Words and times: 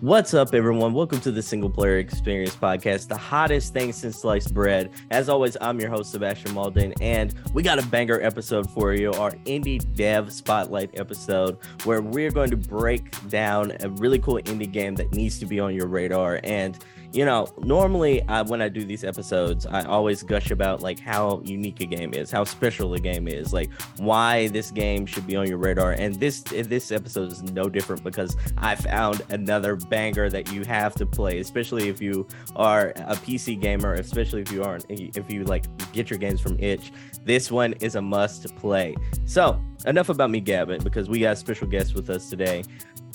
What's 0.00 0.32
up, 0.32 0.54
everyone? 0.54 0.94
Welcome 0.94 1.18
to 1.22 1.32
the 1.32 1.42
Single 1.42 1.70
Player 1.70 1.98
Experience 1.98 2.54
Podcast, 2.54 3.08
the 3.08 3.16
hottest 3.16 3.72
thing 3.72 3.92
since 3.92 4.16
sliced 4.16 4.54
bread. 4.54 4.90
As 5.10 5.28
always, 5.28 5.56
I'm 5.60 5.80
your 5.80 5.90
host, 5.90 6.12
Sebastion 6.12 6.54
Malden, 6.54 6.94
and 7.00 7.34
we 7.52 7.64
got 7.64 7.82
a 7.82 7.86
banger 7.88 8.22
episode 8.22 8.70
for 8.70 8.92
you 8.92 9.10
our 9.14 9.32
indie 9.44 9.84
dev 9.96 10.32
spotlight 10.32 10.96
episode, 10.96 11.58
where 11.82 12.00
we're 12.00 12.30
going 12.30 12.50
to 12.50 12.56
break 12.56 13.28
down 13.28 13.72
a 13.80 13.88
really 13.88 14.20
cool 14.20 14.40
indie 14.44 14.70
game 14.70 14.94
that 14.94 15.10
needs 15.10 15.40
to 15.40 15.46
be 15.46 15.58
on 15.58 15.74
your 15.74 15.88
radar. 15.88 16.38
And 16.44 16.78
you 17.12 17.24
know, 17.24 17.46
normally 17.58 18.22
I, 18.28 18.42
when 18.42 18.60
I 18.60 18.68
do 18.68 18.84
these 18.84 19.02
episodes, 19.02 19.66
I 19.66 19.82
always 19.84 20.22
gush 20.22 20.50
about 20.50 20.82
like 20.82 21.00
how 21.00 21.40
unique 21.44 21.80
a 21.80 21.86
game 21.86 22.12
is, 22.12 22.30
how 22.30 22.44
special 22.44 22.92
a 22.94 23.00
game 23.00 23.26
is, 23.26 23.52
like 23.52 23.70
why 23.96 24.48
this 24.48 24.70
game 24.70 25.06
should 25.06 25.26
be 25.26 25.34
on 25.34 25.46
your 25.46 25.56
radar. 25.56 25.92
And 25.92 26.14
this 26.16 26.42
this 26.42 26.92
episode 26.92 27.32
is 27.32 27.42
no 27.42 27.68
different 27.70 28.04
because 28.04 28.36
I 28.58 28.74
found 28.74 29.22
another 29.30 29.76
banger 29.76 30.28
that 30.28 30.52
you 30.52 30.64
have 30.64 30.94
to 30.96 31.06
play, 31.06 31.38
especially 31.38 31.88
if 31.88 32.02
you 32.02 32.26
are 32.56 32.88
a 32.96 33.16
PC 33.16 33.58
gamer, 33.58 33.94
especially 33.94 34.42
if 34.42 34.52
you 34.52 34.62
aren't 34.62 34.84
if 34.90 35.30
you 35.30 35.44
like 35.44 35.64
get 35.92 36.10
your 36.10 36.18
games 36.18 36.40
from 36.40 36.58
itch. 36.58 36.92
This 37.24 37.50
one 37.50 37.72
is 37.74 37.94
a 37.94 38.02
must 38.02 38.42
to 38.42 38.48
play. 38.48 38.94
So 39.24 39.60
enough 39.86 40.08
about 40.10 40.30
me 40.30 40.40
Gavin, 40.40 40.82
because 40.82 41.08
we 41.08 41.20
got 41.20 41.32
a 41.32 41.36
special 41.36 41.66
guest 41.66 41.94
with 41.94 42.10
us 42.10 42.28
today. 42.28 42.64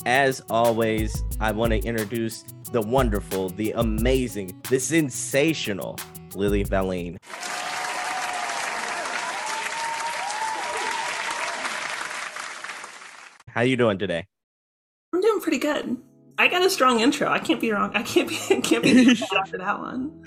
As 0.05 0.41
always, 0.49 1.23
I 1.39 1.53
want 1.53 1.71
to 1.71 1.79
introduce 1.79 2.43
the 2.73 2.81
wonderful, 2.81 3.49
the 3.49 3.71
amazing, 3.71 4.61
the 4.69 4.77
sensational 4.77 5.97
Lily 6.35 6.65
Valeen. 6.65 7.17
How 13.47 13.61
you 13.61 13.77
doing 13.77 13.97
today? 13.97 14.25
I'm 15.13 15.21
doing 15.21 15.39
pretty 15.39 15.59
good. 15.59 15.97
I 16.37 16.49
got 16.49 16.63
a 16.63 16.69
strong 16.69 16.99
intro. 16.99 17.29
I 17.29 17.39
can't 17.39 17.61
be 17.61 17.71
wrong. 17.71 17.91
I 17.93 18.03
can't 18.03 18.27
be 18.27 18.35
can't 18.61 18.83
be 18.83 19.09
after 19.37 19.57
that 19.57 19.79
one. 19.79 20.21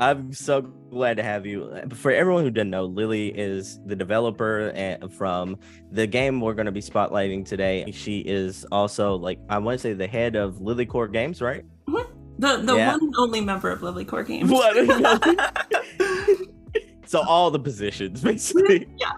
I'm 0.00 0.32
so 0.32 0.62
glad 0.62 1.16
to 1.18 1.22
have 1.22 1.46
you. 1.46 1.70
For 1.94 2.10
everyone 2.10 2.42
who 2.42 2.50
didn't 2.50 2.70
know, 2.70 2.84
Lily 2.84 3.28
is 3.28 3.78
the 3.86 3.94
developer 3.94 4.72
from 5.16 5.56
the 5.92 6.06
game 6.06 6.40
we're 6.40 6.54
going 6.54 6.66
to 6.66 6.72
be 6.72 6.80
spotlighting 6.80 7.46
today. 7.46 7.90
She 7.92 8.20
is 8.20 8.64
also 8.72 9.16
like 9.16 9.38
I 9.48 9.58
want 9.58 9.78
to 9.78 9.82
say 9.82 9.92
the 9.92 10.06
head 10.06 10.34
of 10.34 10.56
Lilycore 10.56 11.12
Games, 11.12 11.40
right? 11.40 11.64
Mm-hmm. 11.88 12.18
The 12.38 12.56
the 12.56 12.76
yeah. 12.76 12.92
one 12.92 13.02
and 13.02 13.14
only 13.18 13.40
member 13.40 13.70
of 13.70 13.80
Lilycore 13.80 14.26
Games. 14.26 14.50
so 17.06 17.22
all 17.22 17.50
the 17.50 17.60
positions, 17.60 18.20
basically. 18.20 18.88
Yeah. 18.98 19.12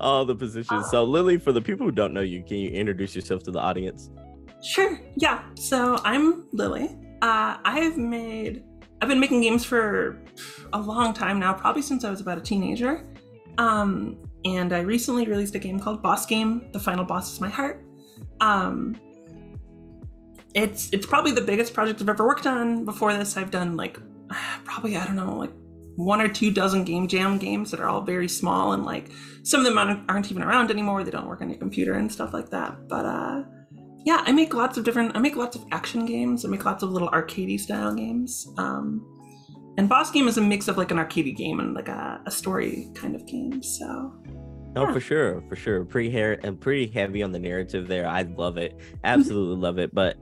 All 0.00 0.24
the 0.24 0.34
positions. 0.34 0.86
Uh, 0.86 0.88
so 0.88 1.04
Lily, 1.04 1.38
for 1.38 1.52
the 1.52 1.60
people 1.60 1.84
who 1.84 1.92
don't 1.92 2.14
know 2.14 2.22
you, 2.22 2.42
can 2.42 2.56
you 2.56 2.70
introduce 2.70 3.14
yourself 3.14 3.42
to 3.44 3.50
the 3.50 3.60
audience? 3.60 4.10
Sure. 4.62 4.98
Yeah. 5.16 5.42
So 5.56 5.98
I'm 6.04 6.46
Lily. 6.52 6.96
Uh, 7.20 7.56
I've 7.64 7.96
made 7.96 8.64
I've 9.00 9.08
been 9.08 9.20
making 9.20 9.42
games 9.42 9.64
for 9.64 10.18
a 10.72 10.80
long 10.80 11.12
time 11.12 11.38
now, 11.38 11.52
probably 11.52 11.82
since 11.82 12.04
I 12.04 12.10
was 12.10 12.20
about 12.20 12.38
a 12.38 12.40
teenager. 12.40 13.04
Um, 13.58 14.18
and 14.44 14.72
I 14.72 14.80
recently 14.80 15.26
released 15.26 15.54
a 15.54 15.58
game 15.58 15.78
called 15.80 16.02
Boss 16.02 16.26
Game. 16.26 16.68
The 16.72 16.80
final 16.80 17.04
boss 17.04 17.32
is 17.32 17.40
my 17.40 17.48
heart. 17.48 17.84
Um, 18.40 18.98
it's 20.54 20.90
it's 20.92 21.04
probably 21.04 21.32
the 21.32 21.42
biggest 21.42 21.74
project 21.74 22.00
I've 22.00 22.08
ever 22.08 22.26
worked 22.26 22.46
on. 22.46 22.84
Before 22.84 23.12
this, 23.12 23.36
I've 23.36 23.50
done 23.50 23.76
like 23.76 23.98
probably 24.64 24.96
I 24.96 25.04
don't 25.04 25.16
know 25.16 25.36
like 25.36 25.52
one 25.96 26.20
or 26.20 26.28
two 26.28 26.50
dozen 26.50 26.84
game 26.84 27.08
jam 27.08 27.38
games 27.38 27.70
that 27.70 27.80
are 27.80 27.88
all 27.88 28.02
very 28.02 28.28
small 28.28 28.72
and 28.72 28.84
like 28.84 29.10
some 29.42 29.60
of 29.60 29.66
them 29.66 30.04
aren't 30.08 30.30
even 30.30 30.42
around 30.42 30.70
anymore. 30.70 31.04
They 31.04 31.10
don't 31.10 31.26
work 31.26 31.40
on 31.40 31.50
your 31.50 31.58
computer 31.58 31.94
and 31.94 32.10
stuff 32.10 32.32
like 32.32 32.50
that. 32.50 32.88
But 32.88 33.04
uh, 33.04 33.42
yeah, 34.06 34.22
I 34.24 34.30
make 34.30 34.54
lots 34.54 34.78
of 34.78 34.84
different. 34.84 35.16
I 35.16 35.18
make 35.18 35.34
lots 35.34 35.56
of 35.56 35.64
action 35.72 36.06
games. 36.06 36.44
I 36.44 36.48
make 36.48 36.64
lots 36.64 36.84
of 36.84 36.90
little 36.90 37.10
arcadey 37.10 37.58
style 37.58 37.92
games. 37.92 38.46
Um, 38.56 39.04
and 39.78 39.88
Boss 39.88 40.12
Game 40.12 40.28
is 40.28 40.38
a 40.38 40.40
mix 40.40 40.68
of 40.68 40.78
like 40.78 40.92
an 40.92 40.96
arcadey 40.96 41.36
game 41.36 41.58
and 41.58 41.74
like 41.74 41.88
a, 41.88 42.20
a 42.24 42.30
story 42.30 42.88
kind 42.94 43.16
of 43.16 43.26
game. 43.26 43.60
So. 43.64 44.14
Oh, 44.76 44.92
for 44.92 45.00
sure, 45.00 45.42
for 45.48 45.56
sure. 45.56 45.84
Pretty 45.84 46.10
hair 46.10 46.38
and 46.44 46.60
pretty 46.60 46.86
heavy 46.86 47.20
on 47.22 47.32
the 47.32 47.38
narrative 47.40 47.88
there. 47.88 48.06
I 48.06 48.22
love 48.22 48.58
it, 48.58 48.78
absolutely 49.02 49.60
love 49.60 49.78
it. 49.78 49.92
But 49.92 50.18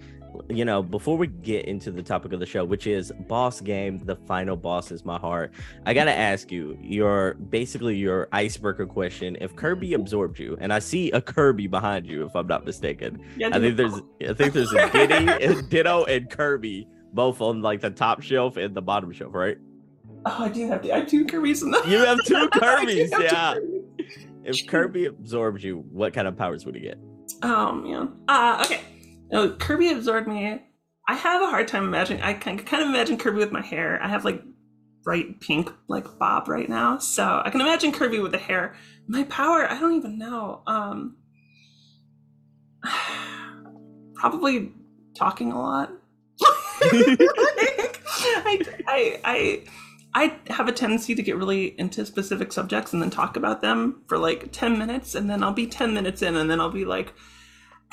you 0.48 0.64
know, 0.64 0.82
before 0.82 1.16
we 1.16 1.26
get 1.26 1.66
into 1.66 1.90
the 1.90 2.02
topic 2.02 2.32
of 2.32 2.40
the 2.40 2.46
show, 2.46 2.64
which 2.64 2.86
is 2.86 3.12
boss 3.28 3.60
game, 3.60 3.98
the 4.04 4.16
final 4.16 4.56
boss 4.56 4.90
is 4.90 5.04
my 5.04 5.18
heart. 5.18 5.52
I 5.86 5.94
gotta 5.94 6.14
ask 6.14 6.50
you 6.50 6.78
your 6.80 7.34
basically 7.34 7.96
your 7.96 8.28
icebreaker 8.32 8.86
question. 8.86 9.36
If 9.40 9.54
Kirby 9.56 9.94
absorbed 9.94 10.38
you, 10.38 10.56
and 10.60 10.72
I 10.72 10.78
see 10.78 11.10
a 11.12 11.20
Kirby 11.20 11.66
behind 11.66 12.06
you, 12.06 12.24
if 12.24 12.34
I'm 12.34 12.46
not 12.46 12.64
mistaken, 12.64 13.24
yeah, 13.36 13.48
I 13.52 13.58
think 13.58 13.76
there's 13.76 14.00
I 14.28 14.34
think 14.34 14.54
there's 14.54 14.72
a 14.72 14.90
Diddy, 14.90 15.28
and 15.44 15.68
Ditto, 15.68 16.04
and 16.04 16.30
Kirby 16.30 16.88
both 17.12 17.40
on 17.40 17.62
like 17.62 17.80
the 17.80 17.90
top 17.90 18.22
shelf 18.22 18.56
and 18.56 18.74
the 18.74 18.82
bottom 18.82 19.12
shelf, 19.12 19.34
right? 19.34 19.56
Oh, 20.26 20.44
I 20.44 20.48
do 20.48 20.66
have 20.68 20.84
I 20.84 20.98
have 20.98 21.08
two 21.08 21.24
Kirby's 21.24 21.62
in 21.62 21.70
the. 21.70 21.82
You 21.86 21.98
have 21.98 22.18
two 22.24 22.48
Kirby's, 22.52 23.10
yeah. 23.10 23.54
Two 23.54 23.94
Kirby. 23.96 24.14
If 24.44 24.66
Kirby 24.66 25.06
absorbs 25.06 25.64
you, 25.64 25.84
what 25.90 26.12
kind 26.12 26.28
of 26.28 26.36
powers 26.36 26.66
would 26.66 26.74
he 26.74 26.80
get? 26.82 26.98
Oh 27.42 27.72
man. 27.72 28.12
Uh 28.28 28.62
okay. 28.64 28.80
No, 29.34 29.50
Kirby 29.50 29.90
absorbed 29.90 30.28
me. 30.28 30.62
I 31.08 31.14
have 31.14 31.42
a 31.42 31.46
hard 31.46 31.66
time 31.66 31.82
imagining. 31.82 32.22
I 32.22 32.34
can 32.34 32.56
kind 32.56 32.84
of 32.84 32.88
imagine 32.88 33.18
Kirby 33.18 33.38
with 33.38 33.50
my 33.50 33.62
hair. 33.62 34.00
I 34.00 34.08
have 34.08 34.24
like 34.24 34.40
bright 35.02 35.40
pink, 35.40 35.72
like 35.88 36.20
bob 36.20 36.46
right 36.48 36.68
now, 36.68 36.98
so 36.98 37.42
I 37.44 37.50
can 37.50 37.60
imagine 37.60 37.90
Kirby 37.90 38.20
with 38.20 38.30
the 38.30 38.38
hair. 38.38 38.76
My 39.08 39.24
power, 39.24 39.68
I 39.68 39.80
don't 39.80 39.96
even 39.96 40.18
know. 40.18 40.62
Um, 40.68 41.16
probably 44.14 44.72
talking 45.16 45.50
a 45.50 45.60
lot. 45.60 45.90
I, 46.80 48.60
I, 48.86 49.20
I, 49.24 49.62
I 50.14 50.38
have 50.52 50.68
a 50.68 50.72
tendency 50.72 51.16
to 51.16 51.22
get 51.24 51.36
really 51.36 51.74
into 51.76 52.06
specific 52.06 52.52
subjects 52.52 52.92
and 52.92 53.02
then 53.02 53.10
talk 53.10 53.36
about 53.36 53.62
them 53.62 54.04
for 54.06 54.16
like 54.16 54.52
10 54.52 54.78
minutes, 54.78 55.16
and 55.16 55.28
then 55.28 55.42
I'll 55.42 55.52
be 55.52 55.66
10 55.66 55.92
minutes 55.92 56.22
in, 56.22 56.36
and 56.36 56.48
then 56.48 56.60
I'll 56.60 56.70
be 56.70 56.84
like, 56.84 57.12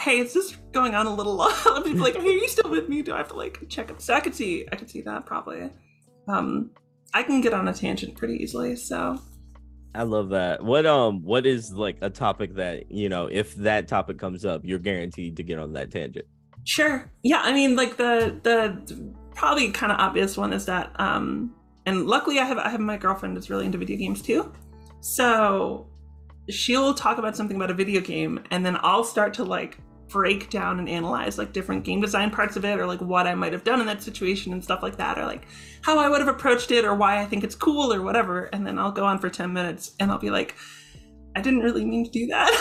hey, 0.02 0.20
is 0.20 0.34
this 0.34 0.56
going 0.72 0.96
on 0.96 1.06
a 1.06 1.14
little 1.14 1.36
long? 1.66 1.84
People 1.84 2.02
like, 2.02 2.16
hey, 2.16 2.28
are 2.28 2.32
you 2.32 2.48
still 2.48 2.70
with 2.70 2.90
me? 2.90 3.02
Do 3.02 3.14
I 3.14 3.18
have 3.18 3.30
to 3.30 3.36
like 3.36 3.64
check 3.70 3.92
up? 3.92 4.02
So 4.02 4.14
I 4.14 4.20
could 4.20 4.36
see, 4.36 4.68
I 4.72 4.76
could 4.76 4.90
see 4.90 5.02
that 5.02 5.26
probably. 5.26 5.70
Um, 6.28 6.72
I 7.14 7.24
can 7.24 7.42
get 7.42 7.54
on 7.54 7.68
a 7.68 7.74
tangent 7.74 8.16
pretty 8.16 8.36
easily. 8.36 8.76
So 8.76 9.22
I 9.94 10.04
love 10.04 10.30
that. 10.30 10.64
What 10.64 10.86
um, 10.86 11.24
what 11.24 11.46
is 11.46 11.72
like 11.72 11.98
a 12.02 12.10
topic 12.10 12.56
that 12.56 12.92
you 12.92 13.10
know, 13.10 13.28
if 13.28 13.56
that 13.56 13.88
topic 13.88 14.18
comes 14.18 14.46
up, 14.46 14.62
you're 14.64 14.80
guaranteed 14.80 15.38
to 15.38 15.44
get 15.44 15.60
on 15.60 15.74
that 15.74 15.92
tangent. 15.92 16.26
Sure. 16.64 17.12
Yeah. 17.24 17.42
I 17.44 17.54
mean, 17.54 17.76
like 17.76 17.98
the 17.98 18.40
the 18.44 19.14
probably 19.36 19.72
kind 19.72 19.92
of 19.92 20.00
obvious 20.00 20.38
one 20.38 20.54
is 20.54 20.66
that 20.66 20.92
um, 21.00 21.54
and 21.86 22.08
luckily 22.08 22.40
I 22.40 22.46
have 22.46 22.58
I 22.58 22.70
have 22.70 22.80
my 22.80 22.98
girlfriend 22.98 23.36
that's 23.36 23.50
really 23.50 23.66
into 23.66 23.78
video 23.78 23.98
games 23.98 24.22
too. 24.22 24.54
So 25.02 25.88
she'll 26.50 26.94
talk 26.94 27.18
about 27.18 27.36
something 27.36 27.58
about 27.58 27.72
a 27.72 27.74
video 27.74 28.02
game 28.02 28.40
and 28.52 28.66
then 28.66 28.78
I'll 28.82 29.04
start 29.04 29.34
to 29.36 29.44
like 29.44 29.78
break 30.12 30.50
down 30.50 30.80
and 30.80 30.90
analyze 30.90 31.38
like 31.38 31.54
different 31.54 31.84
game 31.84 32.02
design 32.02 32.30
parts 32.30 32.56
of 32.56 32.66
it 32.66 32.80
or 32.80 32.86
like 32.86 33.02
what 33.02 33.28
I 33.28 33.34
might 33.34 33.54
have 33.54 33.64
done 33.64 33.80
in 33.80 33.88
that 33.88 34.04
situation 34.04 34.52
and 34.52 34.64
stuff 34.64 34.84
like 34.84 34.98
that 34.98 35.18
or 35.18 35.26
like 35.26 35.48
how 35.82 35.98
I 35.98 36.10
would 36.10 36.20
have 36.20 36.28
approached 36.28 36.72
it 36.72 36.84
or 36.84 36.94
why 36.94 37.22
I 37.22 37.26
think 37.26 37.44
it's 37.44 37.56
cool 37.56 37.94
or 37.94 38.02
whatever. 38.02 38.46
And 38.46 38.68
then 38.68 38.78
I'll 38.78 38.92
go 38.92 39.06
on 39.06 39.20
for 39.20 39.30
10 39.30 39.54
minutes 39.54 39.96
and 40.00 40.12
I'll 40.12 40.20
be 40.20 40.30
like 40.30 40.56
I 41.36 41.42
didn't 41.42 41.62
really 41.62 41.86
mean 41.86 42.04
to 42.06 42.12
do 42.12 42.28
that. 42.28 42.52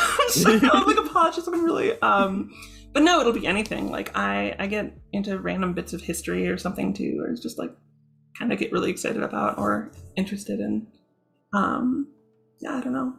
I'm 0.72 0.86
like 0.86 0.96
apologize 0.96 1.46
I'm 1.48 1.64
really 1.64 2.00
um 2.00 2.52
but 2.92 3.02
no 3.02 3.20
it'll 3.20 3.32
be 3.32 3.46
anything. 3.46 3.90
Like 3.90 4.16
I 4.16 4.54
I 4.58 4.66
get 4.66 4.92
into 5.12 5.38
random 5.38 5.72
bits 5.72 5.92
of 5.92 6.00
history 6.00 6.48
or 6.48 6.56
something 6.56 6.94
too 6.94 7.20
or 7.20 7.34
just 7.34 7.58
like 7.58 7.74
kind 8.38 8.52
of 8.52 8.58
get 8.58 8.72
really 8.72 8.90
excited 8.90 9.22
about 9.22 9.58
or 9.58 9.90
interested 10.16 10.60
in 10.60 10.86
um 11.52 12.06
yeah 12.60 12.76
I 12.76 12.80
don't 12.80 12.92
know 12.92 13.14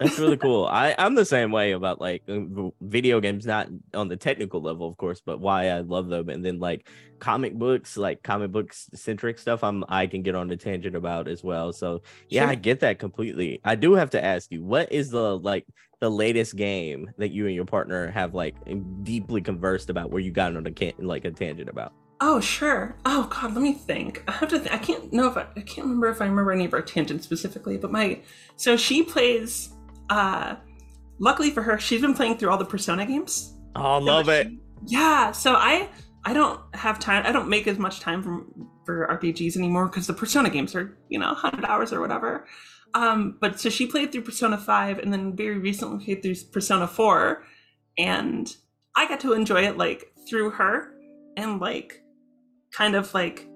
that's 0.00 0.18
really 0.18 0.38
cool. 0.38 0.64
I 0.64 0.94
I'm 0.98 1.14
the 1.14 1.24
same 1.24 1.52
way 1.52 1.72
about 1.72 2.00
like 2.00 2.22
uh, 2.28 2.70
video 2.80 3.20
games, 3.20 3.44
not 3.44 3.68
on 3.94 4.08
the 4.08 4.16
technical 4.16 4.62
level, 4.62 4.88
of 4.88 4.96
course, 4.96 5.20
but 5.24 5.40
why 5.40 5.68
I 5.68 5.80
love 5.80 6.08
them. 6.08 6.30
And 6.30 6.44
then 6.44 6.58
like 6.58 6.88
comic 7.18 7.54
books, 7.54 7.96
like 7.98 8.22
comic 8.22 8.50
books 8.50 8.88
centric 8.94 9.38
stuff, 9.38 9.62
I'm 9.62 9.84
I 9.88 10.06
can 10.06 10.22
get 10.22 10.34
on 10.34 10.48
the 10.48 10.56
tangent 10.56 10.96
about 10.96 11.28
as 11.28 11.44
well. 11.44 11.72
So 11.72 12.02
yeah, 12.28 12.44
sure. 12.44 12.50
I 12.50 12.54
get 12.54 12.80
that 12.80 12.98
completely. 12.98 13.60
I 13.62 13.74
do 13.74 13.92
have 13.94 14.10
to 14.10 14.24
ask 14.24 14.50
you, 14.50 14.64
what 14.64 14.90
is 14.90 15.10
the 15.10 15.38
like 15.38 15.66
the 16.00 16.10
latest 16.10 16.56
game 16.56 17.10
that 17.18 17.28
you 17.30 17.46
and 17.46 17.54
your 17.54 17.66
partner 17.66 18.10
have 18.10 18.34
like 18.34 18.56
deeply 19.02 19.42
conversed 19.42 19.90
about, 19.90 20.10
where 20.10 20.22
you 20.22 20.30
got 20.32 20.56
on 20.56 20.66
a 20.66 20.72
can- 20.72 20.94
like 20.98 21.26
a 21.26 21.30
tangent 21.30 21.68
about? 21.68 21.92
Oh 22.22 22.40
sure. 22.40 22.96
Oh 23.04 23.28
god, 23.30 23.54
let 23.54 23.62
me 23.62 23.74
think. 23.74 24.24
I 24.28 24.32
have 24.32 24.48
to. 24.50 24.58
Th- 24.58 24.70
I 24.70 24.78
can't 24.78 25.12
know 25.12 25.28
if 25.28 25.36
I, 25.36 25.46
I 25.56 25.60
can't 25.60 25.86
remember 25.86 26.08
if 26.08 26.20
I 26.20 26.26
remember 26.26 26.52
any 26.52 26.64
of 26.64 26.72
our 26.74 26.82
tangents 26.82 27.24
specifically, 27.24 27.76
but 27.76 27.92
my 27.92 28.20
so 28.56 28.76
she 28.76 29.02
plays 29.02 29.70
uh, 30.10 30.56
luckily 31.18 31.50
for 31.50 31.62
her, 31.62 31.78
she's 31.78 32.00
been 32.00 32.14
playing 32.14 32.36
through 32.36 32.50
all 32.50 32.58
the 32.58 32.64
Persona 32.64 33.06
games. 33.06 33.54
Oh, 33.76 33.98
love 33.98 34.26
so 34.26 34.32
it. 34.32 34.48
yeah. 34.86 35.32
So 35.32 35.54
I 35.54 35.88
I 36.24 36.34
don't 36.34 36.60
have 36.74 36.98
time. 36.98 37.24
I 37.24 37.32
don't 37.32 37.48
make 37.48 37.66
as 37.66 37.78
much 37.78 38.00
time 38.00 38.22
for 38.22 38.44
for 38.84 39.06
RPGs 39.18 39.56
anymore 39.56 39.86
because 39.86 40.06
the 40.06 40.12
Persona 40.12 40.50
games 40.50 40.74
are 40.74 40.98
you 41.08 41.18
know 41.18 41.28
100 41.28 41.64
hours 41.64 41.92
or 41.92 42.00
whatever. 42.00 42.46
Um, 42.94 43.38
but 43.40 43.60
so 43.60 43.70
she 43.70 43.86
played 43.86 44.10
through 44.10 44.22
Persona 44.22 44.58
5 44.58 44.98
and 44.98 45.12
then 45.12 45.36
very 45.36 45.58
recently 45.58 46.04
played 46.04 46.22
through 46.22 46.34
Persona 46.52 46.88
4, 46.88 47.44
and 47.98 48.52
I 48.96 49.06
got 49.06 49.20
to 49.20 49.32
enjoy 49.32 49.62
it 49.62 49.78
like 49.78 50.12
through 50.28 50.50
her. 50.50 50.92
and 51.36 51.60
like 51.60 52.02
kind 52.72 52.94
of 52.94 53.14
like 53.14 53.46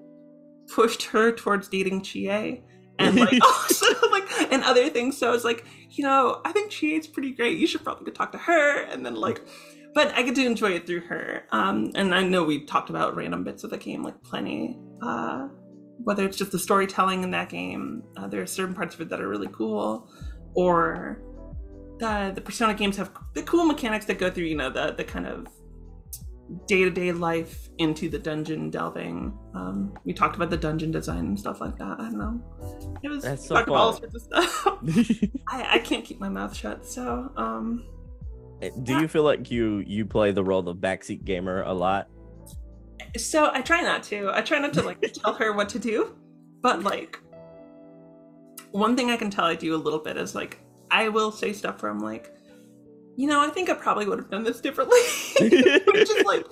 pushed 0.73 1.03
her 1.03 1.31
towards 1.31 1.67
dating 1.69 2.01
Chie 2.01 2.63
and 2.99 3.15
like 3.15 3.39
also 3.43 3.85
like 4.11 4.51
and 4.51 4.63
other 4.63 4.89
things. 4.89 5.17
So 5.17 5.27
I 5.27 5.31
was 5.31 5.43
like, 5.43 5.65
you 5.97 6.03
know, 6.03 6.41
I 6.45 6.51
think 6.51 6.71
Chie's 6.71 7.07
pretty 7.07 7.31
great. 7.31 7.57
You 7.57 7.67
should 7.67 7.83
probably 7.83 8.05
go 8.05 8.11
talk 8.11 8.31
to 8.33 8.37
her. 8.37 8.83
And 8.83 9.05
then 9.05 9.15
like 9.15 9.41
but 9.93 10.13
I 10.13 10.23
get 10.23 10.35
to 10.35 10.45
enjoy 10.45 10.71
it 10.71 10.85
through 10.85 11.01
her. 11.01 11.43
Um 11.51 11.91
and 11.95 12.13
I 12.13 12.23
know 12.23 12.43
we've 12.43 12.67
talked 12.67 12.89
about 12.89 13.15
random 13.15 13.43
bits 13.43 13.63
of 13.63 13.69
the 13.69 13.77
game 13.77 14.03
like 14.03 14.21
plenty. 14.23 14.77
Uh 15.01 15.47
whether 16.03 16.25
it's 16.25 16.37
just 16.37 16.51
the 16.51 16.59
storytelling 16.59 17.23
in 17.23 17.31
that 17.31 17.49
game, 17.49 18.03
uh, 18.17 18.27
there 18.27 18.41
are 18.41 18.45
certain 18.45 18.75
parts 18.75 18.95
of 18.95 19.01
it 19.01 19.09
that 19.09 19.21
are 19.21 19.29
really 19.29 19.47
cool, 19.51 20.09
or 20.53 21.21
the 21.99 22.31
the 22.35 22.41
Persona 22.41 22.73
games 22.73 22.97
have 22.97 23.11
the 23.33 23.43
cool 23.43 23.65
mechanics 23.65 24.05
that 24.05 24.19
go 24.19 24.29
through, 24.29 24.45
you 24.45 24.55
know, 24.55 24.69
the 24.69 24.93
the 24.95 25.03
kind 25.03 25.25
of 25.25 25.47
day 26.67 26.83
to 26.83 26.89
day 26.89 27.11
life 27.11 27.69
into 27.77 28.09
the 28.09 28.19
dungeon 28.19 28.69
delving. 28.69 29.37
Um, 29.53 29.97
we 30.03 30.13
talked 30.13 30.35
about 30.35 30.49
the 30.49 30.57
dungeon 30.57 30.91
design 30.91 31.25
and 31.25 31.39
stuff 31.39 31.61
like 31.61 31.77
that. 31.77 31.99
I 31.99 32.03
don't 32.03 32.17
know. 32.17 32.97
It 33.03 33.09
was 33.09 33.23
That's 33.23 33.47
so 33.47 33.55
talked 33.55 33.67
about 33.67 33.77
all 33.77 33.93
sorts 33.93 34.15
of 34.15 34.21
stuff. 34.21 34.67
I, 35.49 35.75
I 35.75 35.79
can't 35.79 36.05
keep 36.05 36.19
my 36.19 36.29
mouth 36.29 36.55
shut, 36.55 36.85
so 36.85 37.31
um, 37.37 37.85
Do 38.83 38.99
you 38.99 39.07
feel 39.07 39.23
like 39.23 39.49
you 39.49 39.83
you 39.87 40.05
play 40.05 40.31
the 40.31 40.43
role 40.43 40.67
of 40.67 40.77
backseat 40.77 41.25
gamer 41.25 41.63
a 41.63 41.73
lot? 41.73 42.09
so 43.17 43.49
I 43.53 43.61
try 43.61 43.81
not 43.81 44.03
to. 44.03 44.31
I 44.33 44.41
try 44.41 44.59
not 44.59 44.73
to 44.73 44.81
like 44.81 45.01
tell 45.13 45.33
her 45.33 45.53
what 45.53 45.69
to 45.69 45.79
do, 45.79 46.15
but 46.61 46.83
like 46.83 47.19
one 48.71 48.95
thing 48.95 49.09
I 49.09 49.17
can 49.17 49.29
tell 49.29 49.45
I 49.45 49.55
do 49.55 49.75
a 49.75 49.77
little 49.77 49.99
bit 49.99 50.17
is 50.17 50.35
like 50.35 50.59
I 50.91 51.09
will 51.09 51.31
say 51.31 51.53
stuff 51.53 51.81
where 51.81 51.91
I'm 51.91 51.99
like, 51.99 52.33
you 53.17 53.27
know, 53.27 53.41
I 53.41 53.49
think 53.49 53.69
I 53.69 53.73
probably 53.73 54.07
would 54.07 54.19
have 54.19 54.29
done 54.29 54.43
this 54.43 54.59
differently, 54.59 54.97
is 55.39 56.25
like 56.25 56.45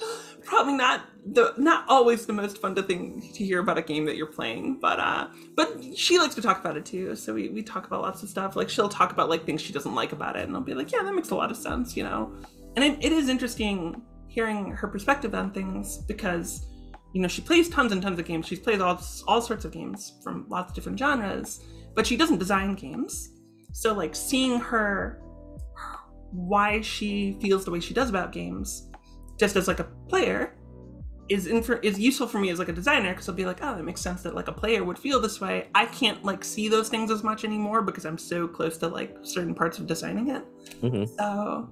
probably 0.46 0.74
not 0.74 1.06
the 1.26 1.54
not 1.58 1.86
always 1.90 2.26
the 2.26 2.34
most 2.34 2.60
fun 2.60 2.76
to 2.76 2.84
thing 2.84 3.22
to 3.34 3.44
hear 3.44 3.60
about 3.60 3.78
a 3.78 3.82
game 3.82 4.06
that 4.06 4.16
you're 4.16 4.28
playing, 4.28 4.80
but 4.80 5.00
uh, 5.00 5.28
but 5.56 5.84
she 5.96 6.18
likes 6.20 6.36
to 6.36 6.42
talk 6.42 6.60
about 6.60 6.78
it 6.78 6.86
too. 6.86 7.16
So 7.16 7.34
we 7.34 7.50
we 7.50 7.64
talk 7.64 7.86
about 7.86 8.02
lots 8.02 8.24
of 8.24 8.30
stuff. 8.30 8.56
Like 8.56 8.70
she'll 8.70 8.90
talk 8.90 9.12
about 9.12 9.30
like 9.30 9.46
things 9.46 9.62
she 9.62 9.74
doesn't 9.74 9.94
like 9.94 10.14
about 10.14 10.38
it, 10.38 10.48
and 10.48 10.56
I'll 10.56 10.62
be 10.62 10.74
like, 10.74 10.92
yeah, 10.92 11.04
that 11.04 11.14
makes 11.14 11.32
a 11.32 11.36
lot 11.36 11.52
of 11.52 11.58
sense, 11.58 11.98
you 11.98 12.04
know. 12.04 12.34
And 12.76 12.84
it, 12.84 13.04
it 13.04 13.12
is 13.12 13.28
interesting 13.28 14.02
hearing 14.28 14.72
her 14.72 14.88
perspective 14.88 15.36
on 15.36 15.52
things 15.52 15.98
because 15.98 16.66
you 17.14 17.22
know 17.22 17.28
she 17.28 17.42
plays 17.42 17.70
tons 17.70 17.92
and 17.92 18.02
tons 18.02 18.18
of 18.18 18.26
games 18.26 18.48
she's 18.48 18.60
played 18.60 18.82
all, 18.82 19.00
all 19.28 19.42
sorts 19.42 19.64
of 19.64 19.72
games 19.72 20.14
from 20.24 20.48
lots 20.50 20.72
of 20.72 20.76
different 20.76 20.98
genres 20.98 21.64
but 21.94 22.08
she 22.08 22.18
doesn't 22.18 22.40
design 22.40 22.74
games 22.74 23.30
so 23.74 23.94
like 23.94 24.16
seeing 24.16 24.60
her 24.60 25.22
why 26.34 26.82
she 26.82 27.38
feels 27.42 27.64
the 27.66 27.72
way 27.72 27.80
she 27.80 27.94
does 27.94 28.10
about 28.10 28.32
games 28.32 28.90
just 29.40 29.56
as 29.56 29.68
like 29.68 29.80
a 29.80 29.86
player 30.08 30.58
is 31.30 31.48
in 31.48 31.64
for, 31.64 31.76
is 31.78 31.98
useful 31.98 32.28
for 32.28 32.38
me 32.40 32.50
as 32.50 32.60
like 32.60 32.68
a 32.68 32.74
designer 32.74 33.12
because 33.12 33.30
i'll 33.30 33.36
be 33.36 33.46
like 33.46 33.60
oh 33.62 33.76
that 33.76 33.84
makes 33.84 34.02
sense 34.02 34.22
that 34.24 34.36
like 34.36 34.50
a 34.50 34.52
player 34.52 34.84
would 34.84 35.00
feel 35.00 35.20
this 35.22 35.40
way. 35.40 35.68
I 35.74 35.86
can't 35.86 36.24
like 36.26 36.44
see 36.44 36.68
those 36.68 36.90
things 36.90 37.10
as 37.12 37.24
much 37.24 37.46
anymore 37.46 37.82
because 37.82 38.06
i'm 38.06 38.18
so 38.18 38.48
close 38.48 38.78
to 38.80 38.88
like 38.90 39.16
certain 39.22 39.56
parts 39.56 39.80
of 39.80 39.88
designing 39.88 40.30
it. 40.30 40.44
Mhm. 40.82 41.08
so 41.18 41.70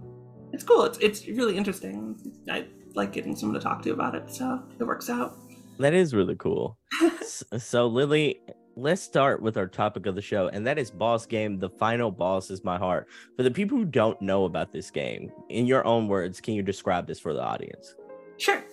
it's 0.54 0.63
cool. 0.63 0.84
It's, 0.84 0.98
it's 1.00 1.28
really 1.28 1.56
interesting. 1.58 2.18
I 2.50 2.68
like 2.94 3.13
getting 3.13 3.36
someone 3.38 3.58
to 3.60 3.63
talk 3.63 3.81
to 3.84 3.92
about 3.92 4.16
it 4.16 4.30
so 4.34 4.62
it 4.80 4.84
works 4.84 5.10
out. 5.10 5.38
That 5.80 5.94
is 5.94 6.13
really 6.13 6.36
cool. 6.36 6.78
So 7.58 7.88
Lily, 7.88 8.40
let's 8.75 9.01
start 9.01 9.41
with 9.41 9.57
our 9.57 9.68
topic 9.68 10.06
of 10.06 10.15
the 10.15 10.21
show, 10.21 10.47
and 10.47 10.65
that 10.65 10.77
is 10.77 10.91
boss 10.91 11.25
game. 11.25 11.59
The 11.59 11.69
final 11.69 12.12
boss 12.12 12.50
is 12.50 12.63
my 12.63 12.77
heart. 12.77 13.07
For 13.35 13.44
the 13.44 13.51
people 13.51 13.77
who 13.77 13.85
don't 13.85 14.21
know 14.21 14.45
about 14.45 14.71
this 14.71 14.89
game, 14.89 15.31
in 15.50 15.65
your 15.65 15.85
own 15.85 16.07
words, 16.07 16.41
can 16.41 16.53
you 16.53 16.63
describe 16.63 17.07
this 17.07 17.19
for 17.19 17.33
the 17.33 17.41
audience? 17.41 17.95
Sure. 18.38 18.63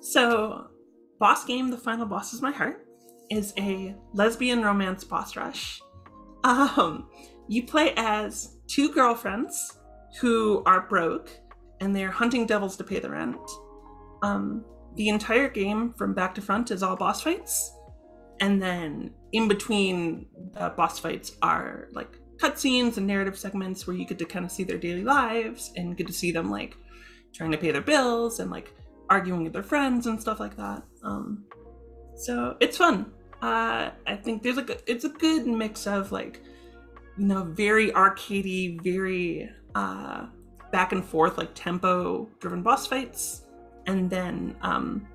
So, 0.00 0.68
Boss 1.18 1.44
Game, 1.44 1.70
The 1.70 1.78
Final 1.78 2.06
Boss 2.06 2.32
is 2.32 2.42
My 2.42 2.50
Heart, 2.50 2.84
is 3.30 3.54
a 3.56 3.94
lesbian 4.12 4.62
romance 4.62 5.04
boss 5.04 5.36
rush. 5.36 5.80
Um, 6.42 7.08
you 7.48 7.64
play 7.64 7.92
as 7.96 8.56
two 8.66 8.92
girlfriends 8.92 9.78
who 10.20 10.62
are 10.66 10.88
broke 10.88 11.30
and 11.80 11.94
they're 11.94 12.10
hunting 12.10 12.46
devils 12.46 12.76
to 12.76 12.84
pay 12.84 12.98
the 12.98 13.10
rent. 13.10 13.40
Um, 14.22 14.64
the 14.96 15.08
entire 15.08 15.48
game, 15.48 15.94
from 15.96 16.14
back 16.14 16.34
to 16.34 16.42
front, 16.42 16.70
is 16.70 16.82
all 16.82 16.96
boss 16.96 17.22
fights. 17.22 17.72
And 18.42 18.60
then 18.60 19.12
in 19.30 19.46
between 19.46 20.26
the 20.52 20.70
boss 20.76 20.98
fights 20.98 21.36
are 21.42 21.88
like 21.92 22.18
cutscenes 22.38 22.96
and 22.96 23.06
narrative 23.06 23.38
segments 23.38 23.86
where 23.86 23.96
you 23.96 24.04
get 24.04 24.18
to 24.18 24.24
kind 24.24 24.44
of 24.44 24.50
see 24.50 24.64
their 24.64 24.78
daily 24.78 25.04
lives 25.04 25.72
and 25.76 25.96
get 25.96 26.08
to 26.08 26.12
see 26.12 26.32
them 26.32 26.50
like 26.50 26.76
trying 27.32 27.52
to 27.52 27.56
pay 27.56 27.70
their 27.70 27.80
bills 27.82 28.40
and 28.40 28.50
like 28.50 28.74
arguing 29.08 29.44
with 29.44 29.52
their 29.52 29.62
friends 29.62 30.08
and 30.08 30.20
stuff 30.20 30.40
like 30.40 30.56
that. 30.56 30.82
Um, 31.04 31.44
so 32.16 32.56
it's 32.58 32.76
fun. 32.76 33.12
Uh, 33.40 33.90
I 34.08 34.16
think 34.16 34.42
there's 34.42 34.58
a 34.58 34.62
good, 34.62 34.82
it's 34.88 35.04
a 35.04 35.10
good 35.10 35.46
mix 35.46 35.86
of 35.86 36.10
like, 36.10 36.42
you 37.16 37.26
know, 37.26 37.44
very 37.44 37.92
arcadey, 37.92 38.82
very 38.82 39.50
uh, 39.76 40.26
back 40.72 40.90
and 40.90 41.04
forth, 41.04 41.38
like 41.38 41.50
tempo 41.54 42.28
driven 42.40 42.60
boss 42.60 42.88
fights, 42.88 43.42
and 43.86 44.10
then 44.10 44.56
um, 44.62 45.06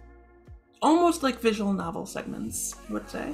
almost 0.82 1.24
like 1.24 1.40
visual 1.40 1.74
novel 1.74 2.06
segments. 2.06 2.76
I 2.90 2.94
would 2.94 3.10
say. 3.10 3.34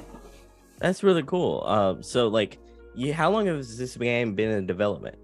That's 0.78 1.02
really 1.02 1.22
cool. 1.22 1.64
Um, 1.66 2.02
so 2.02 2.28
like, 2.28 2.58
you, 2.94 3.12
how 3.12 3.30
long 3.30 3.46
has 3.46 3.78
this 3.78 3.96
game 3.96 4.34
been 4.34 4.50
in 4.50 4.66
development? 4.66 5.16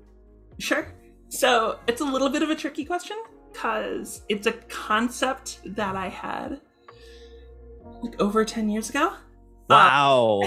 Sure. 0.59 0.93
So 1.29 1.79
it's 1.87 2.01
a 2.01 2.05
little 2.05 2.29
bit 2.29 2.43
of 2.43 2.51
a 2.51 2.55
tricky 2.55 2.85
question 2.85 3.17
because 3.53 4.23
it's 4.29 4.47
a 4.47 4.53
concept 4.53 5.61
that 5.65 5.97
I 5.97 6.09
had 6.09 6.61
like 8.03 8.21
over 8.21 8.45
10 8.45 8.69
years 8.69 8.91
ago. 8.91 9.15
Wow. 9.69 10.43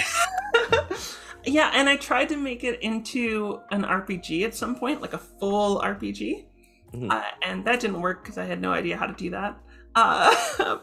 yeah, 1.45 1.71
and 1.73 1.87
I 1.87 1.95
tried 1.95 2.29
to 2.29 2.37
make 2.37 2.63
it 2.63 2.81
into 2.81 3.61
an 3.71 3.83
RPG 3.83 4.43
at 4.43 4.55
some 4.55 4.75
point, 4.75 5.01
like 5.01 5.13
a 5.13 5.17
full 5.17 5.79
RPG. 5.81 6.45
Mhm. 6.93 7.11
Uh, 7.11 7.23
and 7.41 7.65
that 7.65 7.79
didn't 7.79 8.01
work 8.01 8.23
because 8.23 8.37
I 8.37 8.45
had 8.45 8.61
no 8.61 8.71
idea 8.71 8.97
how 8.97 9.05
to 9.07 9.13
do 9.13 9.29
that. 9.31 9.57
Uh, 9.95 10.35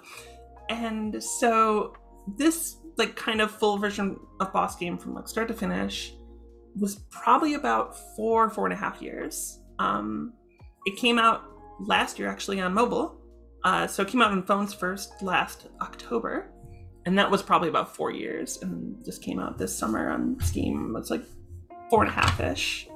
and 0.80 1.22
so 1.22 1.94
this 2.36 2.76
like 2.96 3.16
kind 3.16 3.40
of 3.40 3.50
full 3.50 3.78
version 3.78 4.18
of 4.40 4.52
boss 4.52 4.76
game 4.76 4.98
from 4.98 5.14
like 5.14 5.28
start 5.28 5.48
to 5.48 5.54
finish 5.54 6.14
was 6.76 6.96
probably 7.10 7.54
about 7.54 7.96
four 8.16 8.48
four 8.50 8.66
and 8.66 8.72
a 8.72 8.76
half 8.76 9.00
years. 9.02 9.60
Um 9.78 10.32
it 10.86 10.96
came 10.96 11.18
out 11.18 11.42
last 11.80 12.18
year 12.18 12.28
actually 12.28 12.60
on 12.60 12.72
mobile. 12.72 13.20
Uh 13.64 13.86
so 13.86 14.02
it 14.02 14.08
came 14.08 14.22
out 14.22 14.30
on 14.30 14.42
phones 14.44 14.74
first 14.74 15.22
last 15.22 15.68
october. 15.80 16.52
And 17.06 17.18
that 17.18 17.30
was 17.30 17.42
probably 17.42 17.70
about 17.70 17.96
four 17.96 18.12
years 18.12 18.58
and 18.62 19.02
just 19.04 19.22
came 19.22 19.40
out 19.40 19.56
this 19.56 19.76
summer 19.76 20.10
on 20.10 20.38
steam. 20.40 20.94
It's 20.98 21.10
like 21.10 21.24
four 21.88 22.02
and 22.02 22.10
a 22.10 22.14
half 22.14 22.40
ish 22.40 22.90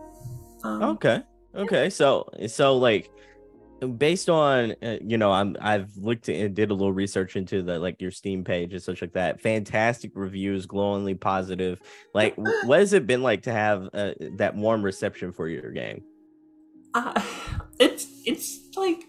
um, 0.65 0.83
okay. 0.83 1.23
Okay. 1.55 1.91
So 1.91 2.29
so 2.49 2.77
like 2.77 3.11
based 3.99 4.31
on 4.31 4.75
uh, 4.83 4.97
you 5.03 5.19
know 5.19 5.31
i'm 5.31 5.57
i've 5.61 5.95
looked 5.97 6.29
and 6.29 6.55
did 6.55 6.71
a 6.71 6.75
little 6.75 6.93
research 6.93 7.37
into 7.37 7.63
the 7.63 7.79
like 7.79 8.01
your 8.01 8.11
steam 8.11 8.43
page 8.45 8.73
and 8.73 8.83
such 8.83 9.03
like 9.03 9.13
that. 9.13 9.41
Fantastic 9.41 10.13
reviews 10.15 10.67
glowingly 10.67 11.15
positive. 11.15 11.81
Like 12.15 12.35
what 12.65 12.81
has 12.81 12.93
it 12.93 13.07
been 13.07 13.23
like 13.23 13.43
to 13.43 13.53
have 13.53 13.89
uh, 13.93 14.13
that 14.37 14.57
warm 14.57 14.83
reception 14.83 15.33
for 15.33 15.49
your 15.49 15.71
game? 15.71 16.03
Uh, 16.95 17.21
it's 17.79 18.07
it's 18.25 18.61
like 18.77 19.05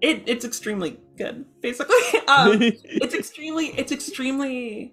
it 0.00 0.24
it's 0.26 0.44
extremely 0.44 0.98
good 1.16 1.44
basically. 1.60 1.96
Um 2.28 2.58
it's 2.60 3.14
extremely 3.14 3.68
it's 3.78 3.92
extremely 3.92 4.92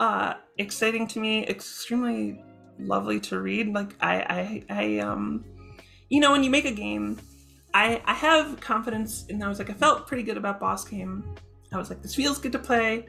uh 0.00 0.34
exciting 0.56 1.06
to 1.08 1.20
me 1.20 1.46
extremely 1.46 2.42
lovely 2.78 3.20
to 3.20 3.38
read. 3.38 3.68
Like 3.74 3.94
i 4.00 4.64
i 4.70 4.74
i 4.74 4.98
um 4.98 5.44
you 6.08 6.20
know 6.20 6.32
when 6.32 6.42
you 6.42 6.50
make 6.50 6.64
a 6.64 6.72
game 6.72 7.18
i 7.74 8.00
i 8.06 8.14
have 8.14 8.58
confidence 8.60 9.26
and 9.28 9.42
i 9.44 9.48
was 9.48 9.58
like 9.58 9.68
i 9.68 9.74
felt 9.74 10.06
pretty 10.06 10.22
good 10.22 10.36
about 10.36 10.58
boss 10.58 10.84
game. 10.84 11.24
I 11.72 11.76
was 11.76 11.90
like 11.90 12.02
this 12.02 12.14
feels 12.14 12.38
good 12.38 12.52
to 12.52 12.58
play. 12.58 13.06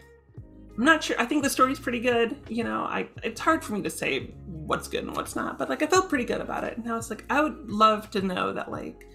I'm 0.77 0.83
not 0.83 1.03
sure 1.03 1.15
i 1.19 1.25
think 1.25 1.43
the 1.43 1.49
story's 1.49 1.79
pretty 1.79 2.01
good 2.01 2.35
you 2.49 2.63
know 2.63 2.81
i 2.81 3.07
it's 3.23 3.39
hard 3.39 3.63
for 3.63 3.73
me 3.73 3.81
to 3.83 3.89
say 3.89 4.33
what's 4.45 4.89
good 4.89 5.03
and 5.05 5.15
what's 5.15 5.35
not 5.35 5.57
but 5.57 5.69
like 5.69 5.81
i 5.83 5.87
felt 5.87 6.09
pretty 6.09 6.25
good 6.25 6.41
about 6.41 6.63
it. 6.65 6.77
And 6.77 6.91
i 6.91 6.95
was 6.95 7.09
like 7.09 7.23
i 7.29 7.41
would 7.41 7.69
love 7.69 8.11
to 8.11 8.21
know 8.21 8.51
that 8.51 8.69
like 8.71 9.07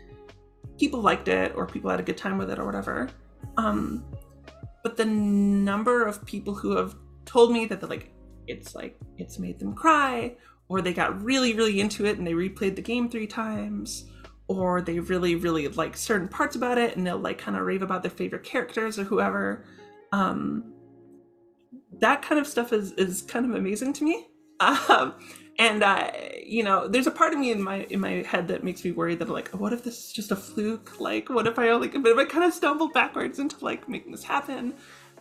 people 0.78 1.00
liked 1.00 1.28
it 1.28 1.52
or 1.54 1.66
people 1.66 1.90
had 1.90 2.00
a 2.00 2.02
good 2.02 2.16
time 2.16 2.38
with 2.38 2.50
it 2.50 2.58
or 2.58 2.64
whatever. 2.64 3.10
Um 3.58 4.04
but 4.82 4.96
the 4.96 5.04
number 5.04 6.06
of 6.06 6.24
people 6.24 6.54
who 6.54 6.76
have 6.76 6.94
told 7.26 7.52
me 7.52 7.66
that 7.66 7.86
like 7.88 8.12
it's 8.46 8.74
like 8.74 8.96
it's 9.18 9.38
made 9.38 9.58
them 9.58 9.74
cry 9.74 10.36
or 10.68 10.80
they 10.80 10.94
got 10.94 11.22
really 11.22 11.54
really 11.54 11.80
into 11.80 12.06
it 12.06 12.16
and 12.16 12.26
they 12.26 12.32
replayed 12.32 12.76
the 12.76 12.82
game 12.82 13.10
three 13.10 13.26
times 13.26 14.09
or 14.50 14.82
they 14.82 14.98
really 14.98 15.36
really 15.36 15.68
like 15.68 15.96
certain 15.96 16.26
parts 16.26 16.56
about 16.56 16.76
it 16.76 16.96
and 16.96 17.06
they'll 17.06 17.18
like 17.18 17.38
kind 17.38 17.56
of 17.56 17.62
rave 17.62 17.82
about 17.82 18.02
their 18.02 18.10
favorite 18.10 18.42
characters 18.42 18.98
or 18.98 19.04
whoever 19.04 19.64
um 20.12 20.72
that 22.00 22.20
kind 22.20 22.40
of 22.40 22.46
stuff 22.46 22.72
is 22.72 22.92
is 22.92 23.22
kind 23.22 23.46
of 23.46 23.54
amazing 23.54 23.92
to 23.92 24.02
me 24.02 24.26
um 24.60 25.14
and 25.60 25.82
uh, 25.82 26.10
you 26.42 26.64
know, 26.64 26.88
there's 26.88 27.06
a 27.06 27.10
part 27.10 27.34
of 27.34 27.38
me 27.38 27.52
in 27.52 27.62
my 27.62 27.86
in 27.90 28.00
my 28.00 28.22
head 28.22 28.48
that 28.48 28.64
makes 28.64 28.82
me 28.82 28.92
worried 28.92 29.18
that 29.18 29.28
like, 29.28 29.48
what 29.48 29.74
if 29.74 29.84
this 29.84 30.06
is 30.06 30.12
just 30.12 30.30
a 30.30 30.36
fluke? 30.36 30.98
Like, 30.98 31.28
what 31.28 31.46
if 31.46 31.58
I 31.58 31.68
only, 31.68 31.88
but 31.88 32.06
if 32.10 32.16
I 32.16 32.24
kind 32.24 32.44
of 32.44 32.54
stumble 32.54 32.88
backwards 32.88 33.38
into 33.38 33.62
like 33.62 33.86
making 33.86 34.10
this 34.10 34.24
happen? 34.24 34.72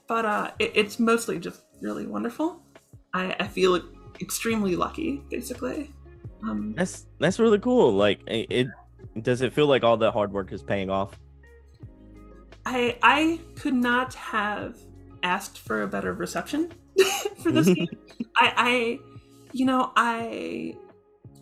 But 0.08 0.26
uh, 0.26 0.52
it, 0.58 0.72
it's 0.76 0.98
mostly 0.98 1.40
just 1.40 1.64
really 1.82 2.08
wonderful. 2.08 2.64
I, 3.14 3.36
I 3.38 3.48
feel 3.48 3.82
extremely 4.22 4.78
lucky, 4.78 5.22
basically. 5.30 5.92
Um, 6.42 6.74
that's 6.78 7.06
that's 7.20 7.38
really 7.38 7.60
cool. 7.60 7.92
Like, 7.92 8.22
it 8.26 8.68
does 9.22 9.42
it 9.42 9.54
feel 9.54 9.68
like 9.68 9.84
all 9.84 9.98
the 9.98 10.12
hard 10.12 10.32
work 10.32 10.52
is 10.52 10.62
paying 10.62 10.90
off? 10.90 11.18
I 12.66 12.98
I 13.02 13.40
could 13.56 13.74
not 13.74 14.14
have 14.14 14.78
asked 15.24 15.58
for 15.58 15.82
a 15.84 15.88
better 15.88 16.14
reception 16.14 16.72
for 17.44 17.52
this 17.52 17.68
game. 17.74 17.88
I, 18.38 18.54
I, 18.56 19.00
you 19.52 19.66
know, 19.66 19.92
I 19.96 20.76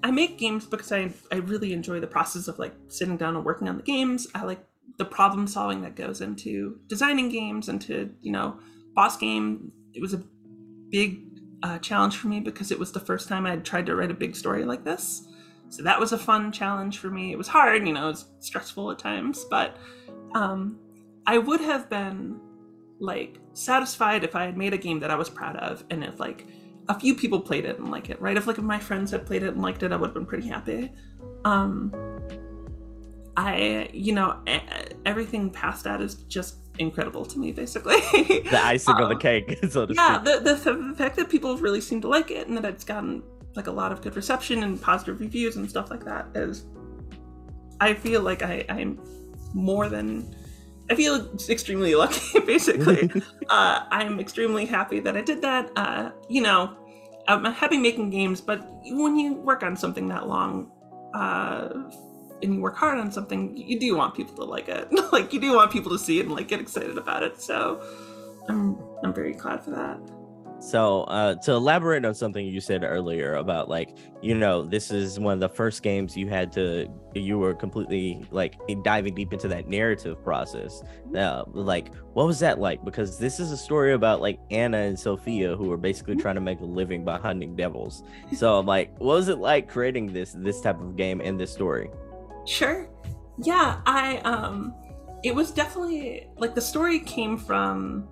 I 0.03 0.11
make 0.11 0.37
games 0.37 0.65
because 0.65 0.91
I 0.91 1.11
I 1.31 1.37
really 1.37 1.73
enjoy 1.73 1.99
the 1.99 2.07
process 2.07 2.47
of 2.47 2.59
like 2.59 2.73
sitting 2.87 3.17
down 3.17 3.35
and 3.35 3.45
working 3.45 3.67
on 3.67 3.77
the 3.77 3.83
games. 3.83 4.27
I 4.33 4.43
like 4.43 4.63
the 4.97 5.05
problem 5.05 5.47
solving 5.47 5.81
that 5.81 5.95
goes 5.95 6.21
into 6.21 6.79
designing 6.87 7.29
games 7.29 7.69
and 7.69 7.81
to 7.81 8.09
you 8.21 8.31
know 8.31 8.59
boss 8.95 9.17
game. 9.17 9.71
It 9.93 10.01
was 10.01 10.13
a 10.13 10.23
big 10.89 11.23
uh, 11.63 11.79
challenge 11.79 12.15
for 12.17 12.27
me 12.27 12.39
because 12.39 12.71
it 12.71 12.79
was 12.79 12.91
the 12.91 12.99
first 12.99 13.27
time 13.27 13.45
I 13.45 13.51
had 13.51 13.65
tried 13.65 13.87
to 13.87 13.95
write 13.95 14.11
a 14.11 14.15
big 14.15 14.35
story 14.35 14.63
like 14.63 14.83
this. 14.83 15.26
So 15.69 15.83
that 15.83 15.99
was 15.99 16.11
a 16.11 16.17
fun 16.17 16.51
challenge 16.51 16.97
for 16.99 17.09
me. 17.09 17.31
It 17.31 17.37
was 17.37 17.47
hard, 17.47 17.85
you 17.85 17.93
know, 17.93 18.05
it 18.05 18.11
was 18.11 18.25
stressful 18.39 18.91
at 18.91 18.99
times, 18.99 19.45
but 19.49 19.77
um, 20.33 20.79
I 21.25 21.37
would 21.37 21.61
have 21.61 21.89
been 21.89 22.39
like 22.99 23.39
satisfied 23.53 24.23
if 24.23 24.35
I 24.35 24.45
had 24.45 24.57
made 24.57 24.73
a 24.73 24.77
game 24.77 24.99
that 25.01 25.11
I 25.11 25.15
was 25.15 25.29
proud 25.29 25.57
of 25.57 25.83
and 25.89 26.03
if 26.03 26.19
like 26.19 26.47
a 26.89 26.99
few 26.99 27.15
people 27.15 27.39
played 27.39 27.65
it 27.65 27.77
and 27.79 27.91
liked 27.91 28.09
it, 28.09 28.19
right? 28.21 28.37
If 28.37 28.47
like 28.47 28.57
if 28.57 28.63
my 28.63 28.79
friends 28.79 29.11
had 29.11 29.25
played 29.25 29.43
it 29.43 29.49
and 29.49 29.61
liked 29.61 29.83
it, 29.83 29.91
I 29.91 29.97
would 29.97 30.07
have 30.07 30.13
been 30.13 30.25
pretty 30.25 30.47
happy. 30.47 30.91
Um 31.43 31.93
I, 33.35 33.89
you 33.93 34.13
know, 34.13 34.41
everything 35.05 35.51
past 35.51 35.83
that 35.83 36.01
is 36.01 36.15
just 36.15 36.55
incredible 36.79 37.23
to 37.25 37.37
me, 37.37 37.51
basically. 37.51 37.95
the 38.49 38.59
icing 38.63 38.95
um, 38.95 39.03
on 39.03 39.09
the 39.09 39.15
um, 39.15 39.21
cake, 39.21 39.59
so 39.69 39.85
to 39.85 39.93
yeah, 39.93 40.15
speak. 40.23 40.43
The, 40.43 40.55
the, 40.55 40.73
the 40.73 40.95
fact 40.95 41.17
that 41.17 41.29
people 41.29 41.55
really 41.57 41.79
seem 41.79 42.01
to 42.01 42.07
like 42.07 42.31
it 42.31 42.47
and 42.47 42.57
that 42.57 42.65
it's 42.65 42.83
gotten 42.83 43.21
like 43.57 43.67
a 43.67 43.71
lot 43.71 43.91
of 43.91 44.01
good 44.01 44.15
reception 44.15 44.63
and 44.63 44.81
positive 44.81 45.19
reviews 45.19 45.57
and 45.57 45.69
stuff 45.69 45.89
like 45.89 46.05
that 46.05 46.27
is, 46.35 46.65
I 47.81 47.93
feel 47.93 48.21
like 48.21 48.43
I, 48.43 48.63
I'm 48.69 48.99
more 49.53 49.89
than 49.89 50.33
I 50.89 50.95
feel 50.95 51.27
extremely 51.49 51.95
lucky, 51.95 52.39
basically. 52.45 53.11
uh, 53.49 53.85
I'm 53.91 54.19
extremely 54.19 54.65
happy 54.65 54.99
that 55.01 55.17
I 55.17 55.21
did 55.21 55.41
that. 55.41 55.71
Uh, 55.75 56.11
you 56.29 56.41
know, 56.41 56.77
I'm 57.27 57.43
happy 57.45 57.77
making 57.77 58.09
games, 58.09 58.39
but 58.39 58.65
when 58.85 59.17
you 59.17 59.33
work 59.33 59.63
on 59.63 59.75
something 59.75 60.07
that 60.07 60.27
long, 60.27 60.71
uh, 61.13 61.89
and 62.43 62.53
you 62.53 62.61
work 62.61 62.77
hard 62.77 62.99
on 62.99 63.11
something, 63.11 63.57
you 63.57 63.79
do 63.79 63.97
want 63.97 64.15
people 64.15 64.35
to 64.35 64.43
like 64.43 64.69
it. 64.69 64.87
like 65.11 65.33
you 65.33 65.41
do 65.41 65.55
want 65.55 65.71
people 65.71 65.91
to 65.91 65.99
see 65.99 66.19
it 66.19 66.27
and 66.27 66.35
like 66.35 66.47
get 66.47 66.61
excited 66.61 66.97
about 66.97 67.23
it. 67.23 67.41
So 67.41 67.81
I'm 68.47 68.77
I'm 69.03 69.13
very 69.13 69.33
glad 69.33 69.63
for 69.63 69.71
that. 69.71 69.99
So, 70.59 71.03
uh, 71.03 71.35
to 71.35 71.51
elaborate 71.53 72.03
on 72.03 72.15
something 72.15 72.45
you 72.45 72.59
said 72.59 72.83
earlier 72.83 73.35
about 73.35 73.69
like, 73.69 73.95
you 74.21 74.33
know, 74.33 74.63
this 74.63 74.89
is 74.89 75.19
one 75.19 75.35
of 75.35 75.39
the 75.39 75.49
first 75.49 75.83
games 75.83 76.17
you 76.17 76.27
had 76.29 76.51
to, 76.53 76.87
you 77.13 77.37
were 77.37 77.53
completely 77.53 78.25
like 78.31 78.55
diving 78.83 79.13
deep 79.13 79.33
into 79.33 79.47
that 79.49 79.67
narrative 79.67 80.23
process. 80.23 80.81
Uh, 81.15 81.43
like, 81.53 81.93
what 82.13 82.25
was 82.25 82.39
that 82.39 82.59
like? 82.59 82.83
Because 82.83 83.19
this 83.19 83.39
is 83.39 83.51
a 83.51 83.57
story 83.57 83.93
about 83.93 84.19
like 84.19 84.39
Anna 84.49 84.77
and 84.77 84.99
Sophia 84.99 85.55
who 85.55 85.71
are 85.71 85.77
basically 85.77 86.15
mm-hmm. 86.15 86.21
trying 86.21 86.35
to 86.35 86.41
make 86.41 86.59
a 86.59 86.65
living 86.65 87.05
by 87.05 87.19
hunting 87.19 87.55
devils. 87.55 88.03
So, 88.35 88.57
I'm 88.57 88.65
like, 88.65 88.97
what 88.99 89.15
was 89.15 89.27
it 89.27 89.37
like 89.37 89.69
creating 89.69 90.11
this 90.11 90.33
this 90.37 90.59
type 90.59 90.81
of 90.81 90.95
game 90.95 91.21
and 91.21 91.39
this 91.39 91.51
story? 91.53 91.91
Sure. 92.45 92.89
Yeah, 93.37 93.81
I 93.85 94.17
um, 94.19 94.73
it 95.23 95.35
was 95.35 95.51
definitely 95.51 96.27
like 96.37 96.55
the 96.55 96.61
story 96.61 96.99
came 96.99 97.37
from 97.37 98.07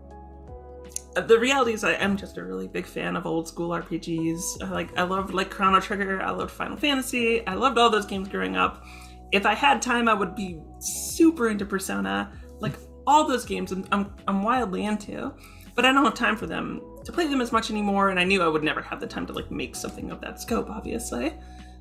the 1.21 1.39
reality 1.39 1.73
is 1.73 1.83
I 1.83 1.93
am 1.93 2.17
just 2.17 2.37
a 2.37 2.43
really 2.43 2.67
big 2.67 2.85
fan 2.85 3.15
of 3.15 3.25
old 3.25 3.47
school 3.47 3.69
RPGs. 3.69 4.69
Like 4.69 4.97
I 4.97 5.03
loved 5.03 5.33
like 5.33 5.49
Chrono 5.49 5.79
Trigger, 5.79 6.21
I 6.21 6.31
loved 6.31 6.51
Final 6.51 6.77
Fantasy, 6.77 7.45
I 7.47 7.53
loved 7.53 7.77
all 7.77 7.89
those 7.89 8.05
games 8.05 8.27
growing 8.27 8.55
up. 8.55 8.85
If 9.31 9.45
I 9.45 9.53
had 9.53 9.81
time, 9.81 10.07
I 10.07 10.13
would 10.13 10.35
be 10.35 10.59
super 10.79 11.49
into 11.49 11.65
Persona. 11.65 12.31
Like 12.59 12.73
all 13.07 13.27
those 13.27 13.45
games, 13.45 13.71
I'm 13.71 13.85
I'm, 13.91 14.13
I'm 14.27 14.43
wildly 14.43 14.85
into, 14.85 15.33
but 15.73 15.85
I 15.85 15.91
don't 15.91 16.03
have 16.03 16.15
time 16.15 16.35
for 16.35 16.47
them 16.47 16.81
to 17.05 17.11
play 17.11 17.27
them 17.27 17.41
as 17.41 17.51
much 17.51 17.71
anymore. 17.71 18.09
And 18.09 18.19
I 18.19 18.23
knew 18.23 18.41
I 18.41 18.47
would 18.47 18.63
never 18.63 18.81
have 18.81 18.99
the 18.99 19.07
time 19.07 19.25
to 19.27 19.33
like 19.33 19.49
make 19.51 19.75
something 19.75 20.11
of 20.11 20.19
that 20.21 20.41
scope, 20.41 20.69
obviously. 20.69 21.33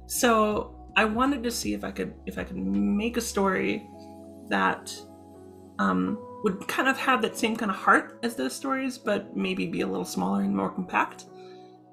So 0.06 0.92
I 0.96 1.04
wanted 1.04 1.42
to 1.42 1.50
see 1.50 1.74
if 1.74 1.82
I 1.82 1.90
could 1.90 2.14
if 2.26 2.38
I 2.38 2.44
could 2.44 2.56
make 2.56 3.16
a 3.16 3.20
story 3.20 3.88
that 4.48 4.94
um, 5.78 6.18
would 6.44 6.68
kind 6.68 6.88
of 6.88 6.98
have 6.98 7.22
that 7.22 7.38
same 7.38 7.56
kind 7.56 7.70
of 7.70 7.76
heart 7.76 8.18
as 8.22 8.36
those 8.36 8.54
stories, 8.54 8.98
but 8.98 9.34
maybe 9.34 9.66
be 9.66 9.80
a 9.80 9.86
little 9.86 10.04
smaller 10.04 10.42
and 10.42 10.54
more 10.54 10.68
compact. 10.68 11.24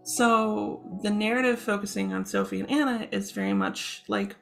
So 0.03 0.99
the 1.01 1.09
narrative 1.09 1.57
focusing 1.57 2.13
on 2.13 2.25
Sophie 2.25 2.59
and 2.59 2.69
Anna 2.69 3.07
is 3.11 3.31
very 3.31 3.53
much 3.53 4.03
like 4.09 4.35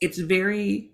it's 0.00 0.18
very 0.18 0.92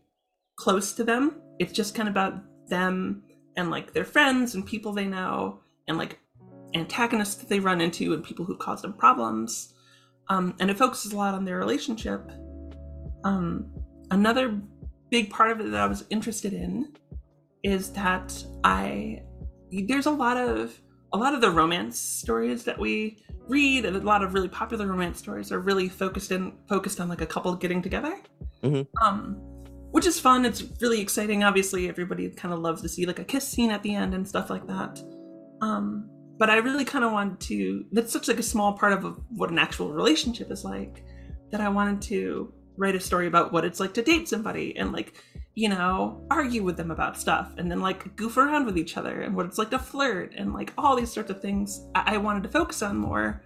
close 0.56 0.94
to 0.94 1.04
them. 1.04 1.40
It's 1.60 1.72
just 1.72 1.94
kind 1.94 2.08
of 2.08 2.12
about 2.12 2.42
them 2.68 3.22
and 3.56 3.70
like 3.70 3.92
their 3.92 4.04
friends 4.04 4.56
and 4.56 4.66
people 4.66 4.92
they 4.92 5.06
know 5.06 5.60
and 5.86 5.96
like 5.96 6.18
antagonists 6.74 7.36
that 7.36 7.48
they 7.48 7.60
run 7.60 7.80
into 7.80 8.14
and 8.14 8.24
people 8.24 8.44
who 8.44 8.56
cause 8.56 8.82
them 8.82 8.94
problems. 8.94 9.74
Um, 10.28 10.56
and 10.58 10.70
it 10.70 10.76
focuses 10.76 11.12
a 11.12 11.16
lot 11.16 11.34
on 11.34 11.44
their 11.44 11.58
relationship. 11.58 12.28
Um, 13.22 13.72
another 14.10 14.60
big 15.08 15.30
part 15.30 15.52
of 15.52 15.60
it 15.60 15.70
that 15.70 15.80
I 15.80 15.86
was 15.86 16.04
interested 16.10 16.52
in 16.52 16.94
is 17.68 17.90
that 17.92 18.44
I 18.64 19.22
there's 19.70 20.06
a 20.06 20.10
lot 20.10 20.36
of 20.36 20.80
a 21.12 21.18
lot 21.18 21.34
of 21.34 21.40
the 21.40 21.50
romance 21.50 21.98
stories 21.98 22.64
that 22.64 22.78
we 22.78 23.18
read 23.46 23.84
and 23.84 23.96
a 23.96 24.00
lot 24.00 24.22
of 24.22 24.34
really 24.34 24.48
popular 24.48 24.86
romance 24.86 25.18
stories 25.18 25.52
are 25.52 25.60
really 25.60 25.88
focused 25.88 26.32
in 26.32 26.52
focused 26.68 27.00
on 27.00 27.08
like 27.08 27.20
a 27.20 27.26
couple 27.26 27.54
getting 27.54 27.82
together. 27.82 28.18
Mm-hmm. 28.62 28.82
um 29.06 29.36
which 29.90 30.04
is 30.04 30.20
fun. 30.20 30.44
It's 30.44 30.62
really 30.82 31.00
exciting. 31.00 31.44
Obviously 31.44 31.88
everybody 31.88 32.28
kind 32.28 32.52
of 32.52 32.60
loves 32.60 32.82
to 32.82 32.88
see 32.88 33.06
like 33.06 33.18
a 33.18 33.24
kiss 33.24 33.46
scene 33.48 33.70
at 33.70 33.82
the 33.82 33.94
end 33.94 34.12
and 34.14 34.26
stuff 34.26 34.50
like 34.50 34.66
that. 34.66 35.00
Um 35.60 36.10
but 36.38 36.48
i 36.48 36.56
really 36.56 36.84
kind 36.84 37.04
of 37.04 37.12
wanted 37.12 37.38
to 37.40 37.84
that's 37.92 38.12
such 38.12 38.28
like 38.28 38.38
a 38.38 38.42
small 38.42 38.72
part 38.72 38.92
of 38.92 39.20
what 39.30 39.50
an 39.50 39.58
actual 39.58 39.92
relationship 39.92 40.50
is 40.50 40.64
like 40.64 41.04
that 41.50 41.60
i 41.60 41.68
wanted 41.68 42.00
to 42.00 42.52
write 42.76 42.94
a 42.94 43.00
story 43.00 43.26
about 43.26 43.52
what 43.52 43.64
it's 43.64 43.80
like 43.80 43.92
to 43.92 44.02
date 44.02 44.28
somebody 44.28 44.76
and 44.76 44.92
like 44.92 45.20
you 45.58 45.68
know, 45.68 46.24
argue 46.30 46.62
with 46.62 46.76
them 46.76 46.92
about 46.92 47.18
stuff 47.18 47.52
and 47.58 47.68
then 47.68 47.80
like 47.80 48.14
goof 48.14 48.36
around 48.36 48.64
with 48.64 48.78
each 48.78 48.96
other 48.96 49.22
and 49.22 49.34
what 49.34 49.44
it's 49.44 49.58
like 49.58 49.70
to 49.70 49.78
flirt 49.78 50.32
and 50.36 50.54
like 50.54 50.72
all 50.78 50.94
these 50.94 51.12
sorts 51.12 51.30
of 51.30 51.42
things 51.42 51.84
I, 51.96 52.14
I 52.14 52.16
wanted 52.18 52.44
to 52.44 52.48
focus 52.48 52.80
on 52.80 52.96
more. 52.96 53.42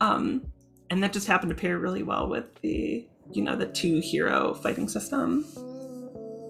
Um, 0.00 0.46
and 0.90 1.02
that 1.02 1.12
just 1.12 1.26
happened 1.26 1.50
to 1.50 1.56
pair 1.56 1.76
really 1.76 2.04
well 2.04 2.28
with 2.28 2.54
the, 2.62 3.04
you 3.32 3.42
know, 3.42 3.56
the 3.56 3.66
two 3.66 3.98
hero 3.98 4.54
fighting 4.54 4.86
system. 4.86 5.44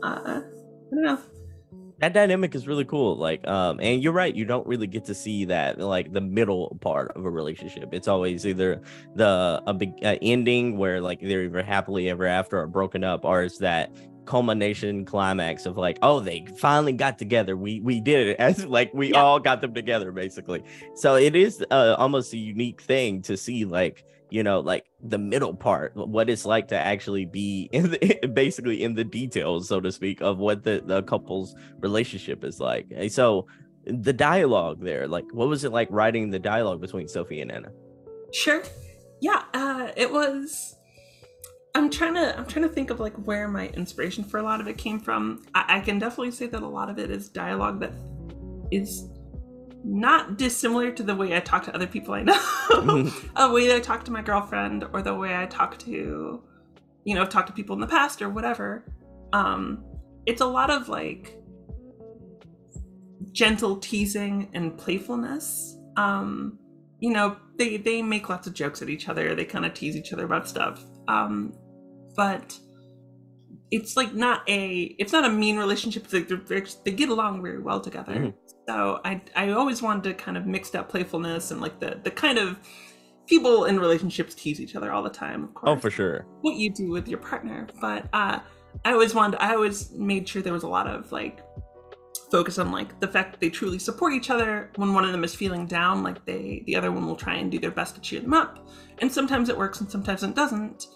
Uh, 0.03 0.21
I 0.27 0.43
don't 0.91 1.03
know 1.03 1.19
that 1.99 2.13
dynamic 2.13 2.55
is 2.55 2.67
really 2.67 2.85
cool 2.85 3.17
like 3.17 3.47
um 3.49 3.81
and 3.81 4.03
you're 4.03 4.13
right 4.13 4.35
you 4.35 4.45
don't 4.45 4.67
really 4.67 4.87
get 4.87 5.07
to 5.07 5.15
see 5.15 5.47
that 5.47 5.79
like 5.79 6.13
the 6.13 6.21
middle 6.21 6.77
part 6.83 7.11
of 7.17 7.25
a 7.25 7.31
relationship 7.31 7.89
it's 7.93 8.07
always 8.07 8.47
either 8.47 8.83
the 9.15 9.63
a 9.67 9.73
big 9.73 9.93
uh, 10.05 10.17
ending 10.21 10.77
where 10.77 11.01
like 11.01 11.21
they're 11.23 11.45
either 11.45 11.63
happily 11.63 12.11
ever 12.11 12.27
after 12.27 12.61
or 12.61 12.67
broken 12.67 13.03
up 13.03 13.25
or 13.25 13.45
it's 13.45 13.57
that 13.57 13.91
culmination 14.27 15.05
climax 15.05 15.67
of 15.67 15.77
like 15.77 15.99
oh 16.03 16.21
they 16.21 16.45
finally 16.59 16.93
got 16.93 17.19
together. 17.19 17.57
We 17.57 17.81
we 17.81 18.01
did 18.01 18.29
it. 18.29 18.37
As 18.39 18.67
like 18.67 18.93
we 18.93 19.13
yeah. 19.13 19.23
all 19.23 19.39
got 19.39 19.61
them 19.61 19.75
together 19.75 20.13
basically. 20.13 20.63
So 20.95 21.15
it 21.17 21.35
is 21.35 21.65
uh, 21.71 21.95
almost 21.99 22.33
a 22.33 22.39
unique 22.39 22.83
thing 22.83 23.23
to 23.23 23.37
see 23.37 23.65
like 23.65 24.05
you 24.31 24.43
know 24.43 24.61
like 24.61 24.85
the 25.01 25.19
middle 25.19 25.55
part 25.55 25.93
what 25.95 26.29
it's 26.29 26.45
like 26.45 26.69
to 26.69 26.77
actually 26.77 27.25
be 27.25 27.69
in 27.73 27.91
the, 27.91 28.29
basically 28.35 28.83
in 28.83 28.95
the 28.95 29.05
details 29.05 29.69
so 29.69 29.81
to 29.81 29.93
speak 29.93 30.21
of 30.21 30.39
what 30.39 30.65
the, 30.65 30.83
the 30.85 31.03
couple's 31.05 31.55
relationship 31.81 32.45
is 32.45 32.61
like. 32.61 32.87
And 32.95 33.11
so 33.11 33.47
the 33.87 34.13
dialogue 34.13 34.83
there 34.83 35.07
like 35.07 35.25
what 35.33 35.49
was 35.49 35.65
it 35.65 35.73
like 35.73 35.89
writing 35.91 36.31
the 36.31 36.41
dialogue 36.41 36.81
between 36.81 37.09
sophie 37.09 37.41
and 37.41 37.53
anna? 37.53 37.71
Sure. 38.33 38.63
Yeah 39.21 39.45
uh 39.55 39.93
it 39.97 40.13
was 40.13 40.76
I'm 41.77 41.91
trying 41.91 42.15
to 42.15 42.39
I'm 42.39 42.47
trying 42.47 42.67
to 42.67 42.73
think 42.73 42.89
of 42.89 43.01
like 43.01 43.13
where 43.27 43.49
my 43.49 43.69
inspiration 43.69 44.25
for 44.25 44.39
a 44.39 44.43
lot 44.43 44.63
of 44.63 44.67
it 44.67 44.79
came 44.79 44.99
from. 44.99 45.45
I, 45.55 45.77
I 45.77 45.81
can 45.81 45.99
definitely 45.99 46.31
say 46.31 46.47
that 46.47 46.63
a 46.63 46.67
lot 46.67 46.89
of 46.89 46.99
it 46.99 47.11
is 47.11 47.29
dialogue 47.29 47.81
that 47.81 47.93
is 48.71 49.11
not 49.85 50.39
dissimilar 50.39 50.91
to 50.93 51.03
the 51.03 51.15
way 51.15 51.37
I 51.37 51.41
talk 51.41 51.65
to 51.65 51.75
other 51.75 51.87
people 51.87 52.15
I 52.15 52.23
know, 52.23 52.33
mm-hmm. 52.33 53.27
a 53.37 53.53
way 53.53 53.67
that 53.67 53.77
I 53.77 53.81
talk 53.81 54.07
to 54.07 54.11
my 54.11 54.23
girlfriend, 54.23 54.87
or 54.95 55.03
the 55.03 55.15
way 55.15 55.37
I 55.37 55.45
talk 55.45 55.79
to, 55.81 56.43
you 57.05 57.15
know, 57.15 57.27
talk 57.27 57.45
to 57.47 57.53
people 57.53 57.75
in 57.75 57.81
the 57.81 57.87
past 57.87 58.23
or 58.23 58.31
whatever. 58.31 58.87
Um, 59.35 59.85
it's 60.25 60.41
a 60.41 60.47
lot 60.47 60.71
of 60.71 60.89
like 60.89 61.39
gentle 63.33 63.77
teasing 63.77 64.49
and 64.55 64.79
playfulness. 64.79 65.77
Um, 65.99 66.59
you 67.01 67.11
know, 67.11 67.37
they 67.59 67.77
they 67.77 68.01
make 68.01 68.31
lots 68.31 68.47
of 68.47 68.55
jokes 68.55 68.81
at 68.81 68.89
each 68.89 69.11
other. 69.11 69.35
They 69.35 69.45
kind 69.45 69.67
of 69.67 69.75
tease 69.75 69.95
each 69.95 70.15
other 70.15 70.25
about 70.25 70.49
stuff. 70.49 70.83
Um, 71.07 71.53
but 72.17 72.59
it's 73.71 73.97
like 73.97 74.15
not 74.15 74.49
a 74.49 74.95
it's 74.99 75.13
not 75.13 75.25
a 75.25 75.31
mean 75.31 75.57
relationship. 75.57 76.05
It's 76.05 76.13
like 76.15 76.29
they're, 76.29 76.65
they 76.85 76.93
get 76.93 77.09
along 77.09 77.43
very 77.43 77.61
well 77.61 77.81
together. 77.81 78.15
Mhm. 78.15 78.35
So 78.69 79.01
I 79.05 79.21
I 79.35 79.51
always 79.51 79.83
wanted 79.83 80.05
to 80.05 80.15
kind 80.15 80.37
of 80.37 80.47
mix 80.47 80.71
that 80.71 80.89
playfulness 80.89 81.51
and 81.51 81.61
like 81.61 81.81
the 81.81 81.99
the 82.03 82.11
kind 82.11 82.39
of 82.39 82.59
people 83.27 83.65
in 83.65 83.81
relationships 83.81 84.35
tease 84.35 84.61
each 84.61 84.77
other 84.77 84.93
all 84.93 85.03
the 85.03 85.11
time. 85.11 85.45
Of 85.45 85.55
course, 85.55 85.71
Oh, 85.77 85.81
for 85.81 85.91
sure. 85.91 86.27
what 86.43 86.55
you 86.57 86.71
do 86.73 86.91
with 86.91 87.09
your 87.09 87.19
partner. 87.19 87.67
But 87.81 88.07
uh, 88.13 88.39
I 88.85 88.93
always 88.93 89.15
wanted, 89.15 89.41
I 89.43 89.53
always 89.55 89.91
made 89.93 90.29
sure 90.29 90.43
there 90.43 90.53
was 90.53 90.63
a 90.63 90.69
lot 90.69 90.87
of 90.87 91.11
like 91.11 91.41
focus 92.31 92.59
on 92.59 92.71
like 92.71 93.01
the 93.01 93.09
fact 93.09 93.33
that 93.33 93.41
they 93.41 93.51
truly 93.51 93.81
support 93.81 94.13
each 94.13 94.31
other. 94.31 94.71
When 94.77 94.95
one 94.95 95.05
of 95.05 95.11
them 95.11 95.25
is 95.25 95.35
feeling 95.35 95.67
down, 95.67 96.05
like 96.05 96.25
they, 96.25 96.63
the 96.67 96.77
other 96.77 96.93
one 96.93 97.05
will 97.05 97.17
try 97.17 97.35
and 97.35 97.51
do 97.51 97.59
their 97.59 97.73
best 97.73 97.97
to 97.97 98.01
cheer 98.01 98.21
them 98.21 98.33
up. 98.33 98.65
And 98.99 99.11
sometimes 99.11 99.49
it 99.49 99.59
works, 99.59 99.81
and 99.81 99.91
sometimes 99.91 100.23
it 100.23 100.37
doesn't. 100.37 100.87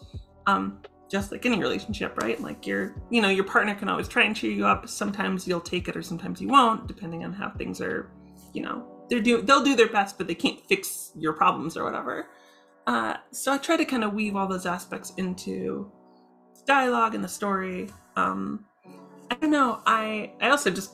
Um, 0.46 0.78
just 1.10 1.32
like 1.32 1.44
any 1.44 1.58
relationship, 1.58 2.16
right? 2.18 2.40
Like 2.40 2.66
your, 2.66 2.94
you 3.10 3.20
know, 3.20 3.28
your 3.28 3.44
partner 3.44 3.74
can 3.74 3.88
always 3.88 4.08
try 4.08 4.22
and 4.22 4.34
cheer 4.34 4.52
you 4.52 4.66
up. 4.66 4.88
Sometimes 4.88 5.46
you'll 5.46 5.60
take 5.60 5.88
it, 5.88 5.96
or 5.96 6.02
sometimes 6.02 6.40
you 6.40 6.48
won't, 6.48 6.86
depending 6.86 7.24
on 7.24 7.32
how 7.32 7.50
things 7.50 7.80
are. 7.80 8.10
You 8.52 8.62
know, 8.62 8.86
they're 9.08 9.20
do 9.20 9.42
they'll 9.42 9.62
do 9.62 9.76
their 9.76 9.88
best, 9.88 10.18
but 10.18 10.26
they 10.26 10.34
can't 10.34 10.60
fix 10.66 11.12
your 11.16 11.32
problems 11.32 11.76
or 11.76 11.84
whatever. 11.84 12.28
Uh, 12.86 13.14
so 13.30 13.52
I 13.52 13.58
try 13.58 13.76
to 13.76 13.84
kind 13.84 14.04
of 14.04 14.14
weave 14.14 14.36
all 14.36 14.48
those 14.48 14.66
aspects 14.66 15.12
into 15.16 15.90
dialogue 16.66 17.14
and 17.14 17.22
the 17.22 17.28
story. 17.28 17.90
Um, 18.16 18.64
I 19.30 19.34
don't 19.34 19.50
know. 19.50 19.82
I 19.86 20.32
I 20.40 20.50
also 20.50 20.70
just 20.70 20.92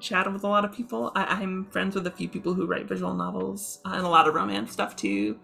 chat 0.00 0.30
with 0.32 0.44
a 0.44 0.48
lot 0.48 0.64
of 0.64 0.72
people. 0.72 1.12
I, 1.14 1.24
I'm 1.24 1.66
friends 1.66 1.94
with 1.94 2.06
a 2.06 2.10
few 2.10 2.28
people 2.28 2.54
who 2.54 2.66
write 2.66 2.86
visual 2.88 3.14
novels 3.14 3.80
uh, 3.84 3.90
and 3.94 4.04
a 4.04 4.08
lot 4.08 4.28
of 4.28 4.34
romance 4.34 4.72
stuff 4.72 4.96
too. 4.96 5.38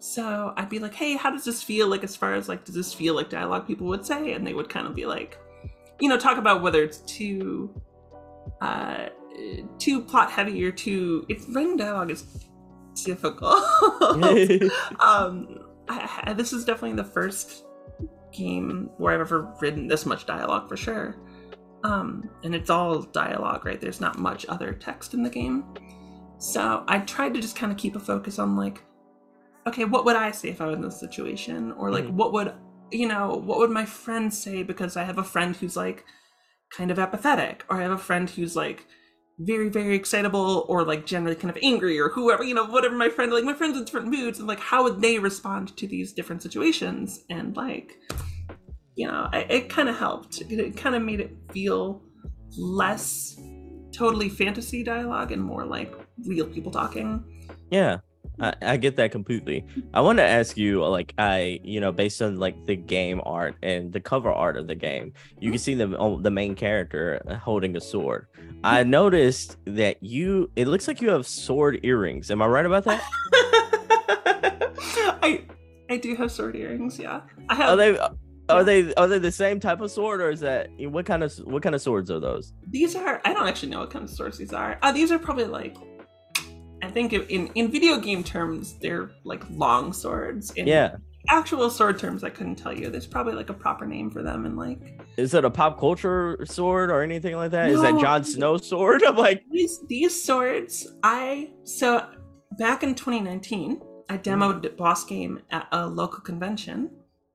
So 0.00 0.52
I'd 0.56 0.68
be 0.68 0.78
like, 0.78 0.94
"Hey, 0.94 1.16
how 1.16 1.30
does 1.30 1.44
this 1.44 1.62
feel? 1.62 1.88
Like, 1.88 2.04
as 2.04 2.14
far 2.14 2.34
as 2.34 2.48
like, 2.48 2.64
does 2.64 2.74
this 2.74 2.94
feel 2.94 3.14
like 3.14 3.30
dialogue 3.30 3.66
people 3.66 3.86
would 3.88 4.06
say?" 4.06 4.32
And 4.32 4.46
they 4.46 4.54
would 4.54 4.68
kind 4.68 4.86
of 4.86 4.94
be 4.94 5.06
like, 5.06 5.38
you 6.00 6.08
know, 6.08 6.18
talk 6.18 6.38
about 6.38 6.62
whether 6.62 6.82
it's 6.82 6.98
too, 6.98 7.70
uh, 8.60 9.08
too 9.78 10.00
plot 10.02 10.30
heavy 10.30 10.64
or 10.64 10.70
too. 10.70 11.26
It's 11.28 11.46
writing 11.48 11.76
dialogue 11.76 12.10
is 12.10 12.24
difficult. 13.04 13.62
um, 15.00 15.58
I, 15.88 16.22
I, 16.24 16.32
this 16.32 16.52
is 16.52 16.64
definitely 16.64 16.96
the 16.96 17.04
first 17.04 17.64
game 18.32 18.90
where 18.98 19.14
I've 19.14 19.20
ever 19.20 19.52
written 19.60 19.88
this 19.88 20.06
much 20.06 20.26
dialogue 20.26 20.68
for 20.68 20.76
sure. 20.76 21.16
Um, 21.84 22.28
and 22.42 22.54
it's 22.54 22.70
all 22.70 23.02
dialogue, 23.02 23.64
right? 23.64 23.80
There's 23.80 24.00
not 24.00 24.18
much 24.18 24.46
other 24.48 24.72
text 24.72 25.14
in 25.14 25.22
the 25.22 25.30
game. 25.30 25.64
So 26.38 26.84
I 26.86 27.00
tried 27.00 27.34
to 27.34 27.40
just 27.40 27.56
kind 27.56 27.72
of 27.72 27.78
keep 27.78 27.96
a 27.96 28.00
focus 28.00 28.38
on 28.38 28.56
like, 28.56 28.82
okay, 29.68 29.84
what 29.84 30.04
would 30.04 30.16
I 30.16 30.30
say 30.32 30.48
if 30.48 30.60
I 30.60 30.66
was 30.66 30.76
in 30.76 30.82
this 30.82 31.00
situation? 31.00 31.72
Or 31.72 31.90
like, 31.90 32.04
Mhm. 32.04 32.12
what 32.12 32.32
would, 32.32 32.52
you 32.90 33.06
know, 33.06 33.36
what 33.36 33.58
would 33.58 33.70
my 33.70 33.84
friend 33.84 34.32
say? 34.32 34.62
Because 34.62 34.96
I 34.96 35.04
have 35.04 35.18
a 35.18 35.24
friend 35.24 35.54
who's 35.56 35.76
like 35.76 36.04
kind 36.70 36.90
of 36.90 36.98
apathetic, 36.98 37.64
or 37.70 37.78
I 37.78 37.82
have 37.82 37.92
a 37.92 37.98
friend 37.98 38.28
who's 38.28 38.56
like 38.56 38.86
very, 39.38 39.68
very 39.68 39.94
excitable, 39.94 40.66
or 40.68 40.84
like 40.84 41.06
generally 41.06 41.36
kind 41.36 41.50
of 41.54 41.62
angry, 41.62 41.98
or 42.00 42.08
whoever, 42.08 42.42
you 42.42 42.54
know, 42.54 42.64
whatever 42.64 42.96
my 42.96 43.08
friend, 43.08 43.32
like 43.32 43.44
my 43.44 43.54
friends 43.54 43.76
in 43.78 43.84
different 43.84 44.08
moods, 44.08 44.38
and 44.38 44.48
like 44.48 44.60
how 44.60 44.82
would 44.82 45.00
they 45.00 45.18
respond 45.18 45.76
to 45.76 45.86
these 45.86 46.12
different 46.12 46.42
situations? 46.42 47.24
And 47.30 47.56
like, 47.56 47.96
you 48.96 49.06
know, 49.06 49.28
I, 49.32 49.40
it 49.48 49.68
kind 49.68 49.88
of 49.88 49.96
helped. 49.96 50.40
It, 50.40 50.58
it 50.58 50.76
kind 50.76 50.94
of 50.96 51.02
made 51.02 51.20
it 51.20 51.30
feel 51.52 52.02
less 52.56 53.38
totally 53.92 54.28
fantasy 54.28 54.82
dialogue 54.82 55.32
and 55.32 55.42
more 55.42 55.64
like 55.64 55.92
real 56.26 56.46
people 56.46 56.72
talking. 56.72 57.24
Yeah, 57.70 57.98
I, 58.40 58.54
I 58.62 58.76
get 58.76 58.96
that 58.96 59.10
completely. 59.12 59.64
I 59.94 60.00
want 60.00 60.18
to 60.18 60.24
ask 60.24 60.56
you, 60.56 60.84
like, 60.84 61.14
I, 61.18 61.60
you 61.62 61.80
know, 61.80 61.92
based 61.92 62.22
on 62.22 62.36
like 62.36 62.66
the 62.66 62.76
game 62.76 63.20
art 63.24 63.56
and 63.62 63.92
the 63.92 64.00
cover 64.00 64.30
art 64.30 64.56
of 64.56 64.66
the 64.66 64.74
game, 64.74 65.12
you 65.40 65.50
can 65.50 65.58
see 65.58 65.74
the 65.74 65.96
oh, 65.98 66.20
the 66.20 66.30
main 66.30 66.54
character 66.54 67.22
uh, 67.26 67.36
holding 67.36 67.76
a 67.76 67.80
sword. 67.80 68.26
I 68.64 68.82
noticed 68.84 69.56
that 69.66 70.02
you, 70.02 70.50
it 70.56 70.68
looks 70.68 70.88
like 70.88 71.00
you 71.00 71.10
have 71.10 71.26
sword 71.26 71.80
earrings. 71.82 72.30
Am 72.30 72.42
I 72.42 72.46
right 72.46 72.66
about 72.66 72.84
that? 72.84 73.02
I 75.20 75.44
I 75.90 75.96
do 75.96 76.14
have 76.16 76.30
sword 76.30 76.56
earrings. 76.56 76.98
Yeah, 76.98 77.22
I 77.48 77.54
have. 77.54 77.70
Are 77.70 77.76
they? 77.76 77.98
Are 78.48 78.64
they 78.64 78.94
are 78.94 79.06
they 79.06 79.18
the 79.18 79.30
same 79.30 79.60
type 79.60 79.82
of 79.82 79.90
sword 79.90 80.22
or 80.22 80.30
is 80.30 80.40
that 80.40 80.70
what 80.78 81.04
kind 81.04 81.22
of 81.22 81.36
what 81.40 81.62
kind 81.62 81.74
of 81.74 81.82
swords 81.82 82.10
are 82.10 82.18
those? 82.18 82.54
These 82.66 82.96
are. 82.96 83.20
I 83.24 83.34
don't 83.34 83.46
actually 83.46 83.68
know 83.68 83.80
what 83.80 83.90
kind 83.90 84.04
of 84.04 84.10
swords 84.10 84.38
these 84.38 84.54
are. 84.54 84.78
Uh, 84.80 84.92
these 84.92 85.12
are 85.12 85.18
probably 85.18 85.44
like. 85.44 85.76
I 86.82 86.90
think 86.90 87.12
in 87.12 87.48
in 87.54 87.70
video 87.70 87.98
game 87.98 88.22
terms, 88.22 88.74
they're 88.80 89.10
like 89.24 89.42
long 89.50 89.92
swords. 89.92 90.50
In 90.52 90.66
Yeah. 90.66 90.96
Actual 91.30 91.68
sword 91.68 91.98
terms, 91.98 92.24
I 92.24 92.30
couldn't 92.30 92.54
tell 92.56 92.72
you. 92.72 92.88
There's 92.88 93.06
probably 93.06 93.34
like 93.34 93.50
a 93.50 93.54
proper 93.54 93.84
name 93.84 94.10
for 94.10 94.22
them, 94.22 94.46
and 94.46 94.56
like 94.56 94.78
Is 95.16 95.34
it 95.34 95.44
a 95.44 95.50
pop 95.50 95.78
culture 95.78 96.38
sword 96.46 96.90
or 96.90 97.02
anything 97.02 97.36
like 97.36 97.50
that? 97.50 97.70
Is 97.70 97.82
that 97.82 97.94
No. 97.94 98.00
Jon 98.00 98.24
Snow 98.24 98.56
sword? 98.56 99.02
I'm 99.06 99.16
like, 99.16 99.42
these 99.50 99.80
these 99.88 100.22
swords. 100.22 100.86
I 101.02 101.50
so 101.64 102.06
back 102.58 102.82
in 102.82 102.94
2019, 102.94 103.80
I 104.08 104.16
demoed 104.18 104.62
the 104.62 104.70
boss 104.70 105.04
game 105.04 105.40
at 105.50 105.68
a 105.72 105.86
local 105.86 106.20
convention. 106.20 106.90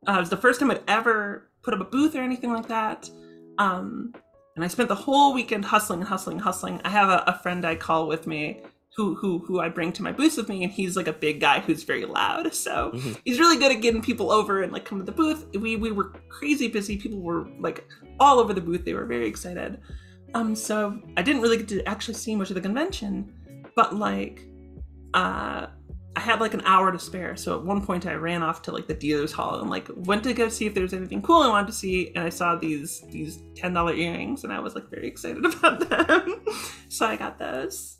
Uh, 0.08 0.14
it 0.14 0.20
was 0.20 0.30
the 0.30 0.38
first 0.38 0.60
time 0.60 0.72
I'd 0.72 0.82
ever 0.88 1.50
put 1.62 1.74
up 1.74 1.80
a 1.80 1.86
booth 1.86 2.16
or 2.16 2.22
anything 2.22 2.52
like 2.52 2.68
that. 2.68 3.10
Um, 3.58 4.14
and 4.56 4.64
I 4.64 4.68
spent 4.68 4.90
the 4.90 4.96
whole 4.96 5.34
weekend 5.34 5.66
hustling 5.66 6.00
and 6.02 6.10
hustling 6.10 6.38
and 6.38 6.44
hustling. 6.44 6.82
I 6.84 6.90
have 6.90 7.10
a, 7.10 7.24
a 7.28 7.40
friend 7.40 7.66
I 7.66 7.76
call 7.76 8.08
with 8.08 8.28
me 8.28 8.62
who 8.96 9.16
who 9.16 9.40
who 9.40 9.60
I 9.60 9.70
bring 9.70 9.92
to 9.94 10.04
my 10.04 10.12
booth 10.12 10.38
with 10.38 10.50
me, 10.50 10.64
and 10.64 10.72
he's 10.72 10.96
like 10.96 11.08
a 11.08 11.14
big 11.14 11.40
guy 11.40 11.60
who's 11.62 11.84
very 11.84 12.06
loud. 12.06 12.54
So 12.54 12.92
Mhm. 12.94 13.18
he's 13.26 13.40
really 13.40 13.58
good 13.58 13.72
at 13.72 13.82
getting 13.82 14.02
people 14.02 14.32
over 14.32 14.62
and 14.62 14.72
like 14.72 14.86
come 14.86 15.00
to 15.00 15.04
the 15.04 15.12
booth. 15.12 15.46
We 15.56 15.76
we 15.78 15.92
were 15.92 16.14
crazy 16.30 16.68
busy. 16.68 16.98
People 16.98 17.20
were 17.22 17.48
like 17.60 17.88
all 18.20 18.40
over 18.40 18.54
the 18.54 18.62
booth. 18.62 18.86
They 18.86 18.94
were 18.94 19.06
very 19.06 19.28
excited. 19.28 19.80
Um, 20.36 20.56
so 20.56 21.00
I 21.18 21.22
didn't 21.22 21.42
really 21.42 21.58
get 21.58 21.68
to 21.70 21.84
actually 21.88 22.16
see 22.16 22.36
much 22.36 22.50
of 22.50 22.56
the 22.56 22.62
convention, 22.62 23.32
but 23.76 23.96
like, 23.96 24.48
uh, 25.14 25.68
I 26.16 26.20
had 26.20 26.40
like 26.40 26.54
an 26.54 26.62
hour 26.66 26.92
to 26.92 27.00
spare. 27.00 27.36
So 27.36 27.58
at 27.58 27.64
one 27.66 27.84
point 27.86 28.06
I 28.06 28.14
ran 28.14 28.44
off 28.44 28.62
to 28.64 28.72
like 28.72 28.88
the 28.88 28.94
dealer's 28.94 29.32
hall 29.32 29.60
and 29.60 29.70
like 29.70 29.88
went 29.96 30.24
to 30.26 30.34
go 30.34 30.48
see 30.50 30.66
if 30.68 30.74
there 30.76 30.84
was 30.84 30.94
anything 30.94 31.22
cool 31.24 31.42
I 31.42 31.50
wanted 31.50 31.68
to 31.68 31.74
see, 31.74 32.12
and 32.16 32.24
I 32.24 32.30
saw 32.30 32.56
these 32.56 33.02
these 33.12 33.42
ten 33.56 33.74
dollar 33.74 33.94
earrings, 33.94 34.44
and 34.44 34.54
I 34.54 34.60
was 34.60 34.76
like 34.76 34.90
very 34.90 35.08
excited 35.08 35.44
about 35.52 35.90
them. 35.90 36.44
so 36.90 37.06
I 37.08 37.16
got 37.16 37.40
those. 37.40 37.98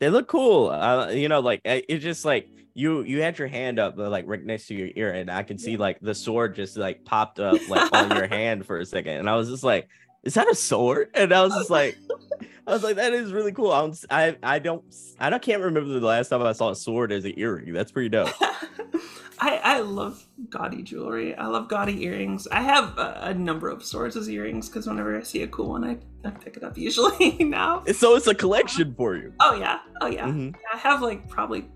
They 0.00 0.10
look 0.10 0.28
cool. 0.28 0.70
Uh, 0.70 1.08
you 1.10 1.28
know, 1.28 1.40
like 1.40 1.60
uh, 1.64 1.80
it's 1.88 2.02
just 2.02 2.24
like 2.24 2.48
you 2.74 3.02
you 3.02 3.20
had 3.22 3.38
your 3.38 3.48
hand 3.48 3.78
up 3.78 3.98
uh, 3.98 4.08
like 4.08 4.24
right 4.26 4.44
next 4.44 4.66
to 4.68 4.74
your 4.74 4.90
ear, 4.94 5.12
and 5.12 5.30
I 5.30 5.42
can 5.42 5.58
see 5.58 5.76
like 5.76 5.98
the 6.00 6.14
sword 6.14 6.54
just 6.54 6.76
like 6.76 7.04
popped 7.04 7.40
up 7.40 7.56
like 7.68 7.92
on 7.92 8.14
your 8.16 8.26
hand 8.28 8.66
for 8.66 8.78
a 8.78 8.86
second, 8.86 9.14
and 9.18 9.28
I 9.28 9.34
was 9.34 9.48
just 9.48 9.64
like, 9.64 9.88
"Is 10.22 10.34
that 10.34 10.48
a 10.48 10.54
sword?" 10.54 11.10
And 11.14 11.32
I 11.32 11.42
was 11.42 11.52
just 11.54 11.70
like, 11.70 11.98
I 12.66 12.72
was 12.72 12.84
like, 12.84 12.96
"That 12.96 13.12
is 13.12 13.32
really 13.32 13.52
cool." 13.52 13.72
I'm, 13.72 13.92
I 14.10 14.36
I 14.42 14.58
don't 14.60 14.84
I 15.18 15.30
don't 15.30 15.42
I 15.42 15.44
can't 15.44 15.62
remember 15.62 15.98
the 15.98 16.06
last 16.06 16.28
time 16.28 16.42
I 16.42 16.52
saw 16.52 16.70
a 16.70 16.76
sword 16.76 17.10
as 17.10 17.24
an 17.24 17.34
earring. 17.36 17.72
That's 17.72 17.90
pretty 17.90 18.10
dope. 18.10 18.30
I, 19.40 19.56
I 19.62 19.80
love 19.80 20.26
gaudy 20.50 20.82
jewelry. 20.82 21.34
I 21.34 21.46
love 21.46 21.68
gaudy 21.68 22.02
earrings. 22.04 22.46
I 22.48 22.60
have 22.62 22.96
a, 22.98 23.18
a 23.22 23.34
number 23.34 23.68
of 23.68 23.84
swords 23.84 24.16
as 24.16 24.28
earrings 24.28 24.68
because 24.68 24.86
whenever 24.86 25.16
I 25.16 25.22
see 25.22 25.42
a 25.42 25.46
cool 25.48 25.70
one, 25.70 25.84
I, 25.84 25.98
I 26.26 26.30
pick 26.30 26.56
it 26.56 26.64
up 26.64 26.76
usually 26.76 27.36
now. 27.40 27.84
so 27.92 28.16
it's 28.16 28.26
a 28.26 28.34
collection 28.34 28.94
for 28.96 29.16
you. 29.16 29.32
Oh 29.40 29.54
yeah, 29.54 29.78
oh 30.00 30.06
yeah. 30.08 30.26
Mhm. 30.26 30.54
I 30.72 30.76
have 30.76 31.02
like 31.02 31.28
probably 31.28 31.68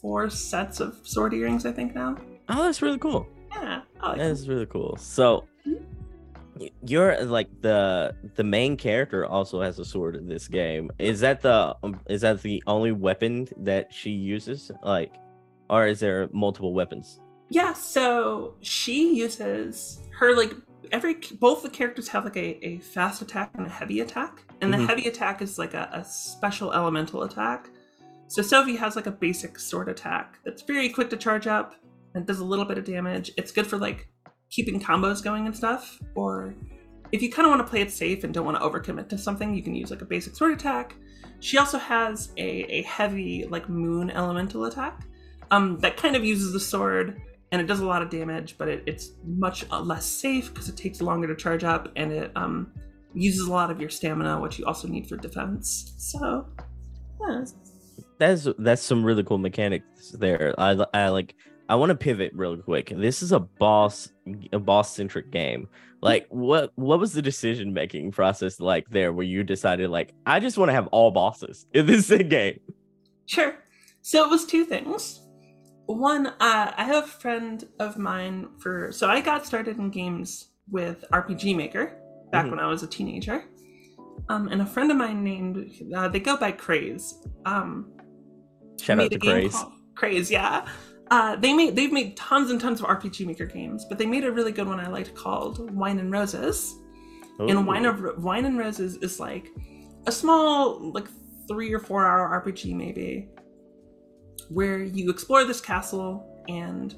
four 0.00 0.28
sets 0.30 0.80
of 0.80 0.98
sword 1.04 1.34
earrings. 1.34 1.64
I 1.66 1.72
think 1.72 1.94
now. 1.94 2.16
Oh, 2.48 2.64
that's 2.64 2.82
really 2.82 2.98
cool. 2.98 3.26
Yeah. 3.54 3.82
Like 4.02 4.18
That 4.18 4.30
is 4.30 4.48
really 4.48 4.66
cool. 4.66 4.96
So 4.96 5.44
you're 6.84 7.24
like 7.24 7.48
the 7.62 8.14
the 8.34 8.44
main 8.44 8.76
character 8.76 9.26
also 9.26 9.60
has 9.62 9.78
a 9.78 9.84
sword 9.84 10.16
in 10.16 10.28
this 10.28 10.48
game. 10.48 10.90
Is 10.98 11.20
that 11.20 11.40
the 11.40 11.74
um, 11.82 12.00
is 12.08 12.20
that 12.20 12.42
the 12.42 12.62
only 12.66 12.92
weapon 12.92 13.48
that 13.58 13.92
she 13.92 14.10
uses? 14.10 14.70
Like, 14.84 15.12
or 15.72 15.86
is 15.86 15.98
there 16.00 16.28
multiple 16.32 16.72
weapons? 16.74 17.18
Yeah. 17.48 17.72
So 17.72 18.54
she 18.60 19.14
uses 19.16 20.00
her 20.18 20.36
like 20.36 20.52
every 20.92 21.16
both 21.40 21.62
the 21.62 21.70
characters 21.70 22.08
have 22.08 22.24
like 22.24 22.36
a, 22.36 22.64
a 22.64 22.78
fast 22.78 23.22
attack 23.22 23.50
and 23.54 23.66
a 23.66 23.70
heavy 23.70 24.00
attack, 24.00 24.42
and 24.60 24.72
Mhm. 24.72 24.76
the 24.78 24.86
heavy 24.86 25.08
attack 25.08 25.42
is 25.42 25.58
like 25.58 25.74
a, 25.74 25.88
a 25.92 26.04
special 26.04 26.72
elemental 26.72 27.22
attack. 27.24 27.70
So 28.28 28.42
Sophie 28.42 28.76
has 28.76 28.96
like 28.96 29.06
a 29.06 29.10
basic 29.10 29.58
sword 29.58 29.88
attack 29.88 30.38
that's 30.44 30.62
very 30.62 30.88
quick 30.88 31.10
to 31.10 31.16
charge 31.16 31.46
up 31.46 31.74
and 32.14 32.26
does 32.26 32.40
a 32.40 32.44
little 32.44 32.64
bit 32.64 32.78
of 32.78 32.84
damage. 32.84 33.30
It's 33.36 33.52
good 33.52 33.66
for 33.66 33.78
like 33.78 34.08
keeping 34.50 34.78
combos 34.80 35.22
going 35.22 35.46
and 35.46 35.56
stuff. 35.56 35.98
Or 36.14 36.54
if 37.12 37.22
you 37.22 37.30
kind 37.30 37.46
of 37.46 37.50
want 37.50 37.60
to 37.66 37.70
play 37.70 37.80
it 37.82 37.90
safe 37.90 38.24
and 38.24 38.32
don't 38.32 38.44
want 38.46 38.56
to 38.58 38.62
overcommit 38.66 39.08
to 39.10 39.18
something, 39.18 39.54
you 39.54 39.62
can 39.62 39.74
use 39.74 39.90
like 39.90 40.00
a 40.02 40.06
basic 40.06 40.34
sword 40.36 40.52
attack. 40.52 40.94
She 41.40 41.58
also 41.58 41.78
has 41.78 42.32
a, 42.38 42.48
a 42.78 42.82
heavy 42.82 43.46
like 43.46 43.68
moon 43.68 44.10
elemental 44.10 44.64
attack 44.66 45.02
um, 45.52 45.78
that 45.78 45.96
kind 45.96 46.16
of 46.16 46.24
uses 46.24 46.52
the 46.52 46.60
sword 46.60 47.22
and 47.52 47.60
it 47.60 47.66
does 47.66 47.80
a 47.80 47.86
lot 47.86 48.00
of 48.00 48.08
damage, 48.08 48.56
but 48.56 48.68
it, 48.68 48.82
it's 48.86 49.12
much 49.24 49.66
uh, 49.70 49.80
less 49.80 50.06
safe 50.06 50.52
because 50.52 50.70
it 50.70 50.76
takes 50.76 51.02
longer 51.02 51.28
to 51.28 51.36
charge 51.36 51.62
up 51.62 51.92
and 51.96 52.10
it 52.10 52.32
um, 52.34 52.72
uses 53.12 53.46
a 53.46 53.52
lot 53.52 53.70
of 53.70 53.78
your 53.78 53.90
stamina, 53.90 54.40
which 54.40 54.58
you 54.58 54.64
also 54.64 54.88
need 54.88 55.06
for 55.06 55.18
defense. 55.18 55.92
So, 55.98 56.48
yeah, 57.20 57.44
that's 58.18 58.48
that's 58.58 58.82
some 58.82 59.04
really 59.04 59.22
cool 59.22 59.36
mechanics 59.36 60.12
there. 60.18 60.54
I, 60.56 60.82
I 60.94 61.08
like 61.08 61.34
I 61.68 61.74
want 61.74 61.90
to 61.90 61.94
pivot 61.94 62.32
real 62.34 62.56
quick. 62.56 62.90
This 62.96 63.22
is 63.22 63.32
a 63.32 63.40
boss 63.40 64.10
a 64.54 64.58
boss 64.58 64.94
centric 64.96 65.30
game. 65.30 65.68
Like 66.00 66.26
what 66.30 66.72
what 66.76 66.98
was 66.98 67.12
the 67.12 67.22
decision 67.22 67.74
making 67.74 68.12
process 68.12 68.60
like 68.60 68.88
there 68.88 69.12
where 69.12 69.26
you 69.26 69.44
decided 69.44 69.90
like 69.90 70.14
I 70.24 70.40
just 70.40 70.56
want 70.56 70.70
to 70.70 70.72
have 70.72 70.86
all 70.86 71.10
bosses 71.10 71.66
in 71.74 71.84
this 71.84 72.08
game? 72.28 72.60
Sure. 73.26 73.54
So 74.00 74.24
it 74.24 74.30
was 74.30 74.46
two 74.46 74.64
things. 74.64 75.20
One, 75.98 76.26
uh, 76.28 76.72
I 76.76 76.84
have 76.84 77.04
a 77.04 77.06
friend 77.06 77.64
of 77.78 77.98
mine 77.98 78.48
for 78.58 78.92
so 78.92 79.08
I 79.08 79.20
got 79.20 79.46
started 79.46 79.78
in 79.78 79.90
games 79.90 80.48
with 80.70 81.04
RPG 81.12 81.54
Maker 81.56 81.96
back 82.30 82.46
Mhm. 82.46 82.50
when 82.50 82.58
I 82.60 82.66
was 82.66 82.82
a 82.82 82.86
teenager. 82.86 83.44
Um, 84.28 84.48
and 84.48 84.62
a 84.62 84.66
friend 84.66 84.90
of 84.90 84.96
mine 84.96 85.22
named 85.24 85.70
uh, 85.94 86.08
they 86.08 86.20
go 86.20 86.36
by 86.36 86.52
Craze. 86.52 87.14
Um, 87.44 87.90
Shout 88.80 89.00
out 89.00 89.10
to 89.10 89.18
Craze. 89.18 89.52
called- 89.54 89.72
Craze, 89.94 90.30
yeah. 90.30 90.66
Uh, 91.10 91.36
they 91.36 91.52
made 91.52 91.76
they've 91.76 91.92
made 91.92 92.16
tons 92.16 92.50
and 92.50 92.60
tons 92.60 92.80
of 92.80 92.86
RPG 92.86 93.26
Maker 93.26 93.44
games, 93.46 93.84
but 93.88 93.98
they 93.98 94.06
made 94.06 94.24
a 94.24 94.32
really 94.32 94.52
good 94.52 94.66
one 94.66 94.80
I 94.80 94.88
liked 94.88 95.14
called 95.14 95.70
Wine 95.74 95.98
and 95.98 96.10
Roses. 96.10 96.74
Ooh. 97.40 97.48
And 97.48 97.66
Wine 97.66 97.84
of 97.84 98.22
Wine 98.22 98.44
and 98.46 98.58
Roses 98.58 98.96
is 98.96 99.20
like 99.20 99.48
a 100.06 100.12
small, 100.12 100.92
like 100.92 101.08
three 101.48 101.72
or 101.72 101.78
four 101.80 102.06
hour 102.06 102.28
RPG 102.42 102.72
maybe, 102.74 103.28
where 104.48 104.82
you 104.82 105.10
explore 105.10 105.44
this 105.44 105.60
castle 105.60 106.44
and 106.48 106.94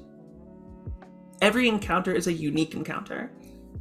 every 1.41 1.67
encounter 1.67 2.13
is 2.13 2.27
a 2.27 2.33
unique 2.33 2.73
encounter. 2.73 3.31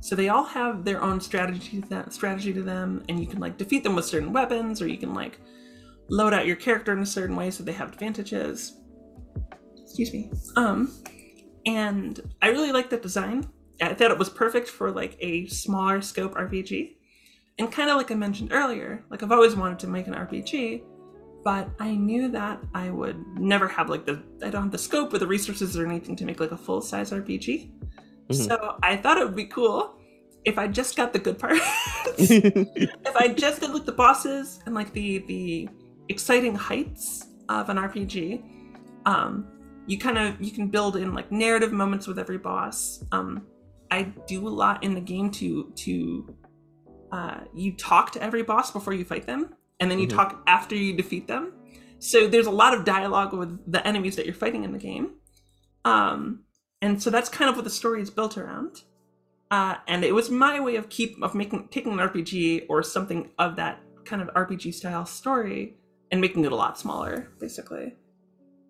So 0.01 0.15
they 0.15 0.29
all 0.29 0.45
have 0.45 0.85
their 0.85 1.03
own 1.03 1.21
strategy 1.21 1.83
strategy 2.11 2.53
to 2.53 2.63
them, 2.63 3.03
and 3.09 3.19
you 3.19 3.27
can 3.27 3.41
like 3.41 3.57
defeat 3.57 3.85
them 3.85 3.95
with 3.95 4.05
certain 4.05 4.33
weapons, 4.33 4.83
or 4.83 4.87
you 4.87 4.99
can 4.99 5.15
like 5.15 5.41
load 6.11 6.35
out 6.35 6.47
your 6.47 6.57
character 6.57 6.93
in 6.93 6.99
a 6.99 7.07
certain 7.07 7.37
way 7.37 7.51
so 7.51 7.65
they 7.65 7.73
have 7.73 7.93
advantages. 7.93 8.81
Excuse 9.83 10.13
me. 10.13 10.31
Um, 10.57 10.93
and 11.67 12.21
I 12.43 12.49
really 12.49 12.73
like 12.73 12.91
that 12.91 13.03
design. 13.03 13.49
I 13.81 13.95
thought 13.95 14.11
it 14.11 14.19
was 14.19 14.29
perfect 14.29 14.69
for 14.69 14.91
like 14.91 15.17
a 15.21 15.47
smaller 15.47 16.03
scope 16.03 16.35
RPG. 16.35 16.97
And 17.59 17.71
kind 17.71 17.89
of 17.89 17.97
like 17.97 18.11
I 18.11 18.15
mentioned 18.15 18.53
earlier, 18.53 19.05
like 19.11 19.23
I've 19.23 19.33
always 19.33 19.55
wanted 19.55 19.79
to 19.81 19.87
make 19.87 20.07
an 20.07 20.15
RPG, 20.15 20.83
but 21.45 21.69
I 21.79 21.95
knew 21.95 22.29
that 22.31 22.59
I 22.75 22.91
would 22.91 23.39
never 23.39 23.69
have 23.69 23.91
like 23.91 24.07
the 24.07 24.23
I 24.43 24.51
don't 24.51 24.63
have 24.63 24.73
the 24.73 24.79
scope 24.79 25.13
or 25.13 25.19
the 25.19 25.27
resources 25.27 25.77
or 25.77 25.87
anything 25.87 26.17
to 26.17 26.25
make 26.25 26.41
like 26.41 26.53
a 26.53 26.57
full 26.57 26.81
size 26.81 27.13
RPG. 27.13 27.71
Mhm. 28.31 28.35
So 28.35 28.79
I 28.83 28.97
thought 28.97 29.19
it 29.19 29.25
would 29.25 29.37
be 29.37 29.45
cool 29.45 30.01
if 30.45 30.59
I 30.59 30.67
just 30.67 30.97
got 30.97 31.13
the 31.13 31.19
good 31.19 31.39
parts. 31.39 31.61
if 32.19 33.17
I 33.17 33.29
just 33.29 33.61
did 33.61 33.71
like 33.71 33.85
the 33.85 33.93
bosses 33.93 34.61
and 34.67 34.75
like 34.75 34.93
the 34.93 35.19
the 35.19 35.69
exciting 36.09 36.55
heights 36.55 37.27
of 37.49 37.69
an 37.69 37.77
RPG, 37.77 38.43
um, 39.07 39.47
you 39.87 39.99
kind 39.99 40.19
of 40.19 40.41
you 40.41 40.51
can 40.51 40.69
build 40.69 40.97
in 40.97 41.13
like 41.13 41.31
narrative 41.31 41.73
moments 41.73 42.07
with 42.07 42.19
every 42.19 42.39
boss. 42.39 43.05
Um, 43.13 43.47
I 43.91 44.05
do 44.27 44.49
a 44.49 44.51
lot 44.51 44.83
in 44.83 44.95
the 44.95 45.01
game 45.01 45.31
to 45.33 45.71
to 45.77 46.35
uh, 47.13 47.41
you 47.55 47.73
talk 47.73 48.13
to 48.13 48.23
every 48.23 48.43
boss 48.43 48.71
before 48.71 48.93
you 48.95 49.05
fight 49.05 49.27
them, 49.27 49.55
and 49.81 49.91
then 49.91 49.99
you 49.99 50.07
Mhm. 50.07 50.15
talk 50.15 50.43
after 50.47 50.75
you 50.75 50.93
defeat 50.95 51.29
them. 51.29 51.53
So 51.99 52.27
there's 52.29 52.47
a 52.47 52.51
lot 52.51 52.75
of 52.75 52.85
dialogue 52.85 53.33
with 53.33 53.71
the 53.71 53.87
enemies 53.87 54.17
that 54.17 54.27
you're 54.27 54.35
fighting 54.35 54.65
in 54.65 54.73
the 54.73 54.79
game, 54.79 55.15
um, 55.85 56.41
and 56.83 57.03
so 57.03 57.11
that's 57.11 57.29
kind 57.29 57.49
of 57.49 57.57
what 57.57 57.65
the 57.65 57.71
story 57.71 58.03
is 58.03 58.11
built 58.11 58.37
around. 58.37 58.83
Uh, 59.51 59.77
and 59.87 60.05
it 60.05 60.15
was 60.15 60.31
my 60.31 60.59
way 60.61 60.77
of 60.77 60.89
keep 60.89 61.23
of 61.23 61.35
making 61.35 61.69
taking 61.69 61.93
an 61.93 61.99
RPG 62.01 62.67
or 62.69 62.83
something 62.83 63.31
of 63.39 63.57
that 63.57 63.81
kind 64.05 64.21
of 64.21 64.29
RPG 64.35 64.73
style 64.73 65.07
story 65.07 65.77
and 66.11 66.21
making 66.21 66.45
it 66.45 66.53
a 66.53 66.57
lot 66.57 66.79
smaller, 66.79 67.33
basically. 67.39 67.95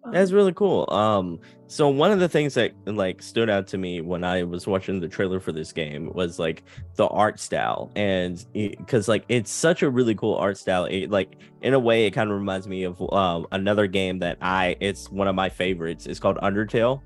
Um, 0.04 0.12
That's 0.12 0.32
really 0.32 0.52
cool. 0.52 0.88
Um, 0.90 1.40
so 1.66 1.88
one 1.88 2.12
of 2.12 2.20
the 2.20 2.28
things 2.28 2.54
that 2.54 2.72
like 2.86 3.22
stood 3.22 3.48
out 3.48 3.66
to 3.68 3.78
me 3.78 4.00
when 4.00 4.22
I 4.22 4.42
was 4.42 4.66
watching 4.66 5.00
the 5.00 5.08
trailer 5.08 5.40
for 5.40 5.50
this 5.50 5.72
game 5.72 6.12
was 6.12 6.38
like 6.38 6.62
the 6.96 7.06
art 7.08 7.40
style, 7.40 7.90
and 7.96 8.44
because 8.52 9.08
like 9.08 9.24
it's 9.28 9.50
such 9.50 9.82
a 9.82 9.90
really 9.90 10.14
cool 10.14 10.36
art 10.36 10.58
style. 10.58 10.84
It 10.84 11.10
like 11.10 11.36
in 11.62 11.72
a 11.74 11.78
way 11.78 12.06
it 12.06 12.10
kind 12.10 12.30
of 12.30 12.36
reminds 12.36 12.68
me 12.68 12.84
of 12.84 13.00
um 13.12 13.46
another 13.50 13.86
game 13.86 14.18
that 14.18 14.38
I 14.42 14.76
it's 14.80 15.10
one 15.10 15.26
of 15.26 15.34
my 15.34 15.48
favorites. 15.48 16.06
It's 16.06 16.20
called 16.20 16.36
Undertale. 16.38 17.00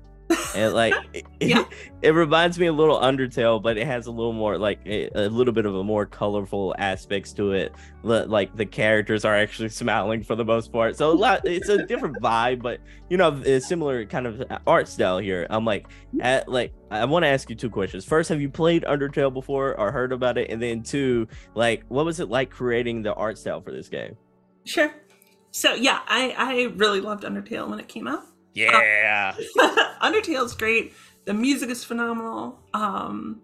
And 0.55 0.73
like 0.73 0.93
it, 1.13 1.25
Yeah. 1.39 1.65
it 2.01 2.11
reminds 2.11 2.59
me 2.59 2.67
a 2.67 2.73
little 2.73 2.99
Undertale, 2.99 3.61
but 3.61 3.77
it 3.77 3.85
has 3.85 4.07
a 4.07 4.11
little 4.11 4.33
more 4.33 4.57
like 4.57 4.79
a, 4.85 5.09
a 5.15 5.29
little 5.29 5.53
bit 5.53 5.65
of 5.65 5.75
a 5.75 5.83
more 5.83 6.05
colorful 6.05 6.75
aspects 6.77 7.33
to 7.33 7.51
it. 7.53 7.73
Li- 8.03 8.25
Like 8.25 8.55
the 8.55 8.65
characters 8.65 9.25
are 9.25 9.35
actually 9.35 9.69
smiling 9.81 10.23
for 10.23 10.35
the 10.35 10.45
most 10.45 10.71
part, 10.71 10.95
so 10.95 11.11
a 11.11 11.13
lot. 11.13 11.45
It's 11.47 11.69
a 11.69 11.85
different 11.85 12.17
vibe, 12.21 12.61
but 12.61 12.79
you 13.09 13.17
know, 13.17 13.29
a 13.45 13.59
similar 13.59 14.05
kind 14.05 14.27
of 14.27 14.41
uh, 14.49 14.59
art 14.67 14.87
style 14.87 15.17
here. 15.17 15.47
I'm 15.49 15.65
like, 15.65 15.87
mm-hmm. 15.87 16.21
at 16.21 16.47
like, 16.47 16.73
I 16.91 17.05
want 17.05 17.23
to 17.23 17.27
ask 17.27 17.49
you 17.49 17.55
two 17.55 17.69
questions. 17.69 18.05
First, 18.05 18.29
have 18.29 18.41
you 18.41 18.49
played 18.49 18.83
Undertale 18.83 19.33
before 19.33 19.79
or 19.79 19.91
heard 19.91 20.11
about 20.11 20.37
it? 20.37 20.49
And 20.49 20.61
then 20.61 20.83
two, 20.83 21.27
like, 21.55 21.83
what 21.87 22.05
was 22.05 22.19
it 22.19 22.29
like 22.29 22.49
creating 22.49 23.01
the 23.03 23.13
art 23.13 23.37
style 23.37 23.61
for 23.61 23.71
this 23.71 23.89
game? 23.89 24.15
Sure. 24.65 24.93
So 25.51 25.73
yeah, 25.73 26.01
I 26.07 26.35
I 26.37 26.73
really 26.75 27.01
loved 27.01 27.23
Undertale 27.23 27.67
when 27.67 27.79
it 27.79 27.87
came 27.87 28.07
out. 28.07 28.23
Yeah. 28.53 29.35
Undertale's 30.01 30.55
great. 30.55 30.93
The 31.25 31.33
music 31.33 31.69
is 31.69 31.83
phenomenal. 31.83 32.59
Um, 32.73 33.41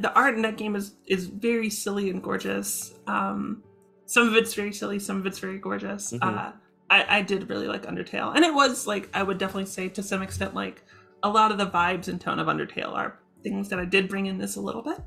the 0.00 0.12
art 0.14 0.34
in 0.34 0.42
that 0.42 0.56
game 0.56 0.76
is 0.76 0.94
is 1.06 1.26
very 1.26 1.70
silly 1.70 2.10
and 2.10 2.22
gorgeous. 2.22 2.94
Um, 3.06 3.62
some 4.06 4.28
of 4.28 4.34
it's 4.34 4.54
very 4.54 4.72
silly, 4.72 4.98
some 4.98 5.18
of 5.18 5.26
it's 5.26 5.38
very 5.38 5.58
gorgeous. 5.58 6.12
Mhm. 6.12 6.22
Uh, 6.22 6.52
I, 6.90 7.18
I 7.18 7.22
did 7.22 7.50
really 7.50 7.68
like 7.68 7.84
Undertale, 7.84 8.34
and 8.34 8.44
it 8.44 8.52
was 8.54 8.86
like 8.86 9.08
I 9.12 9.22
would 9.22 9.38
definitely 9.38 9.66
say 9.66 9.88
to 9.90 10.02
some 10.02 10.22
extent 10.22 10.54
like 10.54 10.82
a 11.22 11.28
lot 11.28 11.50
of 11.52 11.58
the 11.58 11.66
vibes 11.66 12.08
and 12.08 12.20
tone 12.20 12.38
of 12.38 12.46
Undertale 12.46 12.92
are 12.92 13.18
things 13.42 13.68
that 13.68 13.78
I 13.78 13.84
did 13.84 14.08
bring 14.08 14.26
in 14.26 14.38
this 14.38 14.56
a 14.56 14.60
little 14.60 14.82
bit. 14.82 14.98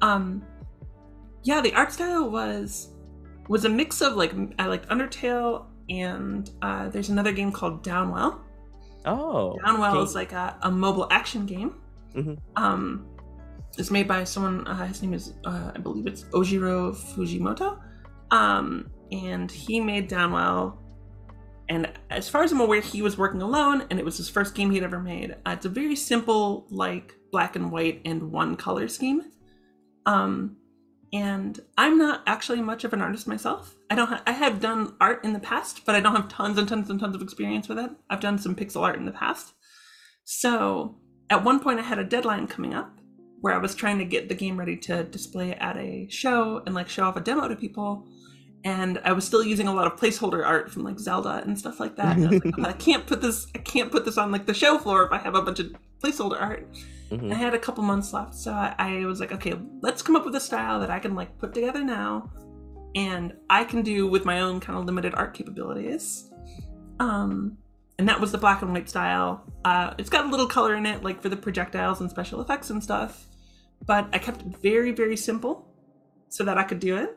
Um, 0.00 0.42
yeah, 1.42 1.60
the 1.60 1.72
art 1.74 1.92
style 1.92 2.30
was 2.30 2.88
was 3.48 3.64
a 3.64 3.68
mix 3.68 4.00
of 4.00 4.14
like 4.16 4.32
I 4.58 4.66
liked 4.66 4.88
Undertale 4.88 5.66
and 5.88 6.50
uh, 6.62 6.88
there's 6.88 7.08
another 7.10 7.32
game 7.32 7.52
called 7.52 7.82
Downwell. 7.84 8.40
Oh. 9.04 9.56
Downwell 9.64 9.94
okay. 9.94 10.02
is 10.02 10.14
like 10.14 10.32
a, 10.32 10.56
a 10.62 10.70
mobile 10.70 11.06
action 11.10 11.46
game. 11.46 11.74
Mhm. 12.14 12.38
Um, 12.56 13.06
it's 13.78 13.90
made 13.90 14.08
by 14.08 14.24
someone. 14.24 14.66
Uh, 14.66 14.86
his 14.86 15.02
name 15.02 15.14
is, 15.14 15.34
uh, 15.44 15.72
I 15.74 15.78
believe 15.78 16.06
it's 16.06 16.24
Ojiro 16.24 16.94
Fujimoto. 16.94 17.78
Um, 18.30 18.90
and 19.12 19.50
he 19.50 19.80
made 19.80 20.08
Downwell. 20.08 20.76
And 21.68 21.92
as 22.10 22.28
far 22.28 22.42
as 22.42 22.50
I'm 22.50 22.60
aware, 22.60 22.80
he 22.80 23.00
was 23.00 23.16
working 23.16 23.42
alone, 23.42 23.86
and 23.90 23.98
it 24.00 24.04
was 24.04 24.16
his 24.16 24.28
first 24.28 24.56
game 24.56 24.72
he'd 24.72 24.82
ever 24.82 24.98
made. 24.98 25.36
Uh, 25.46 25.50
it's 25.50 25.66
a 25.66 25.68
very 25.68 25.94
simple, 25.94 26.66
like 26.70 27.14
black 27.30 27.54
and 27.54 27.70
white 27.70 28.02
and 28.04 28.32
one 28.32 28.56
color 28.56 28.88
scheme. 28.88 29.22
Um, 30.04 30.56
and 31.12 31.58
I'm 31.76 31.98
not 31.98 32.22
actually 32.26 32.62
much 32.62 32.84
of 32.84 32.92
an 32.92 33.02
artist 33.02 33.26
myself. 33.26 33.74
I 33.90 33.94
don't. 33.94 34.08
Ha- 34.08 34.22
I 34.26 34.32
have 34.32 34.60
done 34.60 34.94
art 35.00 35.24
in 35.24 35.32
the 35.32 35.40
past, 35.40 35.84
but 35.84 35.94
I 35.94 36.00
don't 36.00 36.14
have 36.14 36.28
tons 36.28 36.58
and 36.58 36.68
tons 36.68 36.88
and 36.88 37.00
tons 37.00 37.16
of 37.16 37.22
experience 37.22 37.68
with 37.68 37.78
it. 37.78 37.90
I've 38.08 38.20
done 38.20 38.38
some 38.38 38.54
pixel 38.54 38.82
art 38.82 38.96
in 38.96 39.06
the 39.06 39.12
past. 39.12 39.52
So 40.24 40.96
at 41.28 41.42
one 41.42 41.60
point, 41.60 41.80
I 41.80 41.82
had 41.82 41.98
a 41.98 42.04
deadline 42.04 42.46
coming 42.46 42.74
up 42.74 42.98
where 43.40 43.54
I 43.54 43.58
was 43.58 43.74
trying 43.74 43.98
to 43.98 44.04
get 44.04 44.28
the 44.28 44.34
game 44.34 44.58
ready 44.58 44.76
to 44.76 45.02
display 45.04 45.52
at 45.54 45.76
a 45.76 46.06
show 46.10 46.62
and 46.66 46.74
like 46.74 46.88
show 46.88 47.04
off 47.04 47.16
a 47.16 47.20
demo 47.20 47.48
to 47.48 47.56
people. 47.56 48.06
And 48.62 49.00
I 49.04 49.12
was 49.12 49.24
still 49.24 49.42
using 49.42 49.66
a 49.66 49.74
lot 49.74 49.86
of 49.86 49.98
placeholder 49.98 50.46
art 50.46 50.70
from 50.70 50.84
like 50.84 50.98
Zelda 50.98 51.42
and 51.44 51.58
stuff 51.58 51.80
like 51.80 51.96
that. 51.96 52.18
And 52.18 52.26
I 52.26 52.30
was 52.30 52.44
like, 52.44 52.54
"Oh, 52.58 52.62
I 52.68 52.72
can't 52.74 53.06
put 53.06 53.22
this. 53.22 53.48
I 53.54 53.58
can't 53.58 53.90
put 53.90 54.04
this 54.04 54.18
on 54.18 54.30
like 54.30 54.46
the 54.46 54.54
show 54.54 54.78
floor 54.78 55.04
if 55.04 55.12
I 55.12 55.18
have 55.18 55.34
a 55.34 55.42
bunch 55.42 55.58
of 55.58 55.74
placeholder 56.02 56.40
art. 56.40 56.68
Mhm. 57.10 57.32
I 57.32 57.34
had 57.34 57.54
a 57.54 57.58
couple 57.58 57.82
months 57.82 58.12
left, 58.12 58.34
so 58.34 58.52
I, 58.52 58.74
I 58.78 59.04
was 59.04 59.20
like, 59.20 59.32
okay, 59.32 59.54
let's 59.82 60.02
come 60.02 60.16
up 60.16 60.24
with 60.24 60.34
a 60.36 60.40
style 60.40 60.80
that 60.80 60.90
I 60.90 60.98
can 60.98 61.14
like 61.14 61.38
put 61.38 61.52
together 61.52 61.84
now, 61.84 62.30
and 62.94 63.32
I 63.48 63.64
can 63.64 63.82
do 63.82 64.06
with 64.06 64.24
my 64.24 64.40
own 64.40 64.60
kind 64.60 64.78
of 64.78 64.84
limited 64.84 65.14
art 65.14 65.34
capabilities. 65.34 66.30
Um, 67.00 67.58
and 67.98 68.08
that 68.08 68.20
was 68.20 68.32
the 68.32 68.38
black 68.38 68.62
and 68.62 68.72
white 68.72 68.88
style. 68.88 69.44
Uh, 69.64 69.94
it's 69.98 70.08
got 70.08 70.26
a 70.26 70.28
little 70.28 70.46
color 70.46 70.74
in 70.76 70.86
it, 70.86 71.02
like 71.02 71.20
for 71.20 71.28
the 71.28 71.36
projectiles 71.36 72.00
and 72.00 72.08
special 72.08 72.40
effects 72.40 72.70
and 72.70 72.82
stuff, 72.82 73.26
but 73.84 74.08
I 74.12 74.18
kept 74.18 74.42
it 74.42 74.56
very, 74.62 74.92
very 74.92 75.16
simple 75.16 75.66
so 76.28 76.44
that 76.44 76.58
I 76.58 76.62
could 76.62 76.80
do 76.80 76.96
it. 76.96 77.16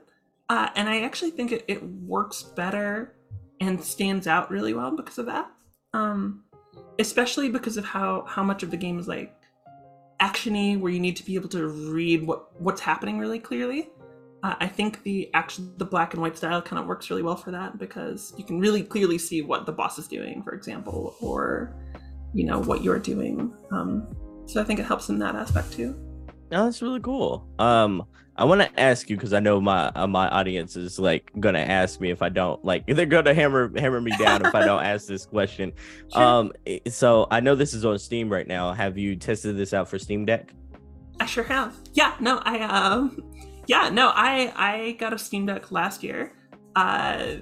Uh, 0.49 0.69
and 0.75 0.89
I 0.89 1.01
actually 1.01 1.31
think 1.31 1.51
it, 1.51 1.63
it 1.67 1.83
works 1.83 2.43
better 2.43 3.15
and 3.61 3.81
stands 3.81 4.27
out 4.27 4.51
really 4.51 4.73
well 4.73 4.95
because 4.95 5.17
of 5.17 5.27
that. 5.27 5.49
Um, 5.93 6.43
especially 6.99 7.49
because 7.49 7.77
of 7.77 7.85
how 7.85 8.25
how 8.27 8.43
much 8.43 8.63
of 8.63 8.71
the 8.71 8.77
game 8.77 8.99
is 8.99 9.07
like 9.07 9.33
actiony 10.23 10.79
where 10.79 10.91
you 10.91 10.99
need 10.99 11.15
to 11.17 11.25
be 11.25 11.35
able 11.35 11.49
to 11.49 11.67
read 11.67 12.25
what 12.25 12.39
what's 12.61 12.81
happening 12.81 13.19
really 13.19 13.39
clearly. 13.39 13.89
Uh, 14.43 14.55
i 14.59 14.67
think 14.67 15.01
the 15.03 15.33
action 15.33 15.73
the 15.77 15.85
black 15.85 16.13
and 16.13 16.21
white 16.21 16.35
style 16.35 16.61
kind 16.61 16.77
of 16.77 16.85
works 16.85 17.09
really 17.09 17.21
well 17.21 17.35
for 17.35 17.51
that 17.51 17.77
because 17.77 18.33
you 18.37 18.43
can 18.43 18.59
really 18.59 18.83
clearly 18.83 19.17
see 19.17 19.41
what 19.41 19.65
the 19.65 19.71
boss 19.71 19.97
is 19.97 20.05
doing 20.05 20.43
for 20.43 20.53
example 20.53 21.15
or 21.21 21.73
you 22.33 22.43
know 22.43 22.59
what 22.59 22.83
you're 22.83 22.99
doing. 22.99 23.53
Um, 23.71 24.07
so 24.45 24.59
i 24.59 24.63
think 24.63 24.79
it 24.79 24.85
helps 24.85 25.09
in 25.09 25.17
that 25.19 25.35
aspect 25.35 25.71
too. 25.71 25.95
That's 26.49 26.81
really 26.81 26.99
cool. 26.99 27.47
Um, 27.57 28.03
I 28.35 28.45
want 28.45 28.61
to 28.61 28.79
ask 28.79 29.09
you 29.09 29.15
because 29.15 29.31
I 29.33 29.39
know 29.39 29.61
my 29.61 29.91
uh, 29.95 30.07
my 30.07 30.27
audience 30.29 30.75
is 30.75 30.97
like 30.97 31.31
gonna 31.39 31.59
ask 31.59 32.01
me 32.01 32.09
if 32.09 32.23
I 32.23 32.29
don't 32.29 32.63
like 32.65 32.85
they're 32.87 33.05
gonna 33.05 33.33
hammer 33.33 33.71
hammer 33.77 34.01
me 34.01 34.11
down 34.17 34.43
if 34.45 34.55
I 34.55 34.65
don't 34.65 34.83
ask 34.83 35.07
this 35.07 35.25
question. 35.25 35.71
Sure. 36.11 36.23
Um, 36.23 36.51
so 36.87 37.27
I 37.29 37.39
know 37.41 37.53
this 37.53 37.73
is 37.73 37.85
on 37.85 37.99
Steam 37.99 38.29
right 38.31 38.47
now. 38.47 38.73
Have 38.73 38.97
you 38.97 39.15
tested 39.15 39.55
this 39.55 39.73
out 39.73 39.87
for 39.87 39.99
Steam 39.99 40.25
Deck? 40.25 40.53
I 41.19 41.27
sure 41.27 41.43
have. 41.43 41.75
Yeah, 41.93 42.15
no, 42.19 42.39
I 42.43 42.61
um 42.61 43.23
yeah, 43.67 43.89
no, 43.89 44.11
I 44.15 44.51
I 44.55 44.91
got 44.93 45.13
a 45.13 45.17
Steam 45.19 45.45
Deck 45.45 45.71
last 45.71 46.03
year 46.03 46.33
uh 46.75 47.35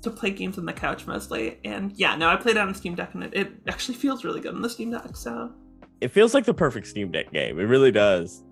to 0.00 0.10
play 0.10 0.30
games 0.30 0.56
on 0.56 0.64
the 0.64 0.72
couch 0.72 1.06
mostly. 1.06 1.58
And 1.66 1.92
yeah, 1.96 2.16
no, 2.16 2.28
I 2.28 2.36
played 2.36 2.56
it 2.56 2.60
on 2.60 2.74
Steam 2.74 2.94
Deck 2.94 3.12
and 3.12 3.24
it, 3.24 3.34
it 3.34 3.52
actually 3.68 3.96
feels 3.96 4.24
really 4.24 4.40
good 4.40 4.54
on 4.54 4.62
the 4.62 4.70
Steam 4.70 4.90
Deck. 4.90 5.14
So 5.16 5.52
It 6.00 6.08
feels 6.08 6.32
like 6.32 6.46
the 6.46 6.54
perfect 6.54 6.86
Steam 6.86 7.10
Deck 7.10 7.30
game. 7.30 7.60
It 7.60 7.64
really 7.64 7.92
does. 7.92 8.42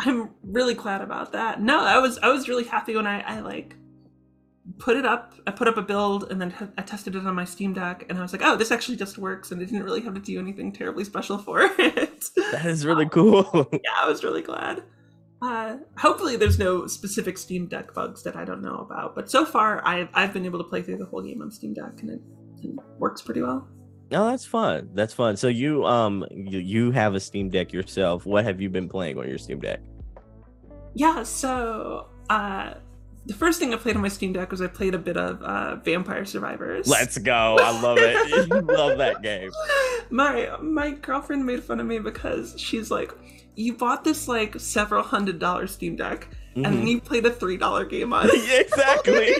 I'm 0.00 0.30
really 0.42 0.74
glad 0.74 1.02
about 1.02 1.32
that. 1.32 1.60
No, 1.60 1.80
I 1.80 1.98
was 1.98 2.18
I 2.18 2.28
was 2.28 2.48
really 2.48 2.64
happy 2.64 2.96
when 2.96 3.06
I, 3.06 3.20
I 3.20 3.40
like 3.40 3.76
put 4.78 4.96
it 4.96 5.04
up. 5.04 5.34
I 5.46 5.50
put 5.50 5.68
up 5.68 5.76
a 5.76 5.82
build 5.82 6.30
and 6.30 6.40
then 6.40 6.52
t- 6.52 6.66
I 6.78 6.82
tested 6.82 7.14
it 7.14 7.26
on 7.26 7.34
my 7.34 7.44
Steam 7.44 7.74
Deck 7.74 8.06
and 8.08 8.18
I 8.18 8.22
was 8.22 8.32
like, 8.32 8.42
oh, 8.42 8.56
this 8.56 8.70
actually 8.70 8.96
just 8.96 9.18
works 9.18 9.50
and 9.50 9.60
I 9.60 9.64
didn't 9.64 9.82
really 9.82 10.00
have 10.00 10.14
to 10.14 10.20
do 10.20 10.38
anything 10.38 10.72
terribly 10.72 11.04
special 11.04 11.38
for 11.38 11.60
it. 11.78 12.24
That 12.52 12.64
is 12.64 12.86
really 12.86 13.08
cool. 13.08 13.44
yeah, 13.72 13.94
I 13.98 14.08
was 14.08 14.24
really 14.24 14.42
glad. 14.42 14.82
Uh, 15.42 15.78
hopefully, 15.96 16.36
there's 16.36 16.58
no 16.58 16.86
specific 16.86 17.38
Steam 17.38 17.66
Deck 17.66 17.94
bugs 17.94 18.22
that 18.22 18.36
I 18.36 18.44
don't 18.44 18.62
know 18.62 18.76
about. 18.76 19.14
But 19.14 19.30
so 19.30 19.46
far, 19.46 19.86
I've 19.86 20.08
I've 20.12 20.32
been 20.34 20.44
able 20.44 20.58
to 20.58 20.68
play 20.68 20.82
through 20.82 20.98
the 20.98 21.06
whole 21.06 21.22
game 21.22 21.40
on 21.40 21.50
Steam 21.50 21.72
Deck, 21.72 22.00
and 22.00 22.10
it, 22.10 22.20
it 22.62 22.70
works 22.98 23.22
pretty 23.22 23.40
well. 23.40 23.66
No, 24.10 24.26
that's 24.30 24.44
fun. 24.44 24.90
That's 24.94 25.14
fun. 25.14 25.36
So 25.36 25.48
you 25.48 25.84
um 25.86 26.24
you, 26.30 26.58
you 26.58 26.90
have 26.90 27.14
a 27.14 27.20
Steam 27.20 27.48
Deck 27.50 27.72
yourself. 27.72 28.26
What 28.26 28.44
have 28.44 28.60
you 28.60 28.68
been 28.68 28.88
playing 28.88 29.18
on 29.18 29.28
your 29.28 29.38
Steam 29.38 29.60
Deck? 29.60 29.80
Yeah. 30.94 31.22
So 31.22 32.08
uh, 32.28 32.74
the 33.26 33.34
first 33.34 33.60
thing 33.60 33.72
I 33.72 33.76
played 33.76 33.96
on 33.96 34.02
my 34.02 34.08
Steam 34.08 34.32
Deck 34.32 34.50
was 34.50 34.60
I 34.60 34.66
played 34.66 34.94
a 34.94 34.98
bit 34.98 35.16
of 35.16 35.40
uh, 35.42 35.76
Vampire 35.76 36.24
Survivors. 36.24 36.88
Let's 36.88 37.18
go. 37.18 37.56
I 37.60 37.80
love 37.80 37.98
it. 38.00 38.48
you 38.48 38.60
love 38.60 38.98
that 38.98 39.22
game. 39.22 39.50
my 40.10 40.56
my 40.60 40.90
girlfriend 40.92 41.46
made 41.46 41.62
fun 41.62 41.78
of 41.80 41.86
me 41.86 41.98
because 42.00 42.54
she's 42.58 42.90
like, 42.90 43.12
"You 43.54 43.74
bought 43.74 44.02
this 44.04 44.26
like 44.26 44.58
several 44.58 45.02
hundred 45.04 45.38
dollar 45.38 45.66
Steam 45.68 45.94
Deck, 45.96 46.28
and 46.56 46.64
then 46.64 46.82
Mhm. 46.84 46.88
you 46.88 47.00
played 47.00 47.24
a 47.26 47.30
three 47.30 47.56
dollar 47.56 47.84
game 47.84 48.12
on 48.12 48.28
it." 48.32 48.66
Exactly. 48.66 49.36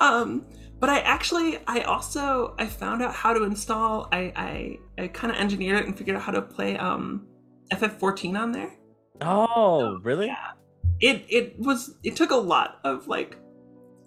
um 0.00 0.44
but 0.80 0.88
i 0.88 1.00
actually 1.00 1.58
i 1.66 1.80
also 1.80 2.54
i 2.58 2.66
found 2.66 3.02
out 3.02 3.14
how 3.14 3.32
to 3.32 3.44
install 3.44 4.08
i 4.12 4.32
i, 4.36 4.78
I 5.02 5.08
kind 5.08 5.32
of 5.32 5.38
engineered 5.38 5.80
it 5.80 5.86
and 5.86 5.96
figured 5.96 6.16
out 6.16 6.22
how 6.22 6.32
to 6.32 6.42
play 6.42 6.76
um 6.76 7.26
ff14 7.72 8.38
on 8.38 8.52
there 8.52 8.72
Oh, 9.20 9.98
really? 10.02 10.26
yeah 10.26 10.52
it 11.00 11.24
it 11.28 11.58
was 11.58 11.94
it 12.04 12.16
took 12.16 12.30
a 12.30 12.36
lot 12.36 12.78
of 12.84 13.06
like 13.08 13.36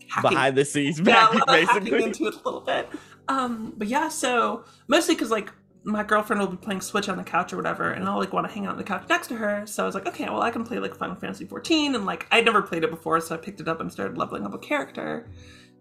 hacking, 0.10 0.30
Behind 0.32 0.58
the 0.58 0.66
scenes, 0.66 1.00
yeah, 1.00 1.06
back, 1.06 1.34
a 1.34 1.38
lot 1.40 1.50
of 1.50 1.68
hacking 1.70 1.84
basically. 1.86 2.04
into 2.04 2.28
it 2.28 2.34
a 2.36 2.42
little 2.46 2.62
bit 2.62 2.88
um 3.28 3.74
but 3.78 3.88
yeah 3.88 4.08
so 4.10 4.64
mostly 4.88 5.16
because 5.16 5.30
like 5.32 5.52
my 5.84 6.04
girlfriend 6.04 6.40
will 6.40 6.48
be 6.48 6.58
playing 6.58 6.80
Switch 6.80 7.10
on 7.10 7.18
the 7.18 7.24
couch 7.24 7.52
or 7.54 7.58
whatever, 7.58 7.90
and 7.92 8.08
I'll 8.08 8.20
like 8.20 8.32
want 8.34 8.48
to 8.48 8.54
hang 8.54 8.68
out 8.68 8.74
on 8.74 8.78
the 8.78 8.84
couch 8.84 9.04
next 9.10 9.30
to 9.30 9.36
her. 9.38 9.66
So 9.66 9.82
I 9.82 9.88
was 9.88 9.96
like, 9.96 10.06
okay, 10.06 10.26
well 10.26 10.44
I 10.44 10.52
can 10.52 10.64
play 10.64 10.78
like 10.78 10.94
Final 10.96 11.16
Fantasy 11.16 11.46
14, 11.46 11.96
and 11.96 12.06
like 12.06 12.28
I'd 12.30 12.46
never 12.46 12.62
played 12.62 12.84
it 12.84 12.92
before, 12.92 13.20
so 13.20 13.34
I 13.34 13.40
picked 13.40 13.60
it 13.62 13.68
up 13.68 13.82
and 13.82 13.92
started 13.92 14.16
leveling 14.16 14.46
up 14.46 14.54
a 14.54 14.60
character. 14.60 15.28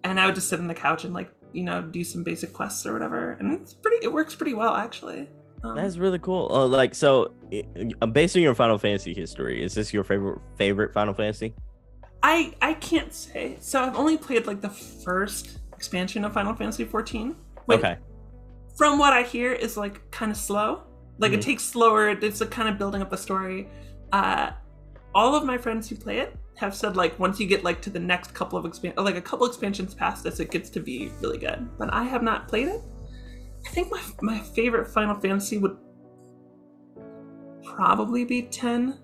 And 0.05 0.19
I 0.19 0.27
would 0.27 0.35
just 0.35 0.49
sit 0.49 0.59
on 0.61 0.67
the 0.67 0.75
couch 0.75 1.05
and 1.05 1.13
like 1.15 1.31
you 1.53 1.63
know 1.65 1.83
do 1.83 2.03
some 2.05 2.23
basic 2.23 2.53
quests 2.53 2.87
or 2.87 2.93
whatever, 2.93 3.33
and 3.41 3.53
it's 3.53 3.75
pretty. 3.75 3.99
It 4.05 4.13
works 4.13 4.35
pretty 4.35 4.55
well 4.55 4.75
actually. 4.75 5.29
Um, 5.63 5.77
That's 5.77 5.99
really 5.99 6.19
cool. 6.19 6.49
Uh, 6.51 6.67
like, 6.67 6.95
so, 6.95 7.35
uh, 8.01 8.07
based 8.07 8.35
on 8.35 8.41
your 8.41 8.55
Final 8.55 8.79
Fantasy 8.79 9.13
history, 9.13 9.63
is 9.63 9.75
this 9.75 9.93
your 9.93 10.05
favorite 10.05 10.41
favorite 10.57 10.95
Final 10.95 11.13
Fantasy? 11.13 11.55
I 12.23 12.55
I 12.63 12.75
can't 12.75 13.13
say. 13.13 13.57
So 13.61 13.83
I've 13.83 13.97
only 13.97 14.17
played 14.17 14.47
like 14.47 14.63
the 14.63 14.71
first 14.71 15.59
expansion 15.75 16.25
of 16.25 16.33
Final 16.33 16.55
Fantasy 16.55 16.85
14. 16.85 17.37
Wait, 17.67 17.79
Okay. 17.79 17.99
From 18.77 18.99
what 18.99 19.13
I 19.13 19.23
hear, 19.23 19.53
is 19.53 19.77
like 19.77 20.11
kind 20.11 20.31
of 20.33 20.39
slow. 20.39 20.83
Like 21.19 21.33
it 21.33 21.41
Mhm. 21.41 21.45
takes 21.45 21.65
slower. 21.65 22.09
It's 22.09 22.41
like 22.41 22.51
kind 22.51 22.69
of 22.69 22.79
building 22.79 23.03
up 23.03 23.13
a 23.13 23.17
story. 23.19 23.69
Uh, 24.13 24.53
all 25.15 25.35
of 25.35 25.45
my 25.45 25.59
friends 25.59 25.89
who 25.91 25.97
play 25.97 26.19
it 26.21 26.35
have 26.61 26.75
said 26.75 26.95
like 26.97 27.19
once 27.19 27.41
you 27.41 27.47
get 27.47 27.65
like 27.65 27.81
to 27.83 27.91
the 27.91 27.99
next 27.99 28.35
couple 28.35 28.59
of 28.59 28.65
expan 28.67 28.95
like 28.97 29.17
a 29.17 29.21
couple 29.23 29.47
expansions 29.47 29.95
past 29.95 30.23
this, 30.23 30.39
it 30.41 30.51
gets 30.51 30.69
to 30.71 30.81
be 30.81 31.11
really 31.21 31.39
good. 31.39 31.69
But 31.79 31.93
I 31.93 32.05
have 32.05 32.23
not 32.23 32.49
played 32.49 32.69
it. 32.69 32.81
I 33.67 33.71
think 33.71 33.91
my 33.91 34.01
my 34.23 34.39
favorite 34.39 34.89
Final 34.93 35.15
Fantasy 35.21 35.59
would 35.59 35.77
probably 37.65 38.25
be 38.25 38.43
10 38.43 38.99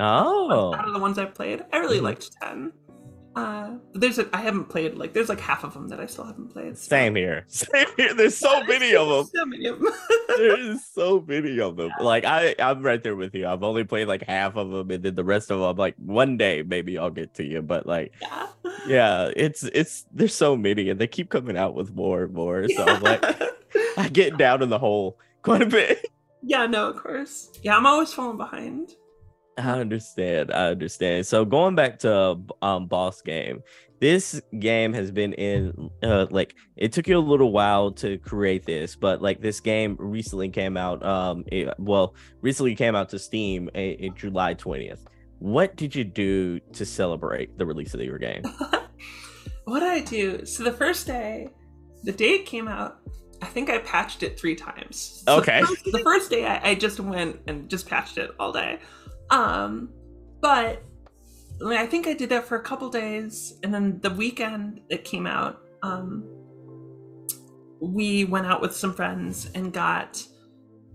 Oh, 0.00 0.74
out 0.74 0.86
of 0.86 0.92
the 0.94 1.00
ones 1.00 1.18
I've 1.18 1.34
played. 1.34 1.64
I 1.72 1.78
really 1.78 1.98
Mhm. 1.98 2.02
liked 2.02 2.30
10. 2.40 2.72
Uh, 3.38 3.70
there's 3.94 4.18
a 4.18 4.28
I 4.32 4.40
haven't 4.40 4.64
played 4.64 4.94
like 4.96 5.12
there's 5.12 5.28
like 5.28 5.38
half 5.38 5.62
of 5.62 5.72
them 5.72 5.86
that 5.88 6.00
I 6.00 6.06
still 6.06 6.24
haven't 6.24 6.48
played. 6.52 6.76
so- 6.76 6.88
same 6.88 7.14
here. 7.14 7.44
Same 7.48 7.86
here. 7.96 8.12
There's 8.14 8.36
so 8.36 8.64
many 8.68 8.96
of 8.96 9.08
them. 9.08 9.26
So 9.32 9.46
many 9.46 9.66
of 9.66 9.78
them. 9.78 9.92
There 10.36 10.58
is 10.58 10.84
so 10.92 11.24
many 11.26 11.60
of 11.60 11.76
them. 11.76 11.90
Like 12.00 12.24
I, 12.24 12.56
I'm 12.58 12.82
right 12.82 13.00
there 13.02 13.14
with 13.14 13.34
you. 13.36 13.46
I've 13.46 13.62
only 13.62 13.84
played 13.84 14.08
like 14.08 14.24
half 14.24 14.56
of 14.56 14.70
them, 14.70 14.90
and 14.90 15.02
then 15.04 15.14
the 15.14 15.22
rest 15.24 15.52
of 15.52 15.60
them, 15.60 15.76
like 15.76 15.94
one 15.98 16.36
day 16.36 16.62
maybe 16.66 16.98
I'll 16.98 17.10
get 17.10 17.34
to 17.34 17.44
you. 17.44 17.62
But 17.62 17.86
like, 17.86 18.12
yeah. 18.20 18.46
yeah, 18.88 19.30
it's 19.36 19.62
it's 19.62 20.06
there's 20.12 20.34
so 20.34 20.56
many, 20.56 20.90
and 20.90 20.98
they 21.00 21.06
keep 21.06 21.30
coming 21.30 21.56
out 21.56 21.74
with 21.74 21.94
more 21.94 22.24
and 22.24 22.34
more. 22.34 22.68
So 22.68 22.84
I'm 22.84 23.02
like, 23.02 23.24
I 23.96 24.08
get 24.08 24.36
down 24.36 24.62
in 24.62 24.68
the 24.68 24.78
hole 24.80 25.16
quite 25.42 25.62
a 25.62 25.66
bit. 25.66 26.06
yeah, 26.42 26.66
no, 26.66 26.88
of 26.90 26.96
course. 26.96 27.50
Yeah, 27.62 27.76
I'm 27.76 27.86
always 27.86 28.12
falling 28.12 28.36
behind. 28.36 28.94
I 29.58 29.80
understand. 29.80 30.52
I 30.52 30.68
understand. 30.68 31.26
So 31.26 31.44
going 31.44 31.74
back 31.74 31.98
to 32.00 32.38
um 32.62 32.86
boss 32.86 33.20
game, 33.22 33.62
this 34.00 34.40
game 34.58 34.92
has 34.92 35.10
been 35.10 35.32
in 35.34 35.90
uh 36.02 36.26
like 36.30 36.54
it 36.76 36.92
took 36.92 37.08
you 37.08 37.18
a 37.18 37.20
little 37.20 37.52
while 37.52 37.90
to 37.92 38.18
create 38.18 38.64
this, 38.64 38.94
but 38.94 39.20
like 39.20 39.40
this 39.40 39.60
game 39.60 39.96
recently 39.98 40.48
came 40.48 40.76
out 40.76 41.04
um 41.04 41.44
it, 41.48 41.72
well, 41.78 42.14
recently 42.40 42.74
came 42.74 42.94
out 42.94 43.08
to 43.10 43.18
Steam 43.18 43.68
in 43.74 44.14
July 44.14 44.54
20th. 44.54 45.00
What 45.40 45.76
did 45.76 45.94
you 45.94 46.04
do 46.04 46.60
to 46.72 46.84
celebrate 46.84 47.58
the 47.58 47.66
release 47.66 47.94
of 47.94 48.00
your 48.00 48.18
game? 48.18 48.42
what 49.64 49.80
did 49.80 49.88
I 49.88 50.00
do? 50.00 50.44
So 50.44 50.64
the 50.64 50.72
first 50.72 51.06
day, 51.06 51.48
the 52.02 52.12
day 52.12 52.30
it 52.30 52.46
came 52.46 52.66
out, 52.68 52.98
I 53.40 53.46
think 53.46 53.70
I 53.70 53.78
patched 53.78 54.22
it 54.24 54.38
three 54.38 54.56
times. 54.56 55.22
So 55.24 55.38
Okay. 55.38 55.60
The 55.60 55.66
first, 55.68 55.84
the 55.84 55.98
first 56.00 56.30
day, 56.30 56.46
I, 56.46 56.70
I 56.70 56.74
just 56.74 56.98
went 56.98 57.40
and 57.46 57.68
just 57.68 57.88
patched 57.88 58.18
it 58.18 58.30
all 58.40 58.52
day. 58.52 58.80
Um, 59.30 59.90
but 60.40 60.82
I 61.64 61.86
think 61.86 62.06
I 62.06 62.14
did 62.14 62.30
that 62.30 62.46
for 62.46 62.56
a 62.56 62.62
couple 62.62 62.88
days, 62.88 63.58
and 63.62 63.72
then 63.74 64.00
the 64.00 64.10
weekend 64.10 64.80
it 64.88 65.04
came 65.04 65.26
out. 65.26 65.60
Um, 65.82 66.24
we 67.80 68.24
went 68.24 68.46
out 68.46 68.60
with 68.60 68.74
some 68.74 68.92
friends 68.92 69.50
and 69.54 69.72
got 69.72 70.24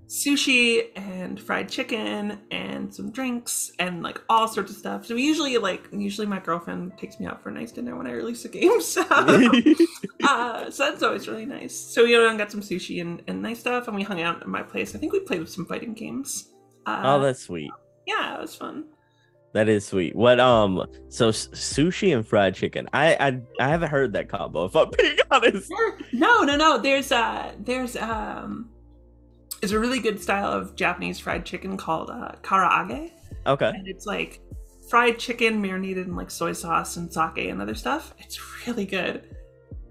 sushi 0.08 0.90
and 0.96 1.42
fried 1.42 1.68
chicken 1.68 2.40
and 2.52 2.94
some 2.94 3.10
drinks 3.12 3.72
and 3.80 4.04
like 4.04 4.22
all 4.30 4.48
sorts 4.48 4.72
of 4.72 4.78
stuff. 4.78 5.06
So 5.06 5.16
we 5.16 5.24
usually 5.24 5.58
like 5.58 5.88
usually 5.92 6.28
my 6.28 6.40
girlfriend 6.40 6.98
takes 6.98 7.20
me 7.20 7.26
out 7.26 7.42
for 7.42 7.50
a 7.50 7.52
nice 7.52 7.72
dinner 7.72 7.96
when 7.96 8.06
I 8.06 8.12
release 8.12 8.46
a 8.46 8.50
game. 8.50 8.72
So 8.82 9.02
uh, 10.24 10.70
so 10.70 10.92
that's 10.92 11.02
always 11.04 11.28
really 11.28 11.46
nice. 11.46 11.76
So 11.76 12.04
we 12.04 12.16
went 12.16 12.30
and 12.30 12.38
got 12.38 12.52
some 12.52 12.62
sushi 12.62 13.02
and, 13.02 13.24
and 13.28 13.42
nice 13.42 13.60
stuff 13.60 13.88
and 13.88 13.96
we 13.96 14.04
hung 14.04 14.22
out 14.22 14.42
at 14.42 14.48
my 14.48 14.62
place. 14.62 14.94
I 14.94 15.00
think 15.00 15.14
we 15.14 15.20
played 15.22 15.40
with 15.40 15.50
some 15.50 15.66
fighting 15.66 15.94
games. 15.94 16.52
Uh, 16.86 17.02
oh, 17.04 17.20
that's 17.22 17.42
sweet. 17.42 17.72
Yeah, 18.06 18.36
it 18.36 18.42
was 18.42 18.56
fun. 18.56 18.86
That 19.54 19.70
is 19.70 19.86
sweet. 19.86 20.16
What 20.16 20.40
um 20.40 20.84
so 21.10 21.30
s- 21.30 21.48
sushi 21.50 22.16
and 22.16 22.26
fried 22.28 22.56
chicken. 22.56 22.88
I 22.92 23.16
I 23.20 23.42
I 23.64 23.70
haven't 23.70 23.90
heard 23.90 24.14
that 24.14 24.28
combo 24.30 24.66
if 24.66 24.76
I'm 24.76 24.90
being 24.98 25.18
honest. 25.30 25.72
No, 26.12 26.42
no, 26.42 26.56
no. 26.58 26.80
There's 26.80 27.12
uh 27.12 27.52
there's 27.60 27.96
um 27.96 28.70
there's 29.62 29.72
a 29.72 29.80
really 29.80 30.00
good 30.00 30.20
style 30.22 30.52
of 30.52 30.76
Japanese 30.76 31.20
fried 31.20 31.46
chicken 31.46 31.78
called 31.78 32.10
uh, 32.10 32.32
karaage. 32.42 33.12
Okay. 33.46 33.70
and 33.70 33.88
it's 33.88 34.06
like 34.06 34.42
fried 34.90 35.20
chicken 35.20 35.62
marinated 35.62 36.08
in 36.08 36.16
like 36.16 36.32
soy 36.32 36.52
sauce 36.54 36.98
and 36.98 37.14
sake 37.14 37.38
and 37.50 37.62
other 37.62 37.76
stuff. 37.76 38.14
It's 38.18 38.40
really 38.68 38.86
good. 38.86 39.36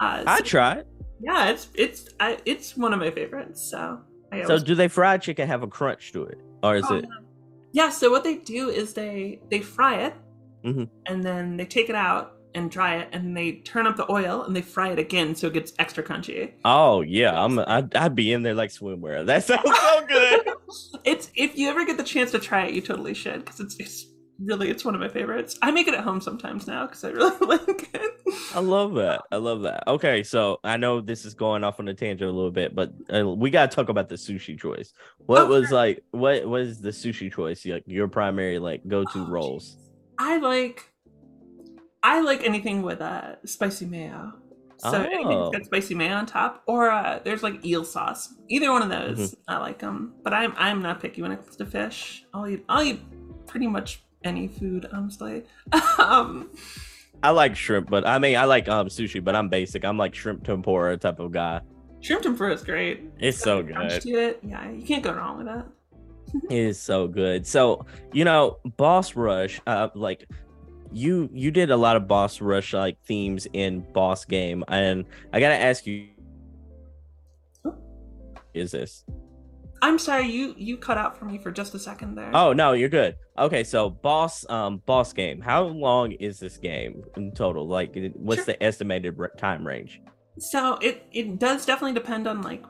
Uh, 0.00 0.24
I 0.26 0.40
try 0.40 0.74
tried. 0.74 0.86
yeah, 1.20 1.50
it's 1.50 1.68
it's 1.74 2.08
I, 2.18 2.38
it's 2.44 2.76
one 2.76 2.92
of 2.92 2.98
my 2.98 3.10
favorites. 3.12 3.62
So 3.70 4.00
I 4.32 4.42
So 4.42 4.58
do 4.58 4.74
they 4.74 4.88
fried 4.88 5.22
chicken 5.22 5.46
have 5.46 5.62
a 5.62 5.68
crunch 5.68 6.12
to 6.14 6.24
it? 6.24 6.38
Or 6.64 6.74
is 6.76 6.84
Oh, 6.90 6.96
it 6.96 7.02
no. 7.04 7.08
Yeah. 7.72 7.90
So 7.90 8.10
what 8.10 8.24
they 8.24 8.36
do 8.36 8.68
is 8.68 8.94
they 8.94 9.40
they 9.50 9.60
fry 9.60 9.96
it, 10.02 10.14
Mhm. 10.64 10.88
and 11.06 11.24
then 11.24 11.56
they 11.56 11.64
take 11.64 11.88
it 11.88 11.94
out 11.96 12.32
and 12.54 12.70
dry 12.70 12.96
it, 12.96 13.08
and 13.12 13.34
they 13.36 13.52
turn 13.52 13.86
up 13.86 13.96
the 13.96 14.10
oil 14.12 14.42
and 14.42 14.54
they 14.54 14.60
fry 14.60 14.90
it 14.92 14.98
again 14.98 15.34
so 15.34 15.46
it 15.46 15.54
gets 15.54 15.72
extra 15.78 16.04
crunchy. 16.04 16.52
Oh 16.64 17.00
yeah, 17.00 17.32
I'm 17.42 17.58
I'd, 17.58 17.94
I'd 17.96 18.14
be 18.14 18.32
in 18.32 18.42
there 18.42 18.54
like 18.54 18.70
swimwear. 18.70 19.24
That 19.26 19.44
sounds 19.44 19.62
so 19.64 20.06
good. 20.08 20.48
it's 21.04 21.30
if 21.34 21.56
you 21.56 21.70
ever 21.70 21.84
get 21.86 21.96
the 21.96 22.04
chance 22.04 22.30
to 22.32 22.38
try 22.38 22.66
it, 22.66 22.74
you 22.74 22.80
totally 22.82 23.14
should 23.14 23.44
because 23.44 23.58
it's 23.60 23.76
it's 23.80 24.06
really 24.44 24.70
it's 24.70 24.84
one 24.84 24.94
of 24.94 25.00
my 25.00 25.08
favorites. 25.08 25.58
I 25.62 25.70
make 25.70 25.88
it 25.88 25.94
at 25.94 26.00
home 26.04 26.20
sometimes 26.20 26.66
now 26.66 26.86
because 26.86 27.04
I 27.04 27.10
really 27.10 27.46
like 27.46 27.90
it. 27.94 28.10
I 28.54 28.60
love 28.60 28.94
that. 28.94 29.22
I 29.30 29.36
love 29.36 29.62
that. 29.62 29.84
Okay, 29.86 30.22
so 30.22 30.58
I 30.64 30.76
know 30.76 31.00
this 31.00 31.24
is 31.24 31.34
going 31.34 31.64
off 31.64 31.78
on 31.80 31.88
a 31.88 31.94
tangent 31.94 32.28
a 32.30 32.32
little 32.32 32.50
bit, 32.50 32.74
but 32.74 32.92
uh, 33.14 33.26
we 33.28 33.50
got 33.50 33.70
to 33.70 33.74
talk 33.74 33.88
about 33.88 34.08
the 34.08 34.14
sushi 34.16 34.58
choice. 34.58 34.92
What 35.18 35.42
Oh, 35.42 35.46
was 35.46 35.68
sure. 35.68 35.76
like? 35.76 36.02
What 36.12 36.46
was 36.46 36.80
the 36.80 36.90
sushi 36.90 37.32
choice? 37.32 37.64
Like 37.66 37.84
your 37.86 38.08
primary 38.08 38.58
like 38.58 38.86
go 38.88 39.04
to 39.04 39.18
Oh, 39.20 39.26
rolls? 39.28 39.76
I 40.18 40.38
like 40.38 40.88
I 42.02 42.20
like 42.20 42.42
anything 42.44 42.82
with 42.82 43.00
uh 43.00 43.36
spicy 43.44 43.86
mayo. 43.86 44.32
So 44.78 44.94
anything 45.00 45.26
Oh. 45.28 45.50
that's 45.52 45.58
got 45.58 45.66
spicy 45.66 45.94
mayo 45.94 46.14
on 46.16 46.26
top, 46.26 46.64
or 46.66 46.90
uh, 46.90 47.20
there's 47.22 47.44
like 47.44 47.64
eel 47.64 47.84
sauce. 47.84 48.34
Either 48.48 48.72
one 48.72 48.82
of 48.82 48.88
those, 48.88 49.36
I 49.46 49.58
like 49.58 49.78
them. 49.78 50.14
But 50.24 50.32
I'm 50.34 50.52
I'm 50.56 50.82
not 50.82 51.00
picky 51.00 51.22
when 51.22 51.30
it 51.30 51.36
comes 51.40 51.54
to 51.56 51.66
fish. 51.66 52.24
I'll 52.34 52.48
eat 52.48 52.64
I'll 52.68 52.82
eat 52.82 53.00
pretty 53.46 53.68
much 53.68 54.02
any 54.24 54.48
food, 54.48 54.88
honestly. 54.92 55.44
um, 55.98 56.50
I 57.22 57.30
like 57.30 57.54
shrimp, 57.54 57.88
but 57.88 58.06
I 58.06 58.18
mean 58.18 58.36
I 58.36 58.44
like 58.44 58.68
um 58.68 58.88
sushi, 58.88 59.22
but 59.22 59.36
I'm 59.36 59.48
basic. 59.48 59.84
I'm 59.84 59.96
like 59.96 60.14
shrimp 60.14 60.44
tempura 60.44 60.96
type 60.96 61.20
of 61.20 61.30
guy. 61.32 61.60
shrimp 62.00 62.22
tempura 62.22 62.52
is 62.52 62.64
great. 62.64 63.02
It's 63.18 63.38
so 63.38 63.62
good. 63.62 64.00
to 64.02 64.10
it, 64.10 64.40
yeah, 64.42 64.70
you 64.70 64.82
can't 64.82 65.02
go 65.02 65.12
wrong 65.12 65.38
with 65.38 65.46
that. 65.46 65.66
It 66.50 66.58
is 66.58 66.80
so 66.80 67.06
good. 67.06 67.46
So 67.46 67.86
you 68.12 68.24
know, 68.24 68.58
Boss 68.76 69.14
Rush, 69.14 69.60
uh, 69.66 69.88
like 69.94 70.28
you 70.92 71.28
you 71.32 71.50
did 71.50 71.70
a 71.70 71.76
lot 71.76 71.96
of 71.96 72.08
Boss 72.08 72.40
Rush 72.40 72.74
like 72.74 73.00
themes 73.04 73.46
in 73.52 73.80
Boss 73.92 74.24
Game, 74.24 74.64
and 74.68 75.04
I 75.32 75.38
gotta 75.38 75.60
ask 75.60 75.86
you, 75.86 76.08
is 78.52 78.72
this? 78.72 79.04
I'm 79.82 79.98
sorry, 79.98 80.28
you 80.30 80.54
you 80.56 80.76
cut 80.76 80.96
out 80.96 81.18
for 81.18 81.24
me 81.24 81.38
for 81.38 81.50
just 81.50 81.74
a 81.74 81.78
second 81.78 82.14
there. 82.14 82.30
Oh 82.32 82.52
no, 82.52 82.72
you're 82.72 82.88
good. 82.88 83.16
Okay, 83.36 83.64
so 83.64 83.90
Boss 83.90 84.48
um 84.48 84.80
Boss 84.86 85.12
Game, 85.12 85.40
how 85.40 85.64
long 85.64 86.12
is 86.12 86.38
this 86.38 86.56
game 86.56 87.02
in 87.16 87.32
total? 87.32 87.66
Like, 87.66 87.94
what's 88.14 88.44
Sure. 88.44 88.54
the 88.54 88.62
estimated 88.62 89.16
time 89.38 89.66
range? 89.66 90.00
So 90.38 90.76
it 90.80 91.04
it 91.12 91.38
does 91.38 91.66
definitely 91.66 91.94
depend 91.94 92.26
on 92.28 92.42
like 92.42 92.64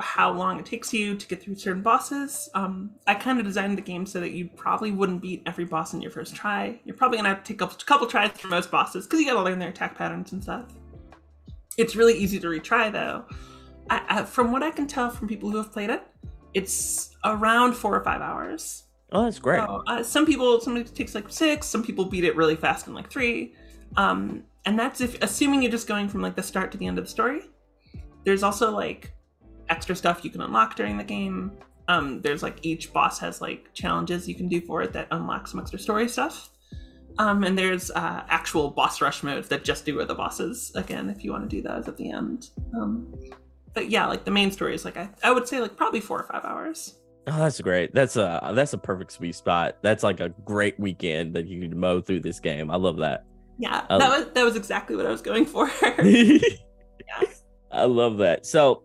how 0.00 0.32
long 0.32 0.58
it 0.58 0.64
takes 0.64 0.94
you 0.94 1.14
to 1.14 1.26
get 1.28 1.42
through 1.42 1.56
certain 1.56 1.82
bosses. 1.82 2.48
Um, 2.54 2.92
I 3.06 3.14
kind 3.14 3.38
of 3.38 3.44
designed 3.44 3.76
the 3.76 3.82
game 3.82 4.06
so 4.06 4.18
that 4.20 4.30
you 4.30 4.48
probably 4.56 4.92
wouldn't 4.92 5.20
beat 5.20 5.42
every 5.44 5.66
boss 5.66 5.92
in 5.92 6.00
your 6.00 6.10
first 6.10 6.34
try. 6.34 6.80
You're 6.86 6.96
probably 6.96 7.18
gonna 7.18 7.28
have 7.28 7.44
to 7.44 7.52
take 7.52 7.60
a 7.60 7.66
couple 7.84 8.06
tries 8.06 8.30
for 8.32 8.48
most 8.48 8.70
bosses 8.70 9.04
because 9.06 9.20
you 9.20 9.26
gotta 9.26 9.42
learn 9.42 9.58
their 9.58 9.68
attack 9.68 9.94
patterns 9.98 10.32
and 10.32 10.42
stuff. 10.42 10.72
It's 11.76 11.94
really 11.96 12.14
easy 12.14 12.40
to 12.40 12.46
retry 12.46 12.90
though. 12.90 13.26
I, 13.90 14.02
I, 14.08 14.22
from 14.22 14.50
what 14.52 14.62
I 14.62 14.70
can 14.70 14.86
tell 14.86 15.10
from 15.10 15.28
people 15.28 15.50
who 15.50 15.58
have 15.58 15.70
played 15.70 15.90
it, 15.90 16.02
it's 16.54 17.16
around 17.24 17.74
four 17.74 17.94
or 17.94 18.02
five 18.04 18.20
hours. 18.20 18.84
Oh, 19.12 19.24
that's 19.24 19.38
great. 19.38 19.60
So, 19.60 19.82
uh, 19.86 20.02
some 20.02 20.26
people, 20.26 20.60
some 20.60 20.76
it 20.76 20.94
takes 20.94 21.14
like 21.14 21.30
six. 21.30 21.66
Some 21.66 21.84
people 21.84 22.04
beat 22.04 22.24
it 22.24 22.36
really 22.36 22.56
fast 22.56 22.86
in 22.86 22.94
like 22.94 23.10
three. 23.10 23.54
Um, 23.96 24.44
and 24.64 24.78
that's 24.78 25.00
if 25.00 25.22
assuming 25.22 25.62
you're 25.62 25.70
just 25.70 25.86
going 25.86 26.08
from 26.08 26.22
like 26.22 26.34
the 26.34 26.42
start 26.42 26.72
to 26.72 26.78
the 26.78 26.86
end 26.86 26.98
of 26.98 27.04
the 27.04 27.10
story. 27.10 27.42
There's 28.24 28.42
also 28.42 28.70
like 28.70 29.12
extra 29.68 29.94
stuff 29.94 30.24
you 30.24 30.30
can 30.30 30.40
unlock 30.40 30.76
during 30.76 30.96
the 30.96 31.04
game. 31.04 31.52
Um, 31.88 32.22
there's 32.22 32.42
like 32.42 32.58
each 32.62 32.92
boss 32.92 33.18
has 33.18 33.40
like 33.40 33.72
challenges 33.74 34.26
you 34.26 34.34
can 34.34 34.48
do 34.48 34.60
for 34.60 34.82
it 34.82 34.92
that 34.94 35.08
unlock 35.10 35.46
some 35.46 35.60
extra 35.60 35.78
story 35.78 36.08
stuff. 36.08 36.50
Um, 37.18 37.44
and 37.44 37.56
there's 37.56 37.90
uh, 37.90 38.24
actual 38.28 38.70
boss 38.70 39.00
rush 39.00 39.22
modes 39.22 39.48
that 39.48 39.62
just 39.62 39.84
do 39.84 39.96
with 39.96 40.08
the 40.08 40.14
bosses 40.14 40.72
again 40.74 41.08
if 41.10 41.22
you 41.22 41.30
want 41.30 41.48
to 41.48 41.56
do 41.56 41.62
those 41.62 41.86
at 41.86 41.96
the 41.96 42.10
end. 42.10 42.48
Um, 42.74 43.14
but 43.74 43.90
yeah, 43.90 44.06
like 44.06 44.24
the 44.24 44.30
main 44.30 44.50
story 44.50 44.74
is 44.74 44.84
like 44.84 44.96
I, 44.96 45.08
I 45.22 45.32
would 45.32 45.48
say 45.48 45.60
like 45.60 45.76
probably 45.76 46.00
four 46.00 46.20
or 46.20 46.26
five 46.26 46.44
hours. 46.44 46.94
Oh, 47.26 47.38
that's 47.38 47.60
great. 47.60 47.94
That's 47.94 48.16
a 48.16 48.52
that's 48.54 48.72
a 48.72 48.78
perfect 48.78 49.12
sweet 49.12 49.34
spot. 49.34 49.78
That's 49.82 50.02
like 50.02 50.20
a 50.20 50.28
great 50.44 50.78
weekend 50.78 51.34
that 51.34 51.46
you 51.46 51.60
can 51.60 51.78
mow 51.78 52.00
through 52.00 52.20
this 52.20 52.38
game. 52.38 52.70
I 52.70 52.76
love 52.76 52.98
that. 52.98 53.24
Yeah, 53.58 53.84
that 53.88 54.10
was 54.10 54.26
that 54.34 54.44
was 54.44 54.56
exactly 54.56 54.94
what 54.96 55.06
I 55.06 55.10
was 55.10 55.22
going 55.22 55.46
for. 55.46 55.70
I 57.72 57.84
love 57.86 58.18
that. 58.18 58.46
So 58.46 58.83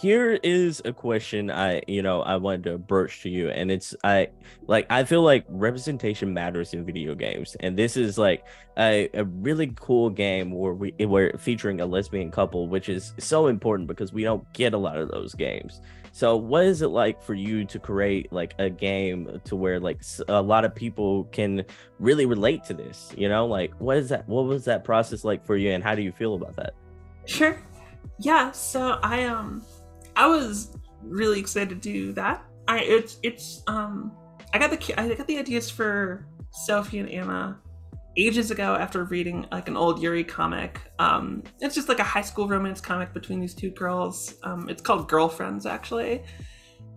here 0.00 0.38
is 0.42 0.80
a 0.86 0.92
question 0.92 1.50
I 1.50 1.82
you 1.86 2.00
know 2.00 2.22
I 2.22 2.36
wanted 2.36 2.64
to 2.64 2.78
broach 2.78 3.22
to 3.22 3.28
you 3.28 3.50
and 3.50 3.70
it's 3.70 3.94
I 4.02 4.28
like 4.66 4.86
I 4.88 5.04
feel 5.04 5.22
like 5.22 5.44
representation 5.48 6.32
matters 6.32 6.72
in 6.72 6.86
video 6.86 7.14
games 7.14 7.54
and 7.60 7.76
this 7.76 7.98
is 7.98 8.16
like 8.16 8.46
a, 8.78 9.10
a 9.12 9.24
really 9.24 9.72
cool 9.76 10.08
game 10.08 10.52
where 10.52 10.72
we 10.72 10.94
we're 11.00 11.36
featuring 11.36 11.82
a 11.82 11.86
lesbian 11.86 12.30
couple 12.30 12.66
which 12.66 12.88
is 12.88 13.12
so 13.18 13.48
important 13.48 13.88
because 13.88 14.10
we 14.10 14.22
don't 14.22 14.50
get 14.54 14.72
a 14.72 14.78
lot 14.78 14.96
of 14.96 15.10
those 15.10 15.34
games. 15.34 15.82
So 16.12 16.34
what 16.34 16.64
is 16.64 16.80
it 16.80 16.88
like 16.88 17.22
for 17.22 17.34
you 17.34 17.66
to 17.66 17.78
create 17.78 18.32
like 18.32 18.54
a 18.58 18.70
game 18.70 19.40
to 19.44 19.54
where 19.54 19.78
like 19.78 20.00
a 20.28 20.40
lot 20.40 20.64
of 20.64 20.74
people 20.74 21.24
can 21.24 21.64
really 21.98 22.26
relate 22.26 22.64
to 22.64 22.74
this, 22.74 23.12
you 23.16 23.28
know? 23.28 23.46
Like 23.46 23.72
what 23.78 23.98
is 23.98 24.08
that 24.08 24.26
what 24.28 24.46
was 24.46 24.64
that 24.64 24.82
process 24.82 25.24
like 25.24 25.44
for 25.44 25.56
you 25.56 25.70
and 25.72 25.84
how 25.84 25.94
do 25.94 26.00
you 26.00 26.10
feel 26.10 26.34
about 26.34 26.56
that? 26.56 26.74
Sure. 27.26 27.60
Yeah, 28.18 28.50
so 28.50 28.98
I 29.02 29.24
um 29.24 29.62
I 30.16 30.26
was 30.26 30.76
really 31.02 31.40
excited 31.40 31.70
to 31.70 31.74
do 31.76 32.12
that. 32.12 32.44
I 32.68 32.80
it's 32.80 33.18
it's 33.22 33.62
um 33.66 34.12
I 34.52 34.58
got 34.58 34.70
the 34.70 35.00
I 35.00 35.14
got 35.14 35.26
the 35.26 35.38
ideas 35.38 35.70
for 35.70 36.26
Sophie 36.52 36.98
and 36.98 37.08
Anna 37.08 37.58
ages 38.16 38.50
ago 38.50 38.74
after 38.74 39.04
reading 39.04 39.46
like 39.52 39.68
an 39.68 39.76
old 39.76 40.02
Yuri 40.02 40.24
comic. 40.24 40.80
Um 40.98 41.42
it's 41.60 41.74
just 41.74 41.88
like 41.88 42.00
a 42.00 42.04
high 42.04 42.22
school 42.22 42.48
romance 42.48 42.80
comic 42.80 43.12
between 43.12 43.40
these 43.40 43.54
two 43.54 43.70
girls. 43.70 44.34
Um 44.42 44.68
it's 44.68 44.82
called 44.82 45.08
Girlfriends 45.08 45.66
actually. 45.66 46.22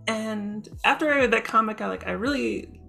And 0.08 0.67
after 0.86 1.12
I 1.12 1.17
read 1.17 1.32
that 1.32 1.45
comic 1.45 1.82
I 1.82 1.88
like 1.88 2.08
I 2.08 2.12
really 2.12 2.80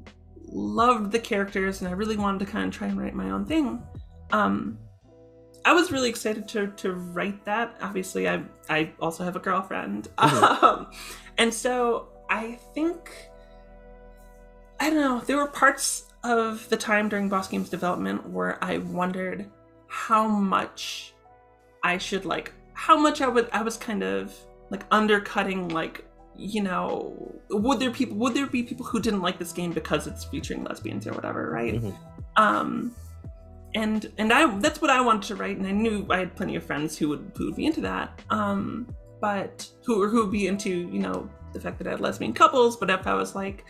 loved 0.47 1.11
the 1.13 1.19
characters 1.19 1.81
and 1.81 1.89
I 1.89 1.93
really 1.93 2.17
wanted 2.17 2.41
to 2.41 2.47
kind 2.47 2.67
of 2.67 2.73
try 2.73 2.89
and 2.89 3.01
write 3.01 3.15
my 3.15 3.31
own 3.31 3.45
thing. 3.45 3.83
Um 4.33 4.79
I 5.65 5.73
was 5.73 5.91
really 5.91 6.09
excited 6.11 6.47
to 6.49 6.69
to 6.69 6.93
write 6.93 7.45
that. 7.47 7.77
Obviously, 7.81 8.29
I 8.29 8.43
I 8.69 8.93
also 9.01 9.25
have 9.25 9.37
a 9.37 9.41
girlfriend, 9.41 10.09
Mhm. 10.19 10.63
um, 10.63 10.87
and 11.39 11.53
so 11.53 12.09
I 12.31 12.59
think 12.75 13.11
I 14.81 14.91
don't 14.91 15.01
know. 15.01 15.21
There 15.21 15.37
were 15.37 15.47
parts 15.47 16.13
of 16.25 16.69
the 16.69 16.77
time 16.77 17.09
during 17.09 17.29
Boss 17.29 17.49
Games 17.49 17.69
development 17.69 18.29
where 18.29 18.63
I 18.63 18.79
wondered 18.79 19.51
how 19.89 20.27
much 20.27 21.15
I 21.83 21.99
should 21.99 22.25
like, 22.25 22.53
how 22.73 22.97
much 22.99 23.21
I 23.21 23.29
would 23.29 23.49
I 23.53 23.63
was 23.63 23.77
kind 23.77 24.03
of 24.03 24.35
like 24.71 24.85
undercutting 24.91 25.69
like 25.69 26.05
you 26.37 26.63
know 26.63 27.15
would 27.51 27.79
there 27.79 27.93
people 27.93 28.17
would 28.17 28.35
there 28.35 28.47
be 28.47 28.63
people 28.63 28.85
who 28.85 28.99
didn't 29.01 29.23
like 29.23 29.39
this 29.39 29.53
game 29.53 29.73
because 29.73 30.09
it's 30.09 30.25
featuring 30.25 30.65
lesbians 30.65 31.07
or 31.07 31.13
whatever 31.13 31.49
right 31.49 31.75
Mhm. 31.81 31.97
um 32.37 32.93
and 33.75 34.13
and 34.19 34.33
i 34.33 34.47
that's 34.59 34.81
what 34.81 34.91
i 34.91 35.01
wanted 35.01 35.23
to 35.23 35.35
write 35.35 35.57
and 35.57 35.67
i 35.67 35.71
knew 35.71 36.07
i 36.11 36.19
had 36.19 36.35
plenty 36.37 36.57
of 36.57 36.65
friends 36.65 36.97
who 36.97 37.09
would 37.09 37.33
who 37.37 37.47
would 37.47 37.57
be 37.57 37.67
into 37.67 37.81
that 37.81 38.21
um 38.31 38.87
but 39.21 39.69
who 39.85 40.09
who 40.09 40.23
would 40.23 40.31
be 40.31 40.47
into 40.47 40.71
you 40.71 40.99
know 40.99 41.29
the 41.53 41.61
fact 41.61 41.79
that 41.79 41.87
i 41.87 41.91
had 41.91 42.01
lesbian 42.01 42.33
couples 42.33 42.77
but 42.77 42.91
if 42.91 43.07
i 43.07 43.15
was 43.15 43.35
like 43.35 43.65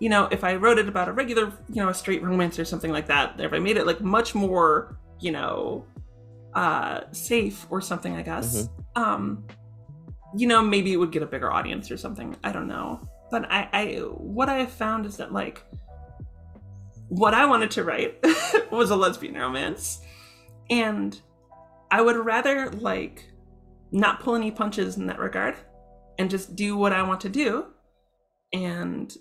you 0.00 0.08
know 0.08 0.28
if 0.30 0.42
i 0.44 0.54
wrote 0.54 0.78
it 0.78 0.88
about 0.88 1.08
a 1.08 1.12
regular 1.12 1.52
you 1.68 1.82
know 1.82 1.88
a 1.88 1.94
straight 1.94 2.22
romance 2.22 2.58
or 2.58 2.64
something 2.64 2.90
like 2.90 3.06
that 3.06 3.38
if 3.38 3.52
i 3.52 3.58
made 3.58 3.76
it 3.76 3.86
like 3.86 4.00
much 4.00 4.34
more 4.34 4.96
you 5.20 5.32
know 5.32 5.84
uh 6.54 7.00
safe 7.12 7.66
or 7.70 7.80
something 7.80 8.16
i 8.16 8.22
guess 8.22 8.68
um 8.96 9.44
you 10.36 10.46
know 10.46 10.62
maybe 10.62 10.92
it 10.92 10.96
would 10.96 11.12
get 11.12 11.22
a 11.22 11.26
bigger 11.26 11.52
audience 11.52 11.90
or 11.90 11.96
something 11.96 12.36
i 12.44 12.52
don't 12.52 12.68
know 12.68 13.00
but 13.30 13.50
i 13.50 13.68
i 13.72 13.86
what 14.16 14.48
i 14.48 14.58
have 14.58 14.70
found 14.70 15.06
is 15.06 15.16
that 15.16 15.32
like 15.32 15.64
what 17.12 17.34
i 17.34 17.44
wanted 17.44 17.70
to 17.70 17.84
write 17.84 18.24
was 18.70 18.90
a 18.90 18.96
lesbian 18.96 19.34
romance. 19.34 20.00
And 20.70 21.20
i 21.90 22.00
would 22.00 22.16
rather 22.16 22.70
like 22.70 23.30
not 23.90 24.20
pull 24.20 24.34
any 24.34 24.50
punches 24.50 24.96
in 24.96 25.06
that 25.08 25.18
regard 25.18 25.56
and 26.18 26.30
just 26.30 26.56
do 26.56 26.76
what 26.76 26.92
i 26.92 27.02
want 27.02 27.20
to 27.20 27.28
do. 27.28 27.66
And 28.54 29.14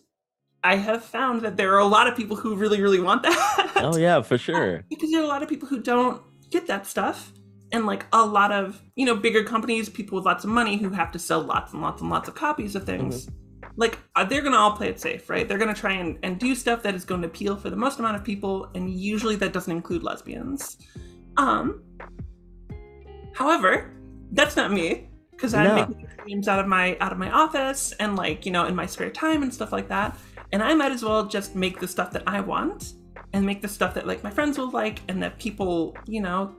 i 0.64 0.76
have 0.78 1.04
found 1.04 1.42
that 1.42 1.58
there 1.58 1.74
are 1.74 1.80
a 1.80 1.86
lot 1.86 2.08
of 2.08 2.16
people 2.16 2.38
who 2.38 2.56
really 2.56 2.82
really 2.82 3.02
want 3.02 3.24
that. 3.24 3.72
Oh 3.84 3.98
yeah, 3.98 4.22
for 4.22 4.38
sure. 4.38 4.84
because 4.90 5.12
there 5.12 5.20
are 5.20 5.26
a 5.26 5.28
lot 5.28 5.44
of 5.44 5.50
people 5.50 5.68
who 5.68 5.82
don't 5.82 6.22
get 6.50 6.68
that 6.68 6.86
stuff. 6.86 7.34
And 7.74 7.86
like 7.86 8.06
a 8.14 8.26
lot 8.26 8.52
of 8.52 8.82
you 8.96 9.06
know 9.06 9.16
bigger 9.16 9.44
companies 9.44 9.90
people 9.90 10.16
with 10.18 10.26
lots 10.26 10.44
of 10.46 10.50
money 10.50 10.78
who 10.78 10.90
have 10.92 11.12
to 11.12 11.20
sell 11.20 11.42
lots 11.42 11.74
and 11.74 11.82
lots 11.82 12.02
and 12.02 12.10
lots 12.10 12.30
of 12.30 12.36
copies 12.36 12.76
of 12.76 12.86
things 12.86 13.26
mm-hmm. 13.26 13.36
Like 13.78 13.98
uh, 14.16 14.24
they're 14.24 14.42
gonna 14.42 14.58
all 14.58 14.74
play 14.74 14.90
it 14.90 15.00
safe 15.00 15.30
right? 15.30 15.48
They're 15.48 15.58
gonna 15.58 15.74
try 15.74 15.94
and, 15.94 16.18
and 16.24 16.40
do 16.40 16.56
stuff 16.56 16.84
that 16.84 16.94
is 16.96 17.06
going 17.06 17.22
to 17.22 17.28
appeal 17.28 17.56
for 17.56 17.70
the 17.70 17.76
most 17.76 18.00
amount 18.00 18.16
of 18.18 18.24
people 18.24 18.70
and 18.76 18.90
usually 18.90 19.36
that 19.38 19.54
doesn't 19.54 19.72
include 19.72 20.04
lesbians. 20.04 20.78
Um 21.38 21.84
however 23.34 23.92
that's 24.34 24.56
not 24.56 24.72
me 24.72 25.10
because 25.32 25.54
i'm 25.54 25.64
No. 25.66 25.76
making 25.76 26.08
games 26.28 26.48
out 26.48 26.60
of 26.60 26.68
my 26.68 26.98
out 27.00 27.12
of 27.12 27.18
my 27.18 27.32
office 27.32 27.94
and 28.00 28.16
like 28.16 28.46
you 28.46 28.52
know 28.52 28.66
in 28.66 28.76
my 28.76 28.86
spare 28.86 29.10
time 29.10 29.42
and 29.44 29.54
stuff 29.54 29.72
like 29.72 29.88
that. 29.88 30.18
And 30.52 30.62
i 30.62 30.74
might 30.74 30.92
as 30.92 31.04
well 31.04 31.26
just 31.26 31.56
make 31.56 31.80
the 31.80 31.88
stuff 31.88 32.12
that 32.12 32.24
i 32.28 32.40
want 32.42 32.94
and 33.34 33.46
make 33.46 33.62
the 33.62 33.68
stuff 33.68 33.94
that 33.94 34.06
like 34.06 34.24
my 34.24 34.30
friends 34.30 34.58
will 34.58 34.70
like 34.72 35.00
and 35.08 35.24
that 35.24 35.40
people 35.40 35.96
you 36.06 36.22
know 36.22 36.54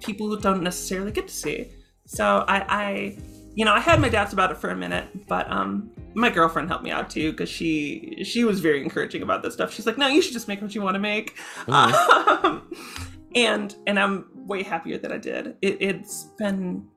people 0.00 0.26
who 0.28 0.40
don't 0.40 0.62
necessarily 0.62 1.12
get 1.12 1.28
to 1.28 1.34
see. 1.34 1.72
So 2.06 2.44
i 2.48 2.64
i 2.68 3.18
you 3.60 3.66
know, 3.66 3.74
I 3.74 3.80
had 3.80 4.00
my 4.00 4.08
doubts 4.08 4.32
about 4.32 4.50
it 4.50 4.56
for 4.56 4.70
a 4.70 4.74
minute, 4.74 5.28
but 5.28 5.46
um, 5.52 5.90
my 6.14 6.30
girlfriend 6.30 6.68
helped 6.68 6.82
me 6.82 6.90
out 6.90 7.10
too 7.10 7.32
because 7.32 7.50
she 7.50 8.24
she 8.24 8.42
was 8.42 8.58
very 8.58 8.82
encouraging 8.82 9.20
about 9.20 9.42
this 9.42 9.52
stuff. 9.52 9.70
She's 9.70 9.84
like, 9.84 9.98
"No, 9.98 10.06
you 10.06 10.22
should 10.22 10.32
just 10.32 10.48
make 10.48 10.62
what 10.62 10.74
you 10.74 10.80
want 10.80 10.94
to 10.94 10.98
make," 10.98 11.36
mm-hmm. 11.66 12.46
um, 12.46 12.72
and 13.34 13.76
and 13.86 13.98
I'm 14.00 14.30
way 14.34 14.62
happier 14.62 14.96
that 14.96 15.12
I 15.12 15.18
did. 15.18 15.56
It, 15.60 15.82
has 15.82 16.30
been 16.38 16.88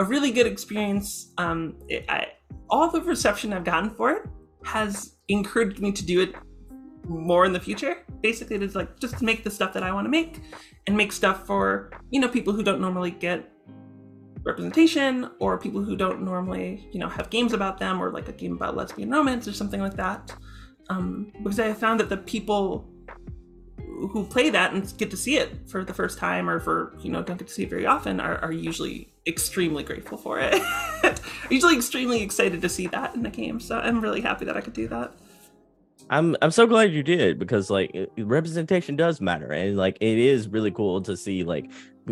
a 0.00 0.04
really 0.04 0.32
good 0.32 0.48
experience. 0.48 1.32
Um, 1.38 1.76
it, 1.86 2.04
I, 2.08 2.26
all 2.68 2.90
the 2.90 3.00
reception 3.00 3.52
I've 3.52 3.62
gotten 3.62 3.90
for 3.90 4.10
it 4.10 4.22
has 4.64 5.18
encouraged 5.28 5.78
me 5.78 5.92
to 5.92 6.04
do 6.04 6.20
it 6.20 6.34
more 7.06 7.44
in 7.46 7.52
the 7.52 7.60
future. 7.60 7.98
Basically, 8.22 8.56
it 8.56 8.64
is 8.64 8.74
like 8.74 8.98
just 8.98 9.22
make 9.22 9.44
the 9.44 9.52
stuff 9.52 9.72
that 9.72 9.84
I 9.84 9.92
want 9.92 10.06
to 10.06 10.10
make 10.10 10.40
and 10.88 10.96
make 10.96 11.12
stuff 11.12 11.46
for 11.46 11.92
you 12.10 12.20
know 12.20 12.26
people 12.26 12.52
who 12.52 12.64
don't 12.64 12.80
normally 12.80 13.12
get 13.12 13.52
representation 14.44 15.30
or 15.38 15.58
people 15.58 15.82
who 15.82 15.96
don't 15.96 16.22
normally 16.22 16.88
you 16.92 16.98
know 16.98 17.08
have 17.08 17.30
games 17.30 17.52
about 17.52 17.78
them 17.78 18.02
or 18.02 18.10
like 18.10 18.28
a 18.28 18.32
game 18.32 18.52
about 18.52 18.76
lesbian 18.76 19.10
romance 19.10 19.46
or 19.46 19.52
something 19.52 19.80
like 19.80 19.96
that. 19.96 20.34
Um, 20.90 21.32
because 21.42 21.60
i 21.60 21.74
found 21.74 22.00
that 22.00 22.08
the 22.08 22.16
people 22.16 22.88
who 24.10 24.24
play 24.24 24.48
that 24.48 24.72
and 24.72 24.96
get 24.96 25.10
to 25.10 25.16
see 25.16 25.36
it 25.36 25.68
for 25.68 25.84
the 25.84 25.92
first 25.92 26.18
time 26.18 26.48
or 26.48 26.60
for 26.60 26.96
you 27.00 27.10
know 27.10 27.22
don't 27.22 27.36
get 27.36 27.48
to 27.48 27.52
see 27.52 27.64
it 27.64 27.70
very 27.70 27.84
often 27.84 28.20
are, 28.20 28.38
are 28.38 28.52
usually 28.52 29.12
extremely 29.26 29.82
grateful 29.82 30.16
for 30.16 30.38
it. 30.40 30.62
Usually 31.50 31.76
extremely 31.76 32.22
excited 32.22 32.62
to 32.62 32.68
see 32.68 32.86
that 32.88 33.14
in 33.14 33.22
the 33.22 33.30
game. 33.30 33.60
So 33.60 33.78
i'm 33.78 34.00
really 34.00 34.20
happy 34.20 34.44
that 34.46 34.56
i 34.56 34.60
could 34.60 34.72
do 34.72 34.88
that 34.88 35.12
I'm 36.10 36.36
I'm 36.42 36.50
so 36.50 36.66
glad 36.66 36.92
you 36.92 37.02
did 37.02 37.38
because 37.38 37.70
like 37.70 37.94
representation 38.16 38.96
does 38.96 39.20
matter 39.20 39.52
and 39.52 39.76
like 39.76 39.98
it 40.00 40.18
is 40.18 40.48
really 40.48 40.70
cool 40.70 41.02
to 41.02 41.16
see 41.16 41.44
like 41.44 41.70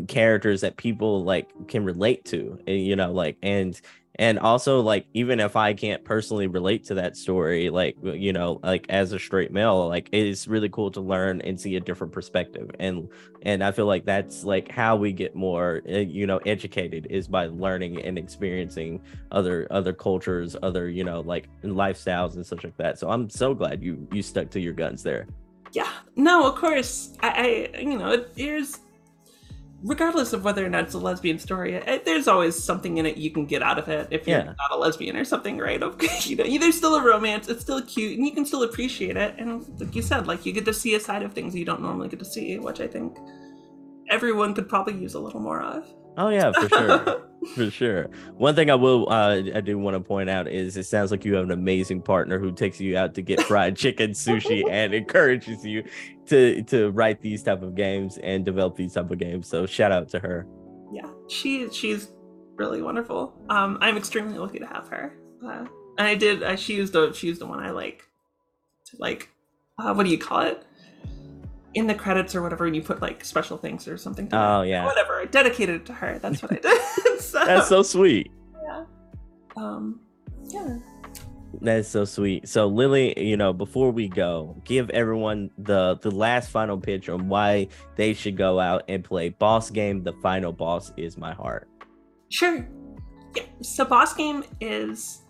characters 0.09 0.61
that 0.61 0.77
people 0.77 1.25
like 1.25 1.49
can 1.69 1.85
relate 1.85 2.25
to 2.27 2.59
and, 2.67 2.81
you 2.81 2.95
know 2.95 3.13
like 3.13 3.37
and 3.43 3.81
and 4.17 4.39
also 4.39 4.81
like 4.81 5.07
even 5.14 5.41
if 5.41 5.57
i 5.57 5.73
can't 5.73 6.05
personally 6.05 6.47
relate 6.47 6.85
to 6.85 6.95
that 6.95 7.17
story 7.17 7.71
like 7.71 7.97
you 8.03 8.33
know 8.33 8.59
like 8.62 8.87
as 8.89 9.12
a 9.12 9.19
straight 9.19 9.53
male 9.53 9.89
like 9.89 10.09
it's 10.12 10.49
really 10.49 10.69
cool 10.69 10.91
to 10.91 11.01
learn 11.01 11.41
and 11.43 11.61
see 11.61 11.77
a 11.77 11.81
different 11.81 12.12
perspective. 12.12 12.71
And 12.79 13.09
and 13.43 13.62
i 13.62 13.71
feel 13.71 13.87
like 13.87 14.05
that's 14.05 14.45
like 14.45 14.71
how 14.71 14.97
we 14.97 15.12
get 15.12 15.35
more 15.35 15.83
eh, 15.87 16.01
you 16.01 16.27
know 16.27 16.39
educated 16.39 17.07
is 17.11 17.29
by 17.29 17.47
learning 17.47 18.03
and 18.03 18.19
experiencing 18.19 19.01
other 19.31 19.67
other 19.71 19.93
cultures 19.93 20.57
other 20.62 20.89
you 20.89 21.05
know 21.05 21.21
like 21.21 21.49
lifestyles 21.62 22.37
and 22.37 22.45
such 22.45 22.64
like 22.64 22.77
that. 22.79 22.99
So 22.99 23.11
i'm 23.11 23.29
so 23.29 23.55
glad 23.55 23.83
you 23.83 24.07
you 24.12 24.23
stuck 24.23 24.51
to 24.51 24.61
your 24.61 24.73
guns 24.73 25.03
there. 25.03 25.27
Yeah. 25.73 25.91
No 26.17 26.49
of 26.49 26.55
course. 26.57 27.12
I, 27.21 27.69
I 27.75 27.79
you 27.81 27.99
know 27.99 28.25
there's 28.35 28.79
regardless 29.83 30.33
of 30.33 30.45
whether 30.45 30.64
or 30.64 30.68
not 30.68 30.85
it's 30.85 30.95
a 30.95 30.99
lesbian 30.99 31.39
story, 31.39 31.74
it, 31.74 32.05
there's 32.05 32.29
always 32.29 32.62
something 32.62 32.99
in 32.99 33.07
it 33.07 33.16
you 33.16 33.31
can 33.31 33.47
get 33.47 33.62
out 33.62 33.79
of 33.79 33.89
it 33.89 34.09
if 34.11 34.27
you're 34.27 34.39
yeah. 34.39 34.45
not 34.45 34.72
a 34.72 34.77
lesbian 34.77 35.16
or 35.16 35.24
something, 35.24 35.59
right? 35.59 35.81
you 36.27 36.37
know, 36.37 36.59
there's 36.59 36.77
still 36.77 36.95
a 36.95 37.05
romance, 37.05 37.49
it's 37.49 37.62
still 37.62 37.83
cute, 37.83 38.16
and 38.16 38.27
you 38.27 38.33
can 38.33 38.45
still 38.45 38.62
appreciate 38.62 39.16
it. 39.16 39.35
And 39.39 39.66
like 39.79 39.95
you 39.95 40.03
said, 40.03 40.27
like 40.27 40.47
you 40.47 40.53
get 40.53 40.64
to 40.64 40.72
see 40.72 40.95
a 40.95 41.01
side 41.01 41.22
of 41.22 41.33
things 41.33 41.55
you 41.55 41.64
don't 41.64 41.83
normally 41.83 42.09
get 42.09 42.18
to 42.18 42.24
see, 42.24 42.59
which 42.59 42.81
I 42.81 42.87
think 42.87 43.16
everyone 44.09 44.55
could 44.55 44.69
probably 44.69 44.95
use 44.95 45.15
a 45.15 45.21
little 45.21 45.41
more 45.41 45.63
of. 45.63 45.87
Oh 46.17 46.29
yeah, 46.29 46.51
for 46.53 46.69
sure. 46.69 47.23
for 47.55 47.71
sure. 47.71 48.09
One 48.37 48.55
thing 48.55 48.71
I 48.71 48.75
will 48.75 49.09
uh, 49.11 49.43
I 49.55 49.61
do 49.61 49.79
want 49.79 49.95
to 49.95 50.01
point 50.01 50.31
out 50.31 50.49
is 50.49 50.77
it 50.77 50.85
sounds 50.85 51.11
like 51.11 51.25
you 51.25 51.35
have 51.35 51.45
an 51.45 51.51
amazing 51.51 52.03
partner 52.03 52.39
who 52.39 52.53
takes 52.53 52.81
you 52.81 52.97
out 52.97 53.15
to 53.15 53.23
get 53.23 53.41
fried 53.43 53.77
chicken 53.77 54.13
sushi 54.13 54.65
and 54.69 54.95
encourages 54.95 55.65
you 55.65 55.85
to 56.27 56.63
to 56.65 56.91
write 56.91 57.21
these 57.21 57.43
type 57.43 57.63
of 57.63 57.75
games 57.75 58.19
and 58.19 58.45
develop 58.45 58.77
these 58.77 58.95
type 58.95 59.11
of 59.11 59.19
games. 59.19 59.49
So 59.49 59.67
shout 59.67 59.93
out 59.93 60.09
to 60.11 60.19
her. 60.21 60.47
Yeah, 60.93 61.11
she 61.29 61.69
she's 61.71 62.13
really 62.57 62.83
wonderful. 62.83 63.35
Um, 63.51 63.79
I'm 63.81 63.97
extremely 63.97 64.39
lucky 64.39 64.59
to 64.59 64.67
have 64.67 64.89
her. 64.89 65.13
Uh, 65.45 65.67
and 65.99 66.09
I 66.09 66.15
did. 66.15 66.43
I, 66.43 66.57
she 66.57 66.77
used 66.77 66.93
the 66.93 67.13
she 67.13 67.27
used 67.27 67.41
the 67.41 67.47
one 67.47 67.61
I 67.61 67.71
like. 67.71 68.05
To 68.87 68.97
like, 68.99 69.31
uh, 69.79 69.93
what 69.95 70.05
do 70.05 70.11
you 70.11 70.19
call 70.19 70.41
it? 70.41 70.65
In 71.77 71.87
the 71.87 71.95
credits 71.95 72.35
or 72.35 72.43
whatever, 72.43 72.66
and 72.66 72.74
you 72.74 72.83
put 72.83 73.03
like 73.03 73.22
special 73.22 73.59
things 73.59 73.87
or 73.87 73.99
something. 73.99 74.29
oh 74.33 74.62
yeah. 74.62 74.85
Whatever. 74.85 75.20
I 75.20 75.27
dedicated 75.27 75.83
it 75.83 75.87
to 75.87 75.93
her. 75.93 76.18
That's 76.18 76.43
what 76.43 76.53
I 76.53 76.57
did. 76.57 77.20
so, 77.20 77.45
That's 77.45 77.68
so 77.68 77.83
sweet. 77.83 78.33
Yeah. 78.64 78.85
Um. 79.57 80.01
Yeah. 80.49 80.79
That's 81.61 81.89
so 81.89 82.05
sweet. 82.07 82.49
So 82.49 82.66
Lily, 82.66 83.18
you 83.22 83.37
know, 83.37 83.53
before 83.53 83.91
we 83.91 84.09
go, 84.09 84.61
give 84.64 84.89
everyone 84.91 85.51
the 85.59 85.99
the 86.01 86.11
last 86.11 86.51
final 86.51 86.79
pitch 86.79 87.11
on 87.11 87.29
why 87.29 87.68
they 87.97 88.14
should 88.14 88.39
go 88.39 88.59
out 88.59 88.85
and 88.89 89.05
play 89.05 89.29
Boss 89.29 89.70
Game. 89.70 90.03
The 90.03 90.14
final 90.14 90.53
boss 90.53 90.93
is 90.97 91.18
my 91.18 91.35
heart. 91.35 91.68
Sure. 92.31 92.66
Yeah. 93.35 93.45
So 93.61 93.85
Boss 93.85 94.14
Game 94.14 94.45
is 94.61 95.22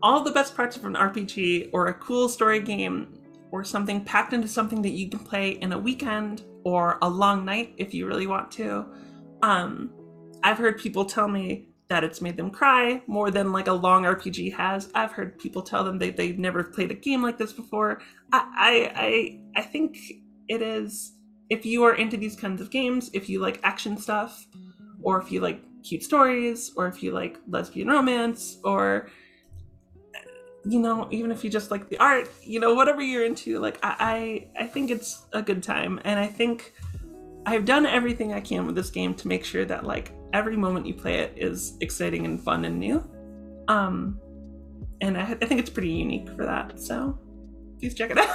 all 0.00 0.22
the 0.22 0.30
best 0.30 0.54
parts 0.54 0.76
of 0.76 0.84
an 0.84 0.94
RPG 0.94 1.70
or 1.72 1.88
a 1.88 1.94
cool 1.94 2.28
story 2.28 2.60
game 2.60 3.19
or 3.52 3.64
something 3.64 4.04
packed 4.04 4.32
into 4.32 4.48
something 4.48 4.82
that 4.82 4.90
you 4.90 5.08
can 5.08 5.18
play 5.20 5.50
in 5.50 5.72
a 5.72 5.78
weekend 5.78 6.44
or 6.64 6.98
a 7.02 7.08
long 7.08 7.44
night 7.44 7.74
if 7.76 7.94
you 7.94 8.06
really 8.06 8.26
want 8.26 8.50
to. 8.52 8.86
Um, 9.42 9.90
I've 10.42 10.58
heard 10.58 10.78
people 10.78 11.04
tell 11.04 11.28
me 11.28 11.68
that 11.88 12.04
it's 12.04 12.20
made 12.20 12.36
them 12.36 12.50
cry 12.50 13.02
more 13.08 13.30
than 13.30 13.52
like 13.52 13.66
a 13.66 13.72
long 13.72 14.04
RPG 14.04 14.54
has. 14.54 14.90
I've 14.94 15.12
heard 15.12 15.38
people 15.38 15.60
tell 15.60 15.84
them 15.84 15.98
they 15.98 16.10
they've 16.10 16.38
never 16.38 16.62
played 16.62 16.90
a 16.90 16.94
game 16.94 17.22
like 17.22 17.36
this 17.36 17.52
before. 17.52 18.00
I 18.32 18.46
I 18.56 18.92
I, 18.94 19.40
I 19.60 19.62
think 19.62 19.98
it 20.48 20.62
is 20.62 21.12
if 21.50 21.66
you 21.66 21.82
are 21.82 21.94
into 21.94 22.16
these 22.16 22.36
kinds 22.36 22.60
of 22.60 22.70
games, 22.70 23.10
if 23.12 23.28
you 23.28 23.40
like 23.40 23.58
action 23.64 23.96
stuff, 23.96 24.46
or 25.02 25.20
if 25.20 25.32
you 25.32 25.40
like 25.40 25.60
cute 25.82 26.04
stories, 26.04 26.72
or 26.76 26.86
if 26.86 27.02
you 27.02 27.10
like 27.10 27.38
lesbian 27.48 27.88
romance, 27.88 28.58
or 28.62 29.10
you 30.64 30.78
know, 30.78 31.08
even 31.10 31.30
if 31.30 31.42
you 31.42 31.50
just 31.50 31.70
like 31.70 31.88
the 31.88 31.98
art, 31.98 32.30
you 32.42 32.60
know, 32.60 32.74
whatever 32.74 33.00
you're 33.00 33.24
into, 33.24 33.58
like 33.58 33.78
I, 33.82 34.46
I, 34.56 34.64
I 34.64 34.66
think 34.66 34.90
it's 34.90 35.26
a 35.32 35.42
good 35.42 35.62
time, 35.62 36.00
and 36.04 36.18
I 36.18 36.26
think 36.26 36.74
I've 37.46 37.64
done 37.64 37.86
everything 37.86 38.32
I 38.32 38.40
can 38.40 38.66
with 38.66 38.74
this 38.74 38.90
game 38.90 39.14
to 39.14 39.28
make 39.28 39.44
sure 39.44 39.64
that 39.64 39.84
like 39.84 40.12
every 40.32 40.56
moment 40.56 40.86
you 40.86 40.94
play 40.94 41.20
it 41.20 41.34
is 41.36 41.76
exciting 41.80 42.24
and 42.26 42.40
fun 42.40 42.64
and 42.64 42.78
new. 42.78 43.08
Um, 43.68 44.20
and 45.00 45.16
I, 45.16 45.22
I 45.22 45.34
think 45.46 45.60
it's 45.60 45.70
pretty 45.70 45.90
unique 45.90 46.28
for 46.28 46.44
that. 46.44 46.78
So 46.78 47.18
please 47.78 47.94
check 47.94 48.10
it 48.10 48.18
out. 48.18 48.28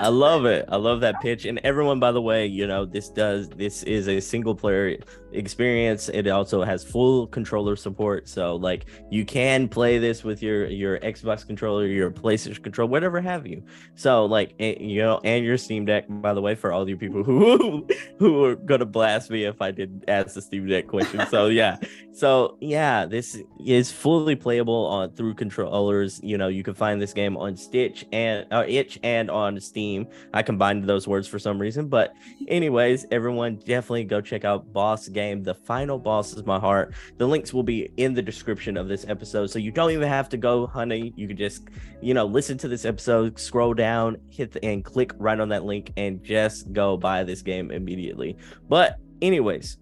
I 0.00 0.08
love 0.08 0.44
it. 0.46 0.66
I 0.68 0.76
love 0.76 1.00
that 1.00 1.20
pitch. 1.20 1.44
And 1.44 1.60
everyone, 1.64 1.98
by 1.98 2.12
the 2.12 2.22
way, 2.22 2.46
you 2.46 2.66
know, 2.66 2.84
this 2.84 3.08
does 3.08 3.48
this 3.50 3.82
is 3.82 4.08
a 4.08 4.20
single 4.20 4.54
player 4.54 4.96
experience. 5.34 6.08
It 6.08 6.26
also 6.28 6.62
has 6.62 6.84
full 6.84 7.26
controller 7.26 7.76
support. 7.76 8.28
So 8.28 8.56
like 8.56 8.86
you 9.10 9.24
can 9.24 9.68
play 9.68 9.98
this 9.98 10.24
with 10.24 10.42
your 10.42 10.66
your 10.66 10.98
Xbox 11.00 11.46
controller, 11.46 11.86
your 11.86 12.10
PlayStation 12.10 12.62
controller, 12.62 12.90
whatever 12.90 13.20
have 13.20 13.46
you. 13.46 13.62
So 13.94 14.24
like 14.26 14.54
you 14.58 15.02
know, 15.02 15.20
and 15.24 15.44
your 15.44 15.56
Steam 15.56 15.84
Deck, 15.84 16.04
by 16.08 16.34
the 16.34 16.40
way, 16.40 16.54
for 16.54 16.72
all 16.72 16.88
you 16.88 16.96
people 16.96 17.22
who 17.24 17.86
who 18.18 18.44
are 18.44 18.56
gonna 18.56 18.86
blast 18.86 19.30
me 19.30 19.44
if 19.44 19.60
I 19.62 19.70
didn't 19.70 20.04
ask 20.08 20.34
the 20.34 20.42
Steam 20.42 20.66
Deck 20.66 20.86
question. 20.86 21.26
So 21.28 21.46
yeah. 21.48 21.76
So 22.12 22.58
yeah, 22.60 23.06
this 23.06 23.38
is 23.64 23.90
fully 23.90 24.36
playable 24.36 24.86
on 24.86 25.12
through 25.12 25.34
controllers. 25.34 26.20
You 26.22 26.36
know, 26.36 26.48
you 26.48 26.62
can 26.62 26.74
find 26.74 27.00
this 27.00 27.12
game 27.14 27.36
on 27.36 27.56
Stitch 27.56 28.04
and 28.12 28.46
uh, 28.52 28.64
itch 28.68 28.98
and 29.02 29.30
on 29.30 29.58
Steam. 29.60 30.06
I 30.34 30.42
combined 30.42 30.84
those 30.84 31.08
words 31.08 31.26
for 31.26 31.38
some 31.38 31.58
reason, 31.58 31.88
but 31.88 32.14
anyways, 32.48 33.06
everyone 33.10 33.56
definitely 33.56 34.04
go 34.04 34.20
check 34.20 34.44
out 34.44 34.72
Boss 34.72 35.08
Game. 35.08 35.21
The 35.42 35.54
final 35.54 35.98
boss 35.98 36.32
is 36.34 36.44
my 36.44 36.58
heart. 36.58 36.94
The 37.18 37.26
links 37.26 37.52
will 37.52 37.62
be 37.62 37.90
in 37.96 38.14
the 38.14 38.22
description 38.22 38.76
of 38.76 38.88
this 38.88 39.04
episode, 39.08 39.46
so 39.46 39.58
you 39.58 39.70
don't 39.70 39.90
even 39.90 40.08
have 40.08 40.28
to 40.30 40.36
go, 40.36 40.66
honey. 40.66 41.12
You 41.16 41.28
can 41.28 41.36
just 41.36 41.68
you 42.00 42.14
know 42.14 42.24
listen 42.24 42.58
to 42.58 42.68
this 42.68 42.84
episode, 42.84 43.38
scroll 43.38 43.74
down, 43.74 44.16
hit 44.30 44.52
the, 44.52 44.64
and 44.64 44.84
click 44.84 45.12
right 45.18 45.38
on 45.38 45.48
that 45.50 45.64
link, 45.64 45.92
and 45.96 46.22
just 46.22 46.72
go 46.72 46.96
buy 46.96 47.24
this 47.24 47.42
game 47.42 47.70
immediately. 47.70 48.36
But 48.68 48.98
anyways, 49.20 49.78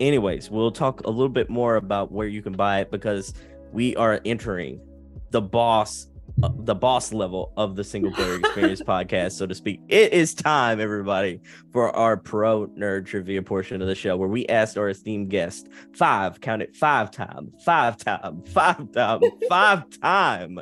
anyways, 0.00 0.50
we'll 0.50 0.72
talk 0.72 1.06
a 1.06 1.10
little 1.10 1.28
bit 1.28 1.48
more 1.48 1.76
about 1.76 2.12
where 2.12 2.26
you 2.26 2.42
can 2.42 2.52
buy 2.52 2.80
it 2.80 2.90
because 2.90 3.34
we 3.72 3.94
are 3.96 4.20
entering 4.24 4.80
the 5.30 5.42
boss 5.42 6.08
the 6.36 6.74
boss 6.74 7.12
level 7.12 7.52
of 7.56 7.76
the 7.76 7.84
single 7.84 8.12
player 8.12 8.36
experience 8.36 8.82
podcast, 8.86 9.32
so 9.32 9.46
to 9.46 9.54
speak. 9.54 9.80
It 9.88 10.12
is 10.12 10.34
time, 10.34 10.80
everybody, 10.80 11.40
for 11.72 11.94
our 11.94 12.16
pro 12.16 12.66
nerd 12.68 13.06
trivia 13.06 13.42
portion 13.42 13.80
of 13.80 13.88
the 13.88 13.94
show 13.94 14.16
where 14.16 14.28
we 14.28 14.46
asked 14.46 14.76
our 14.76 14.88
esteemed 14.88 15.30
guest 15.30 15.68
five, 15.94 16.40
count 16.40 16.62
it 16.62 16.74
five 16.76 17.10
time, 17.10 17.52
five 17.64 17.96
time, 17.96 18.42
five 18.46 18.92
time, 18.92 19.20
five 19.48 19.84
time, 20.00 20.60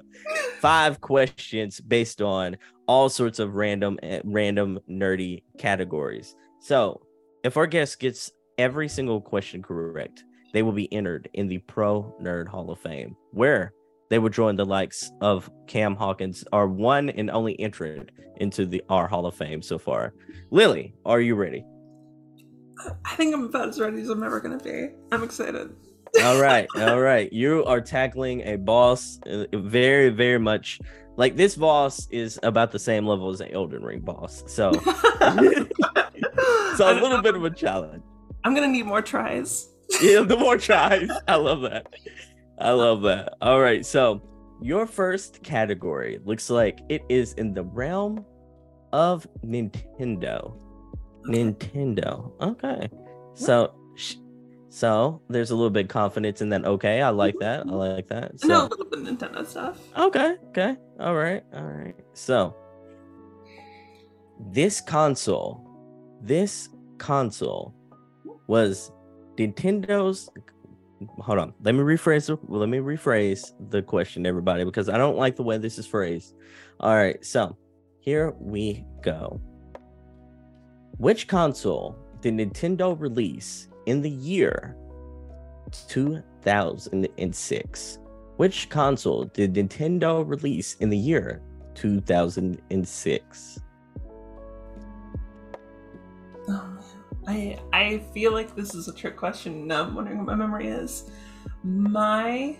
five 0.60 1.00
questions 1.00 1.80
based 1.80 2.20
on 2.20 2.56
all 2.86 3.08
sorts 3.08 3.38
of 3.38 3.54
random, 3.54 3.98
eh, 4.02 4.20
random 4.24 4.78
nerdy 4.90 5.42
categories. 5.58 6.36
So 6.60 7.00
if 7.44 7.56
our 7.56 7.66
guest 7.66 7.98
gets 7.98 8.30
every 8.58 8.88
single 8.88 9.20
question 9.20 9.62
correct, 9.62 10.24
they 10.52 10.62
will 10.62 10.72
be 10.72 10.92
entered 10.92 11.30
in 11.32 11.48
the 11.48 11.58
Pro 11.58 12.14
Nerd 12.20 12.46
Hall 12.46 12.70
of 12.70 12.78
Fame, 12.78 13.16
where 13.30 13.72
they 14.12 14.18
would 14.18 14.34
join 14.34 14.56
the 14.56 14.66
likes 14.66 15.10
of 15.22 15.50
Cam 15.66 15.96
Hawkins, 15.96 16.44
our 16.52 16.68
one 16.68 17.08
and 17.08 17.30
only 17.30 17.58
entrant 17.58 18.10
into 18.36 18.66
the 18.66 18.82
our 18.90 19.08
Hall 19.08 19.24
of 19.24 19.34
Fame 19.34 19.62
so 19.62 19.78
far. 19.78 20.12
Lily, 20.50 20.92
are 21.06 21.22
you 21.22 21.34
ready? 21.34 21.64
I 23.06 23.16
think 23.16 23.34
I'm 23.34 23.44
about 23.44 23.70
as 23.70 23.80
ready 23.80 24.02
as 24.02 24.10
I'm 24.10 24.22
ever 24.22 24.38
gonna 24.38 24.58
be. 24.58 24.90
I'm 25.10 25.22
excited. 25.22 25.74
all 26.22 26.38
right, 26.38 26.66
all 26.76 27.00
right. 27.00 27.32
You 27.32 27.64
are 27.64 27.80
tackling 27.80 28.42
a 28.42 28.56
boss 28.56 29.18
uh, 29.26 29.46
very, 29.54 30.10
very 30.10 30.38
much 30.38 30.78
like 31.16 31.36
this 31.36 31.54
boss 31.54 32.06
is 32.10 32.38
about 32.42 32.70
the 32.70 32.78
same 32.78 33.06
level 33.06 33.30
as 33.30 33.40
an 33.40 33.50
Elden 33.50 33.82
Ring 33.82 34.00
boss. 34.00 34.44
So, 34.46 34.72
so 36.76 36.82
a 36.82 37.00
little 37.00 37.22
bit 37.22 37.34
of 37.34 37.44
a 37.44 37.50
challenge. 37.50 38.02
I'm 38.44 38.54
gonna 38.54 38.68
need 38.68 38.84
more 38.84 39.00
tries. 39.00 39.70
Yeah, 40.02 40.20
the 40.20 40.36
more 40.36 40.58
tries. 40.58 41.10
I 41.26 41.36
love 41.36 41.62
that. 41.62 41.86
I 42.62 42.70
love 42.70 43.02
that. 43.02 43.34
All 43.40 43.60
right, 43.60 43.84
so 43.84 44.22
your 44.60 44.86
first 44.86 45.42
category 45.42 46.20
looks 46.24 46.50
like 46.50 46.80
it 46.88 47.02
is 47.08 47.32
in 47.34 47.52
the 47.54 47.64
realm 47.64 48.24
of 48.92 49.26
Nintendo. 49.44 50.56
Nintendo. 51.26 52.32
Okay. 52.40 52.88
So 53.34 53.74
so 54.72 55.20
there's 55.28 55.50
a 55.50 55.54
little 55.54 55.70
bit 55.70 55.90
confidence 55.90 56.40
in 56.40 56.48
that. 56.48 56.64
Okay, 56.64 57.02
I 57.02 57.10
like 57.10 57.34
that. 57.40 57.60
I 57.60 57.62
mm-hmm. 57.64 57.74
like 57.74 58.08
that. 58.08 58.40
So, 58.40 58.46
I 58.46 58.48
know 58.48 58.66
a 58.66 58.68
little 58.68 58.86
bit 58.86 59.00
of 59.00 59.04
Nintendo 59.06 59.46
stuff. 59.46 59.78
Okay, 59.98 60.36
okay. 60.48 60.76
All 60.98 61.14
right, 61.14 61.44
all 61.52 61.64
right. 61.64 61.94
So 62.14 62.56
this 64.50 64.80
console, 64.80 65.60
this 66.22 66.70
console 66.96 67.74
was 68.46 68.90
Nintendo's 69.36 70.30
hold 71.18 71.38
on. 71.38 71.55
Let 71.62 71.74
me 71.74 71.82
rephrase 71.82 72.38
let 72.48 72.68
me 72.68 72.78
rephrase 72.78 73.53
the 73.70 73.82
question, 73.82 74.26
everybody, 74.26 74.64
because 74.64 74.88
I 74.88 74.98
don't 74.98 75.16
like 75.16 75.36
the 75.36 75.42
way 75.42 75.59
this 75.59 75.78
is 75.78 75.86
phrased. 75.86 76.34
All 76.80 76.94
right, 76.94 77.24
so 77.24 77.57
here 78.00 78.34
we 78.38 78.84
go. 79.03 79.40
Which 80.98 81.28
console 81.28 81.96
did 82.20 82.34
Nintendo 82.34 82.98
release 82.98 83.68
in 83.86 84.03
the 84.03 84.11
year 84.11 84.76
2006. 85.88 87.98
Which 88.36 88.68
console 88.68 89.24
did 89.24 89.55
Nintendo 89.55 90.28
release 90.28 90.74
in 90.76 90.90
the 90.90 90.96
year 90.96 91.42
2006? 91.74 93.61
Oh 96.48 96.81
I 97.26 97.58
I 97.72 97.98
feel 98.12 98.32
like 98.32 98.54
this 98.54 98.74
is 98.74 98.88
a 98.88 98.94
trick 98.94 99.16
question. 99.16 99.66
No, 99.66 99.82
I'm 99.84 99.94
wondering 99.94 100.18
what 100.18 100.26
my 100.26 100.34
memory 100.34 100.68
is. 100.68 101.10
My 101.62 102.56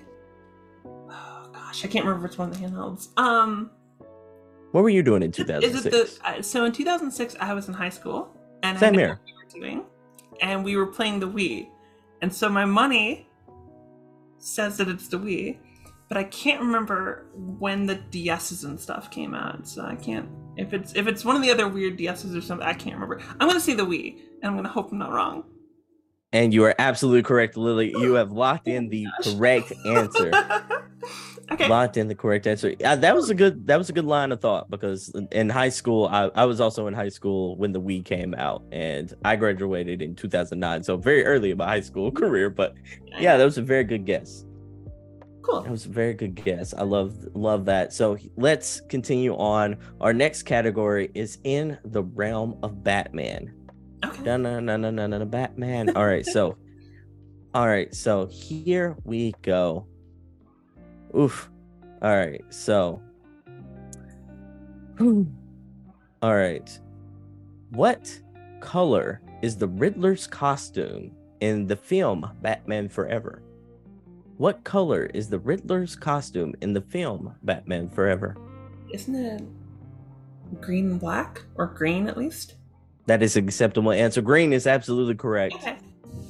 oh 0.86 1.50
gosh, 1.52 1.84
I 1.84 1.88
can't 1.88 2.04
remember 2.04 2.28
which 2.28 2.38
one 2.38 2.50
of 2.50 2.58
the 2.58 2.66
handhelds. 2.66 3.08
Um, 3.18 3.70
what 4.72 4.82
were 4.82 4.90
you 4.90 5.02
doing 5.02 5.22
in 5.22 5.32
2006? 5.32 5.78
Is 5.78 5.86
it 5.86 5.90
the 6.22 6.28
uh, 6.28 6.42
so 6.42 6.64
in 6.64 6.72
2006 6.72 7.36
I 7.40 7.52
was 7.54 7.68
in 7.68 7.74
high 7.74 7.88
school 7.88 8.34
and 8.62 8.78
Same 8.78 8.94
I 8.94 8.98
here. 8.98 9.20
we 9.26 9.32
were 9.32 9.60
doing 9.60 9.84
and 10.40 10.64
we 10.64 10.76
were 10.76 10.86
playing 10.86 11.20
the 11.20 11.28
Wii. 11.28 11.68
And 12.22 12.32
so 12.32 12.48
my 12.48 12.64
money 12.64 13.28
says 14.38 14.76
that 14.78 14.88
it's 14.88 15.08
the 15.08 15.18
Wii, 15.18 15.58
but 16.12 16.18
I 16.18 16.24
can't 16.24 16.60
remember 16.60 17.24
when 17.34 17.86
the 17.86 17.96
DSs 17.96 18.66
and 18.66 18.78
stuff 18.78 19.10
came 19.10 19.32
out. 19.34 19.66
So 19.66 19.82
I 19.82 19.94
can't 19.94 20.28
if 20.58 20.74
it's 20.74 20.92
if 20.94 21.06
it's 21.06 21.24
one 21.24 21.36
of 21.36 21.40
the 21.40 21.50
other 21.50 21.66
weird 21.66 21.96
DSs 21.96 22.36
or 22.36 22.42
something, 22.42 22.66
I 22.66 22.74
can't 22.74 22.96
remember. 22.96 23.22
I'm 23.40 23.48
gonna 23.48 23.60
say 23.60 23.72
the 23.72 23.86
Wii, 23.86 24.18
and 24.42 24.50
I'm 24.50 24.54
gonna 24.54 24.68
hope 24.68 24.92
I'm 24.92 24.98
not 24.98 25.10
wrong. 25.10 25.44
And 26.30 26.52
you 26.52 26.64
are 26.64 26.74
absolutely 26.78 27.22
correct, 27.22 27.56
Lily. 27.56 27.92
You 27.92 28.12
have 28.12 28.30
locked 28.44 28.68
in 28.68 28.90
the 28.90 29.06
oh 29.06 29.22
correct 29.22 29.72
answer. 29.86 30.30
okay. 31.50 31.66
Locked 31.66 31.96
in 31.96 32.08
the 32.08 32.14
correct 32.14 32.46
answer. 32.46 32.74
Yeah, 32.78 32.94
that 32.94 33.14
was 33.14 33.30
a 33.30 33.34
good 33.34 33.66
that 33.66 33.78
was 33.78 33.88
a 33.88 33.94
good 33.94 34.04
line 34.04 34.32
of 34.32 34.42
thought 34.42 34.68
because 34.68 35.14
in 35.30 35.48
high 35.48 35.70
school, 35.70 36.08
I, 36.12 36.30
I 36.34 36.44
was 36.44 36.60
also 36.60 36.88
in 36.88 36.92
high 36.92 37.08
school 37.08 37.56
when 37.56 37.72
the 37.72 37.80
Wii 37.80 38.04
came 38.04 38.34
out, 38.34 38.62
and 38.70 39.14
I 39.24 39.36
graduated 39.36 40.02
in 40.02 40.14
2009, 40.14 40.82
so 40.82 40.98
very 40.98 41.24
early 41.24 41.52
in 41.52 41.56
my 41.56 41.68
high 41.68 41.80
school 41.80 42.10
career. 42.12 42.50
But 42.50 42.74
yeah, 43.18 43.38
that 43.38 43.44
was 43.46 43.56
a 43.56 43.62
very 43.62 43.84
good 43.84 44.04
guess. 44.04 44.44
Cool. 45.43 45.62
That 45.62 45.70
was 45.70 45.86
a 45.86 45.88
very 45.88 46.14
good 46.14 46.36
guess. 46.36 46.72
I 46.72 46.82
love 46.82 47.16
love 47.34 47.64
that. 47.66 47.93
So 47.93 48.16
let's 48.36 48.80
continue 48.82 49.34
on. 49.36 49.76
Our 50.01 50.12
next 50.12 50.45
category 50.45 51.11
is 51.14 51.38
in 51.45 51.78
the 51.84 52.03
realm 52.03 52.59
of 52.62 52.84
Batman. 52.84 53.53
Okay. 54.05 54.22
No, 54.22 54.36
no, 54.36 54.61
no, 54.61 54.76
no, 54.76 54.90
no, 54.90 55.07
no, 55.07 55.24
Batman. 55.24 55.97
All 55.97 56.07
right, 56.07 56.26
so, 56.26 56.57
all 57.55 57.68
right, 57.68 57.95
so 57.95 58.26
here 58.26 58.97
we 59.05 59.32
go. 59.43 59.86
Oof. 61.16 61.51
All 62.01 62.16
right, 62.16 62.43
so, 62.51 63.01
all 65.01 65.26
right. 66.22 66.80
What 67.70 68.20
color 68.61 69.22
is 69.40 69.57
the 69.57 69.68
Riddler's 69.68 70.26
costume 70.26 71.12
in 71.40 71.66
the 71.66 71.76
film 71.76 72.28
Batman 72.43 72.88
Forever? 72.88 73.43
What 74.43 74.64
color 74.64 75.09
is 75.14 75.28
the 75.28 75.38
Riddler's 75.38 75.95
costume 75.95 76.53
in 76.61 76.72
the 76.72 76.80
film 76.80 77.32
Batman 77.45 77.88
Forever? 77.88 78.36
Isn't 78.93 79.14
it 79.14 79.40
green 80.61 80.90
and 80.90 80.99
black, 80.99 81.43
or 81.55 81.66
green 81.66 82.09
at 82.09 82.18
least? 82.18 82.57
That 83.07 83.22
is 83.22 83.36
an 83.36 83.45
acceptable 83.45 83.93
answer. 83.93 84.20
Green 84.20 84.53
is 84.53 84.66
absolutely 84.66 85.14
correct. 85.14 85.55
Okay. 85.55 85.76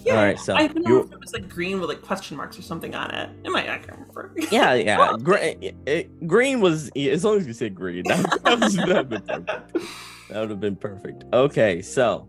Yeah, 0.05 0.17
All 0.17 0.25
right, 0.25 0.39
so 0.39 0.55
I 0.55 0.67
don't 0.67 0.87
know 0.87 1.01
if 1.01 1.11
it 1.11 1.21
was 1.21 1.33
like 1.33 1.49
green 1.49 1.81
with 1.81 1.89
like 1.89 2.03
question 2.03 2.37
marks 2.37 2.59
or 2.59 2.61
something 2.61 2.95
on 2.95 3.11
it. 3.13 3.31
It 3.45 3.49
might 3.51 3.71
I 3.71 3.79
can't 3.79 3.99
remember. 4.01 4.35
Yeah, 4.51 4.75
yeah. 4.75 5.17
green, 5.23 5.43
eh, 5.43 5.55
eh, 5.63 5.71
it, 5.87 6.27
green 6.27 6.61
was 6.61 6.91
as 6.95 7.25
long 7.25 7.39
as 7.39 7.47
you 7.47 7.55
said 7.55 7.75
green. 7.75 8.05
That, 8.09 8.41
that, 8.45 8.61
was, 8.61 8.77
that 8.77 8.89
would 8.89 8.97
have 8.97 9.09
been 9.09 9.23
perfect. 9.23 9.73
That 10.29 10.41
would 10.41 10.51
have 10.51 10.61
been 10.61 10.77
perfect. 10.77 11.25
Okay, 11.33 11.81
so 11.81 12.29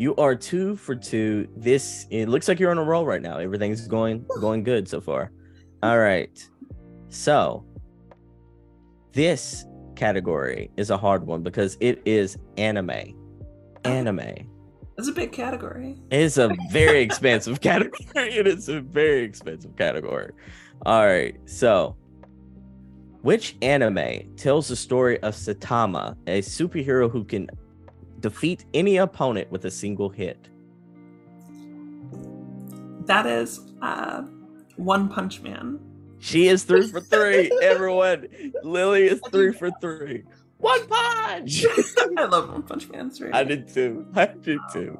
you 0.00 0.16
are 0.16 0.34
two 0.34 0.76
for 0.76 0.94
two. 0.94 1.46
This 1.54 2.06
it 2.08 2.26
looks 2.30 2.48
like 2.48 2.58
you're 2.58 2.70
on 2.70 2.78
a 2.78 2.82
roll 2.82 3.04
right 3.04 3.20
now. 3.20 3.36
Everything's 3.36 3.86
going 3.86 4.24
going 4.40 4.62
good 4.62 4.88
so 4.88 4.98
far. 4.98 5.30
All 5.82 5.98
right. 5.98 6.42
So 7.10 7.66
this 9.12 9.66
category 9.96 10.70
is 10.78 10.88
a 10.88 10.96
hard 10.96 11.26
one 11.26 11.42
because 11.42 11.76
it 11.80 12.00
is 12.06 12.38
anime 12.56 13.14
anime. 13.84 14.48
It's 14.96 15.08
a 15.08 15.12
big 15.12 15.32
category. 15.32 15.98
It's 16.10 16.38
a 16.38 16.50
very 16.70 17.02
expensive 17.08 17.60
category. 17.60 18.06
It 18.16 18.46
is 18.46 18.70
a 18.70 18.80
very 18.80 19.22
expensive 19.22 19.76
category. 19.76 20.32
All 20.86 21.04
right. 21.04 21.36
So, 21.44 21.94
which 23.20 23.54
anime 23.60 24.34
tells 24.36 24.68
the 24.68 24.76
story 24.76 25.22
of 25.22 25.34
Saitama, 25.34 26.16
a 26.26 26.40
superhero 26.40 27.10
who 27.10 27.22
can 27.22 27.50
defeat 28.20 28.64
any 28.74 28.96
opponent 28.96 29.50
with 29.50 29.64
a 29.64 29.70
single 29.70 30.08
hit? 30.08 30.48
That 33.06 33.26
is 33.26 33.60
uh, 33.82 34.22
One 34.76 35.08
Punch 35.08 35.40
Man. 35.40 35.80
She 36.18 36.48
is 36.48 36.64
three 36.64 36.86
for 36.86 37.00
three. 37.00 37.50
Everyone, 37.62 38.28
Lily 38.62 39.06
is 39.06 39.20
three 39.30 39.52
for 39.52 39.70
three. 39.80 40.24
One 40.58 40.86
punch. 40.86 41.64
I 42.18 42.24
love 42.26 42.50
One 42.52 42.62
Punch 42.62 42.88
Man. 42.90 43.10
I 43.32 43.42
did 43.44 43.72
too. 43.72 44.06
I 44.14 44.26
did 44.26 44.58
too. 44.72 44.98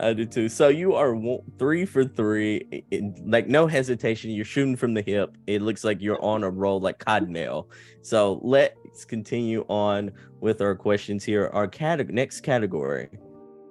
I 0.00 0.12
did 0.12 0.32
too. 0.32 0.48
So 0.48 0.68
you 0.68 0.94
are 0.94 1.14
one, 1.14 1.40
three 1.58 1.84
for 1.84 2.04
three, 2.04 2.84
in, 2.90 3.14
like 3.26 3.46
no 3.46 3.66
hesitation. 3.66 4.30
You're 4.30 4.44
shooting 4.44 4.76
from 4.76 4.94
the 4.94 5.02
hip. 5.02 5.36
It 5.46 5.62
looks 5.62 5.84
like 5.84 6.00
you're 6.00 6.22
on 6.22 6.44
a 6.44 6.50
roll 6.50 6.80
like 6.80 6.98
Cottonelle. 6.98 7.66
So 8.00 8.40
let's 8.42 9.04
continue 9.04 9.64
on 9.68 10.10
with 10.40 10.60
our 10.60 10.74
questions 10.74 11.24
here. 11.24 11.50
Our 11.52 11.68
cate- 11.68 12.08
next 12.08 12.40
category 12.40 13.08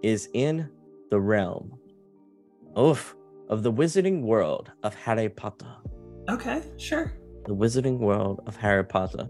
is 0.03 0.29
in 0.33 0.69
the 1.09 1.19
realm 1.19 1.77
of 2.75 3.15
of 3.49 3.63
the 3.63 3.71
wizarding 3.71 4.21
world 4.21 4.71
of 4.83 4.95
Harry 4.95 5.27
Potter. 5.27 5.75
Okay, 6.29 6.63
sure. 6.77 7.13
The 7.45 7.53
wizarding 7.53 7.99
world 7.99 8.41
of 8.47 8.55
Harry 8.55 8.85
Potter. 8.85 9.27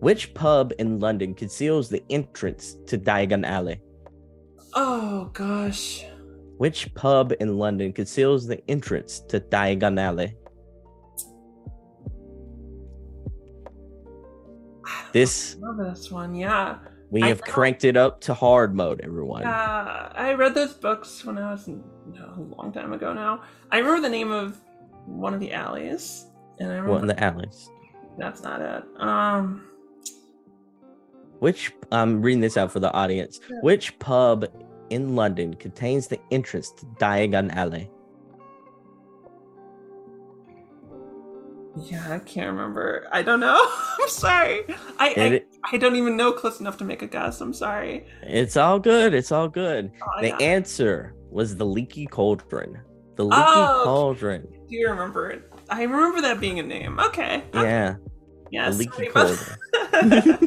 Which 0.00 0.34
pub 0.34 0.72
in 0.78 0.98
London 0.98 1.32
conceals 1.32 1.88
the 1.88 2.02
entrance 2.10 2.76
to 2.86 2.98
Diagon 2.98 3.46
Alley? 3.46 3.80
Oh 4.74 5.30
gosh. 5.32 6.04
Which 6.58 6.94
pub 6.94 7.32
in 7.40 7.58
London 7.58 7.92
conceals 7.92 8.46
the 8.46 8.62
entrance 8.70 9.20
to 9.28 9.40
Diagon 9.40 9.98
Alley? 10.00 10.36
This 15.12 15.56
this 15.78 16.10
one, 16.10 16.34
yeah. 16.34 16.78
We 17.10 17.20
have 17.20 17.42
cranked 17.42 17.84
it 17.84 17.98
up 17.98 18.22
to 18.22 18.32
hard 18.32 18.74
mode, 18.74 19.02
everyone. 19.04 19.44
Uh, 19.44 20.10
I 20.14 20.32
read 20.32 20.54
those 20.54 20.72
books 20.72 21.22
when 21.26 21.36
I 21.36 21.52
was 21.52 21.68
no, 21.68 21.78
a 22.14 22.40
long 22.40 22.72
time 22.72 22.94
ago 22.94 23.12
now. 23.12 23.42
I 23.70 23.78
remember 23.78 24.00
the 24.00 24.08
name 24.08 24.32
of 24.32 24.58
one 25.04 25.34
of 25.34 25.40
the 25.40 25.52
alleys. 25.52 26.24
And 26.58 26.70
I 26.70 26.76
remember 26.76 26.92
one 26.92 27.02
of 27.02 27.14
the 27.14 27.22
alleys. 27.22 27.68
That's 28.16 28.42
not 28.42 28.62
it. 28.62 28.84
Um 28.98 29.68
which 31.40 31.72
I'm 31.90 32.22
reading 32.22 32.40
this 32.40 32.56
out 32.56 32.70
for 32.70 32.78
the 32.78 32.92
audience. 32.92 33.40
Which 33.62 33.98
pub 33.98 34.46
in 34.92 35.16
London 35.16 35.54
contains 35.54 36.06
the 36.06 36.20
entrance 36.30 36.70
to 36.70 36.86
Diagon 37.00 37.52
Alley? 37.54 37.90
Yeah, 41.76 42.12
I 42.12 42.18
can't 42.18 42.50
remember. 42.50 43.08
I 43.10 43.22
don't 43.22 43.40
know. 43.40 43.58
I'm 44.00 44.08
sorry. 44.08 44.60
I, 44.98 45.14
I, 45.16 45.42
I 45.72 45.76
don't 45.78 45.96
even 45.96 46.16
know 46.18 46.30
close 46.32 46.60
enough 46.60 46.76
to 46.78 46.84
make 46.84 47.00
a 47.00 47.06
guess. 47.06 47.40
I'm 47.40 47.54
sorry. 47.54 48.06
It's 48.22 48.58
all 48.58 48.78
good. 48.78 49.14
It's 49.14 49.32
all 49.32 49.48
good. 49.48 49.90
Oh, 50.02 50.20
the 50.20 50.28
yeah. 50.28 50.36
answer 50.36 51.14
was 51.30 51.56
the 51.56 51.64
leaky 51.64 52.04
cauldron. 52.06 52.78
The 53.16 53.24
leaky 53.24 53.42
Oh, 53.42 53.82
cauldron. 53.84 54.46
Do 54.68 54.76
you 54.76 54.90
remember 54.90 55.30
it? 55.30 55.50
I 55.70 55.84
remember 55.84 56.20
that 56.20 56.40
being 56.40 56.58
a 56.58 56.62
name. 56.62 57.00
Okay. 57.00 57.42
Yeah, 57.54 57.96
Yeah. 58.52 58.68
leaky 58.70 59.06
cauldron. 59.06 59.56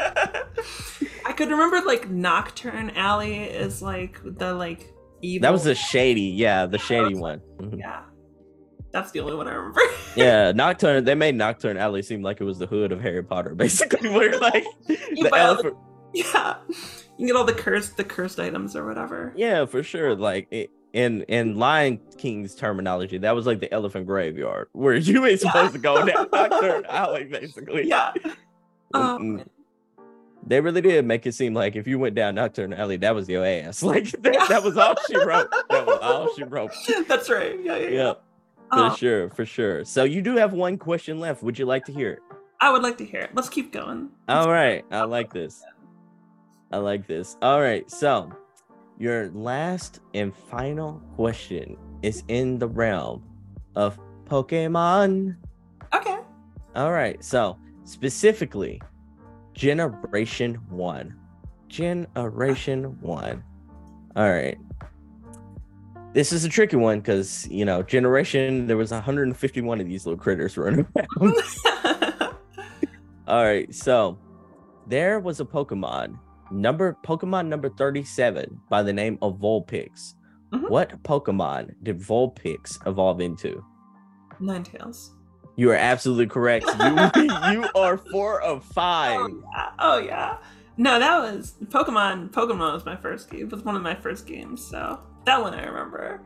I 1.26 1.34
could 1.36 1.50
remember 1.50 1.82
like 1.86 2.10
Knockturn 2.10 2.96
Alley 2.96 3.44
is 3.44 3.82
like 3.82 4.20
the 4.24 4.54
like 4.54 4.94
evil. 5.22 5.42
That 5.46 5.52
was 5.52 5.64
the 5.64 5.76
shady, 5.76 6.22
yeah, 6.22 6.66
the 6.68 6.78
shady 6.78 7.16
one. 7.16 7.42
Mhm. 7.58 7.80
yeah. 7.80 8.04
That's 8.92 9.12
the 9.12 9.20
only 9.20 9.36
one 9.36 9.48
I 9.48 9.54
remember. 9.54 9.82
Yeah, 10.16 10.54
Knockturn. 10.54 11.04
They 11.04 11.16
made 11.16 11.36
Knockturn 11.36 11.78
Alley 11.78 12.02
seem 12.02 12.22
like 12.22 12.40
it 12.40 12.46
was 12.46 12.58
the 12.60 12.68
hood 12.68 12.94
of 12.94 13.02
Harry 13.02 13.22
Potter, 13.24 13.54
basically. 13.56 14.08
Where 14.10 14.40
like 14.40 14.64
the 14.88 15.30
all 15.34 15.56
the- 15.56 15.76
yeah. 16.14 16.56
You 17.18 17.28
get 17.28 17.36
all 17.36 17.44
the 17.44 17.54
cursed 17.54 17.98
the 17.98 18.04
cursed 18.06 18.40
items 18.40 18.76
or 18.76 18.86
whatever. 18.86 19.34
Yeah, 19.36 19.66
for 19.66 19.84
sure. 19.84 20.16
Like 20.16 20.48
it, 20.52 20.70
in 20.96 21.24
in 21.24 21.58
Lion 21.58 22.00
King's 22.18 22.56
terminology, 22.56 23.18
that 23.18 23.36
was 23.36 23.46
like 23.46 23.60
the 23.60 23.72
elephant 23.74 24.08
graveyard, 24.08 24.70
where 24.72 24.96
you 24.96 25.26
ain't 25.26 25.42
supposed 25.42 25.74
to 25.74 25.80
go 25.80 26.06
down 26.06 26.30
Knockturn 26.34 26.86
Alley, 26.88 27.26
basically. 27.26 27.88
Yeah. 27.88 28.14
Um, 28.94 29.44
They 30.48 30.62
really 30.62 30.80
did 30.82 31.06
make 31.06 31.26
it 31.26 31.34
seem 31.34 31.54
like 31.54 31.76
if 31.76 31.86
you 31.86 32.00
went 32.00 32.16
down 32.16 32.36
Knockturn 32.36 32.74
Alley, 32.78 32.96
that 32.98 33.14
was 33.14 33.28
your 33.28 33.46
ass. 33.46 33.84
Like 33.92 34.10
that, 34.22 34.48
that 34.48 34.64
was 34.64 34.78
all 34.78 34.96
she 35.08 35.18
wrote. 35.18 35.52
That 35.70 35.86
was 35.86 36.00
all 36.02 36.34
she 36.34 36.44
wrote. 36.44 36.72
That's 37.08 37.30
right. 37.30 37.60
Yeah, 37.62 37.78
yeah, 37.78 37.90
yeah. 37.90 38.14
For 38.72 38.80
Oh, 38.80 38.96
sure, 38.96 39.30
for 39.30 39.46
sure. 39.46 39.84
So 39.86 40.06
you 40.06 40.22
do 40.22 40.38
have 40.38 40.54
one 40.54 40.78
question 40.78 41.20
left. 41.20 41.44
Would 41.44 41.60
you 41.60 41.66
like 41.66 41.84
to 41.86 41.92
hear 41.92 42.12
it? 42.12 42.20
I 42.62 42.72
would 42.72 42.84
like 42.84 42.98
to 43.00 43.06
hear 43.06 43.22
it. 43.22 43.32
Let's 43.34 43.50
keep 43.50 43.74
going. 43.74 44.10
All 44.30 44.50
right, 44.50 44.86
I 44.92 45.04
like 45.04 45.34
this. 45.34 45.62
I 46.72 46.78
like 46.78 47.06
this. 47.06 47.36
All 47.42 47.60
right, 47.62 47.90
so 47.92 48.32
your 48.98 49.30
last 49.32 50.00
and 50.14 50.34
final 50.34 51.02
question 51.16 51.78
is 52.02 52.24
in 52.28 52.60
the 52.60 52.68
realm 52.68 53.24
of 53.76 54.00
Pokemon. 54.26 55.36
Okay. 55.94 56.18
All 56.76 56.92
right, 56.92 57.24
so 57.24 57.58
specifically, 57.84 58.82
Generation 59.54 60.56
1. 60.70 61.16
Generation 61.68 62.84
1. 63.02 63.44
All 64.16 64.30
right. 64.30 64.58
This 66.14 66.32
is 66.32 66.46
a 66.46 66.50
tricky 66.50 66.78
one 66.78 67.00
because, 67.00 67.46
you 67.50 67.66
know, 67.66 67.84
Generation, 67.84 68.68
there 68.68 68.78
was 68.78 68.92
151 68.92 69.82
of 69.82 69.88
these 69.88 70.06
little 70.06 70.18
critters 70.18 70.58
running 70.58 70.88
around. 70.96 71.36
All 73.28 73.44
right, 73.44 73.74
so 73.76 74.18
there 74.88 75.20
was 75.20 75.42
a 75.42 75.46
Pokemon 75.46 76.18
number 76.52 76.98
Pokemon 77.06 77.48
number 77.48 77.70
37 77.70 78.60
by 78.70 78.84
the 78.84 78.94
name 78.94 79.18
of 79.22 79.40
Vulpix. 79.40 80.14
Mhm. 80.54 80.70
What 80.70 81.02
Pokemon 81.04 81.76
did 81.84 82.00
Vulpix 82.00 82.78
evolve 82.88 83.20
into? 83.22 83.64
Ninetales. 84.40 85.10
You 85.56 85.72
are 85.72 85.76
absolutely 85.76 86.28
correct. 86.28 86.66
You 86.66 87.24
you 87.52 87.66
are 87.76 87.98
four 87.98 88.42
of 88.42 88.64
five. 88.64 89.18
Oh 89.20 89.28
yeah. 89.54 89.70
Oh 89.80 89.98
yeah. 89.98 90.38
No, 90.78 91.00
that 91.00 91.20
was 91.20 91.54
Pokemon. 91.66 92.32
Pokemon 92.32 92.74
was 92.74 92.86
my 92.86 92.98
first 92.98 93.30
game. 93.30 93.42
It 93.44 93.52
was 93.52 93.64
one 93.64 93.76
of 93.78 93.82
my 93.82 93.96
first 93.96 94.28
games, 94.28 94.62
so 94.66 95.00
that 95.26 95.42
one 95.42 95.54
I 95.54 95.64
remember. 95.66 96.22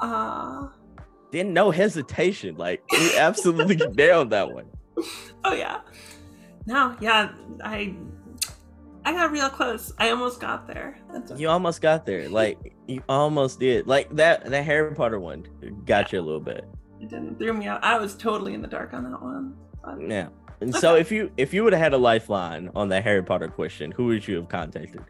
Uh 0.00 0.68
Then 1.30 1.52
no 1.52 1.70
hesitation. 1.70 2.56
Like 2.56 2.82
you 2.90 3.10
absolutely 3.18 3.76
nailed 3.94 4.30
that 4.30 4.50
one. 4.52 4.66
oh 5.44 5.52
yeah. 5.54 5.80
No, 6.64 6.96
yeah, 7.00 7.32
I 7.64 7.94
I 9.04 9.12
got 9.12 9.30
real 9.32 9.48
close. 9.50 9.92
I 9.98 10.10
almost 10.10 10.40
got 10.40 10.66
there. 10.66 10.98
That's 11.12 11.38
You 11.40 11.48
almost 11.48 11.80
got 11.80 12.06
there. 12.06 12.28
Like 12.28 12.58
you 12.86 13.02
almost 13.08 13.58
did. 13.60 13.86
Like 13.86 14.14
that 14.16 14.44
that 14.46 14.64
Harry 14.64 14.94
Potter 14.94 15.18
one 15.18 15.44
got 15.86 16.12
you 16.12 16.20
a 16.20 16.22
little 16.22 16.40
bit. 16.40 16.64
it 17.00 17.08
didn't 17.10 17.36
threw 17.38 17.52
me 17.52 17.66
out. 17.66 17.82
I 17.82 17.98
was 17.98 18.14
totally 18.16 18.54
in 18.54 18.62
the 18.62 18.68
dark 18.68 18.92
on 18.94 19.04
that 19.10 19.20
one. 19.22 19.54
But- 19.84 20.00
Yeah. 20.08 20.28
And 20.60 20.72
so 20.72 20.94
if 20.94 21.10
you 21.10 21.32
if 21.36 21.52
you 21.52 21.64
would 21.64 21.72
have 21.72 21.82
had 21.82 21.92
a 21.92 21.98
lifeline 21.98 22.70
on 22.76 22.88
that 22.90 23.02
Harry 23.02 23.24
Potter 23.24 23.48
question, 23.48 23.90
who 23.90 24.06
would 24.06 24.26
you 24.28 24.36
have 24.36 24.48
contacted? 24.48 25.00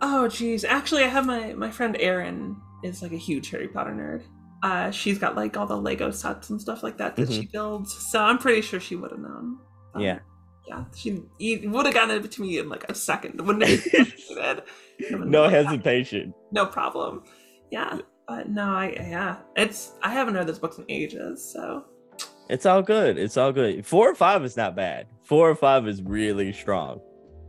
Oh 0.00 0.28
geez, 0.28 0.64
actually, 0.64 1.04
I 1.04 1.08
have 1.08 1.26
my 1.26 1.52
my 1.54 1.70
friend 1.70 1.96
Erin 2.00 2.56
is 2.82 3.02
like 3.02 3.12
a 3.12 3.16
huge 3.18 3.50
Harry 3.50 3.68
Potter 3.68 3.90
nerd. 3.92 4.22
Uh, 4.62 4.90
she's 4.90 5.18
got 5.18 5.36
like 5.36 5.58
all 5.58 5.66
the 5.66 5.76
Lego 5.76 6.10
sets 6.10 6.48
and 6.48 6.58
stuff 6.58 6.82
like 6.82 6.96
that 6.96 7.16
that 7.16 7.30
she 7.30 7.46
builds. 7.52 7.92
So 8.10 8.18
I'm 8.22 8.38
pretty 8.38 8.62
sure 8.62 8.80
she 8.80 8.96
would 8.96 9.10
have 9.10 9.20
known. 9.20 9.58
Um, 9.94 10.00
Yeah. 10.00 10.20
Yeah, 10.66 10.84
she 10.96 11.22
would 11.66 11.86
have 11.86 11.94
gotten 11.94 12.24
it 12.24 12.30
to 12.32 12.42
me 12.42 12.58
in 12.58 12.68
like 12.68 12.84
a 12.88 12.94
second. 12.94 13.40
Wouldn't 13.40 13.64
hesitated. 13.64 14.62
No 15.10 15.48
hesitation. 15.48 16.32
no 16.52 16.66
problem. 16.66 17.24
Yeah, 17.70 17.98
but 18.28 18.48
no, 18.48 18.62
I 18.62 18.90
yeah, 18.96 19.36
it's 19.56 19.92
I 20.02 20.10
haven't 20.10 20.34
read 20.34 20.46
this 20.46 20.58
book 20.58 20.78
in 20.78 20.84
ages, 20.88 21.44
so 21.52 21.84
It's 22.48 22.64
all 22.64 22.80
good. 22.82 23.18
It's 23.18 23.36
all 23.36 23.52
good. 23.52 23.84
Four 23.84 24.10
or 24.10 24.14
five 24.14 24.44
is 24.44 24.56
not 24.56 24.76
bad. 24.76 25.06
Four 25.24 25.50
or 25.50 25.56
five 25.56 25.88
is 25.88 26.00
really 26.02 26.52
strong. 26.52 27.00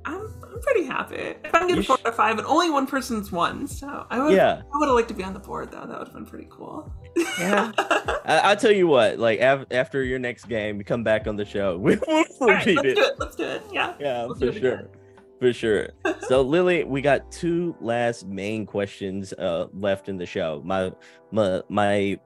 I'm 0.06 0.28
pretty 0.66 0.84
happy. 0.86 1.16
If 1.44 1.54
I 1.54 1.68
get 1.68 1.86
four 1.86 1.98
sh- 1.98 2.02
or 2.06 2.12
five, 2.12 2.38
and 2.38 2.48
only 2.48 2.70
one 2.70 2.88
person's 2.88 3.32
won, 3.32 3.68
so 3.68 4.06
I 4.10 4.22
would 4.24 4.34
Yeah. 4.34 4.62
I 4.74 4.78
would 4.78 4.88
have 4.88 4.96
liked 4.96 5.08
to 5.10 5.14
be 5.14 5.24
on 5.24 5.34
the 5.34 5.40
board 5.40 5.72
though. 5.72 5.86
That 5.86 5.98
would 6.00 6.08
have 6.08 6.14
been 6.14 6.26
pretty 6.26 6.48
cool. 6.50 6.92
Yeah. 7.40 7.72
I, 7.78 8.40
I'll 8.44 8.56
tell 8.58 8.72
you 8.72 8.88
what. 8.88 9.20
Like 9.20 9.40
af- 9.40 9.68
after 9.72 10.04
your 10.04 10.20
next 10.20 10.46
game, 10.50 10.84
come 10.84 11.04
back 11.04 11.28
on 11.28 11.36
the 11.36 11.46
show. 11.46 11.78
We 11.86 11.96
will 11.96 12.26
All 12.42 12.48
right, 12.48 12.66
repeat 12.66 12.76
let's 12.78 12.88
it. 12.88 12.96
do 12.96 13.04
it. 13.04 13.20
Let's 13.20 13.36
do 13.36 13.44
it. 13.44 13.62
Yeah. 13.72 13.94
Yeah, 14.00 14.26
We'll 14.26 14.36
for 14.36 14.52
sure. 14.52 14.90
For 15.40 15.54
sure. 15.54 15.90
So 16.28 16.42
Lily, 16.42 16.84
we 16.86 17.02
got 17.02 17.32
two 17.32 17.76
last 17.80 18.26
main 18.28 18.66
questions 18.66 19.32
uh 19.34 19.68
left 19.74 20.10
in 20.10 20.18
the 20.18 20.26
show. 20.26 20.62
My 20.66 20.92
my 21.32 21.62
my 21.70 22.20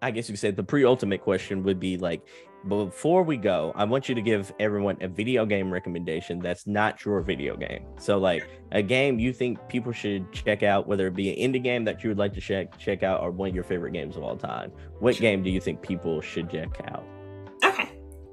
I 0.00 0.10
guess 0.12 0.28
you 0.28 0.32
could 0.34 0.40
say 0.40 0.50
the 0.52 0.62
pre-ultimate 0.62 1.20
question 1.22 1.62
would 1.64 1.78
be 1.80 1.96
like 1.98 2.22
before 2.66 3.22
we 3.22 3.36
go, 3.36 3.72
I 3.76 3.84
want 3.84 4.08
you 4.08 4.14
to 4.14 4.22
give 4.22 4.52
everyone 4.58 4.96
a 5.00 5.08
video 5.08 5.46
game 5.46 5.72
recommendation 5.72 6.40
that's 6.40 6.66
not 6.66 7.04
your 7.04 7.20
video 7.20 7.56
game. 7.56 7.84
So 7.98 8.18
like 8.18 8.48
a 8.72 8.82
game 8.82 9.18
you 9.18 9.32
think 9.32 9.58
people 9.68 9.92
should 9.92 10.30
check 10.32 10.62
out, 10.62 10.88
whether 10.88 11.06
it 11.06 11.14
be 11.14 11.30
an 11.30 11.52
indie 11.52 11.62
game 11.62 11.84
that 11.84 12.02
you 12.02 12.10
would 12.10 12.18
like 12.18 12.34
to 12.34 12.40
check 12.40 12.76
check 12.78 13.02
out 13.02 13.20
or 13.20 13.30
one 13.30 13.50
of 13.50 13.54
your 13.54 13.64
favorite 13.64 13.92
games 13.92 14.16
of 14.16 14.22
all 14.24 14.36
time. 14.36 14.72
What 14.98 15.16
game 15.16 15.42
do 15.42 15.50
you 15.50 15.60
think 15.60 15.82
people 15.82 16.20
should 16.20 16.50
check 16.50 16.80
out? 16.88 17.04
Okay. 17.64 17.90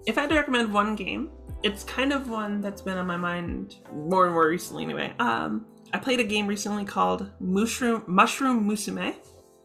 If 0.08 0.18
I 0.18 0.22
had 0.22 0.30
to 0.32 0.36
recommend 0.36 0.74
one 0.74 0.96
game, 0.96 1.30
it's 1.62 1.84
kind 1.84 2.12
of 2.12 2.30
one 2.30 2.62
that's 2.62 2.82
been 2.82 2.98
on 2.98 3.06
my 3.08 3.18
mind 3.18 3.76
more 3.94 4.26
and 4.26 4.34
more 4.34 4.48
recently 4.50 4.84
anyway. 4.84 5.14
Um 5.20 5.68
I 5.94 6.00
played 6.00 6.20
a 6.20 6.24
game 6.24 6.48
recently 6.48 6.84
called 6.84 7.32
Mushroom 7.40 8.04
Mushroom 8.08 8.68
Musume. 8.68 9.16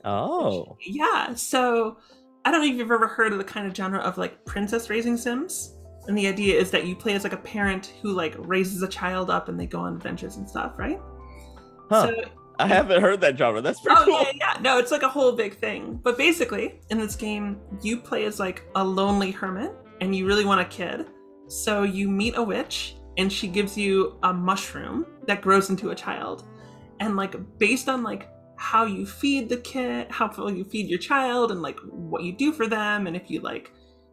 Oh, 0.04 0.76
Yeah, 0.80 1.34
so 1.34 1.98
I 2.44 2.50
don't 2.50 2.60
know 2.60 2.66
if 2.68 2.76
you've 2.76 2.90
ever 2.90 3.06
heard 3.06 3.32
of 3.32 3.38
the 3.38 3.44
kind 3.44 3.66
of 3.66 3.74
genre 3.76 4.00
of 4.00 4.18
like 4.18 4.44
princess 4.44 4.90
raising 4.90 5.16
sims. 5.16 5.76
And 6.06 6.16
the 6.16 6.26
idea 6.26 6.58
is 6.58 6.70
that 6.70 6.86
you 6.86 6.96
play 6.96 7.14
as 7.14 7.24
like 7.24 7.34
a 7.34 7.38
parent 7.38 7.92
who 8.02 8.12
like 8.12 8.34
raises 8.38 8.82
a 8.82 8.88
child 8.88 9.30
up 9.30 9.48
and 9.48 9.60
they 9.60 9.66
go 9.66 9.80
on 9.80 9.94
adventures 9.94 10.36
and 10.36 10.48
stuff, 10.48 10.72
right? 10.78 10.98
huh. 11.90 12.06
So 12.06 12.24
I 12.58 12.66
haven't 12.66 13.00
heard 13.00 13.20
that 13.22 13.36
genre. 13.36 13.60
That's 13.60 13.80
pretty 13.80 14.00
oh 14.00 14.04
cool. 14.04 14.20
yeah, 14.20 14.32
yeah. 14.34 14.60
No, 14.60 14.78
it's 14.78 14.90
like 14.90 15.02
a 15.02 15.08
whole 15.08 15.32
big 15.32 15.56
thing. 15.56 15.98
But 16.02 16.16
basically, 16.16 16.80
in 16.90 16.98
this 16.98 17.16
game, 17.16 17.60
you 17.82 17.98
play 17.98 18.24
as 18.24 18.38
like 18.38 18.64
a 18.74 18.84
lonely 18.84 19.30
hermit, 19.30 19.72
and 20.00 20.14
you 20.14 20.26
really 20.26 20.44
want 20.44 20.60
a 20.60 20.64
kid. 20.64 21.06
So 21.48 21.82
you 21.82 22.08
meet 22.08 22.36
a 22.36 22.42
witch, 22.42 22.96
and 23.16 23.32
she 23.32 23.48
gives 23.48 23.76
you 23.76 24.18
a 24.22 24.32
mushroom 24.32 25.06
that 25.26 25.42
grows 25.42 25.70
into 25.70 25.90
a 25.90 25.94
child. 25.94 26.44
And 27.00 27.16
like 27.16 27.34
based 27.58 27.88
on 27.88 28.02
like 28.02 28.28
how 28.60 28.84
you 28.84 29.06
feed 29.06 29.48
the 29.48 29.56
kid, 29.56 30.06
how 30.10 30.30
you 30.48 30.64
feed 30.64 30.86
your 30.86 30.98
child, 30.98 31.50
and 31.50 31.62
like 31.62 31.80
what 31.80 32.22
you 32.22 32.30
do 32.30 32.52
for 32.52 32.66
them, 32.66 33.06
and 33.06 33.16
if 33.16 33.30
you 33.30 33.40
like 33.40 33.72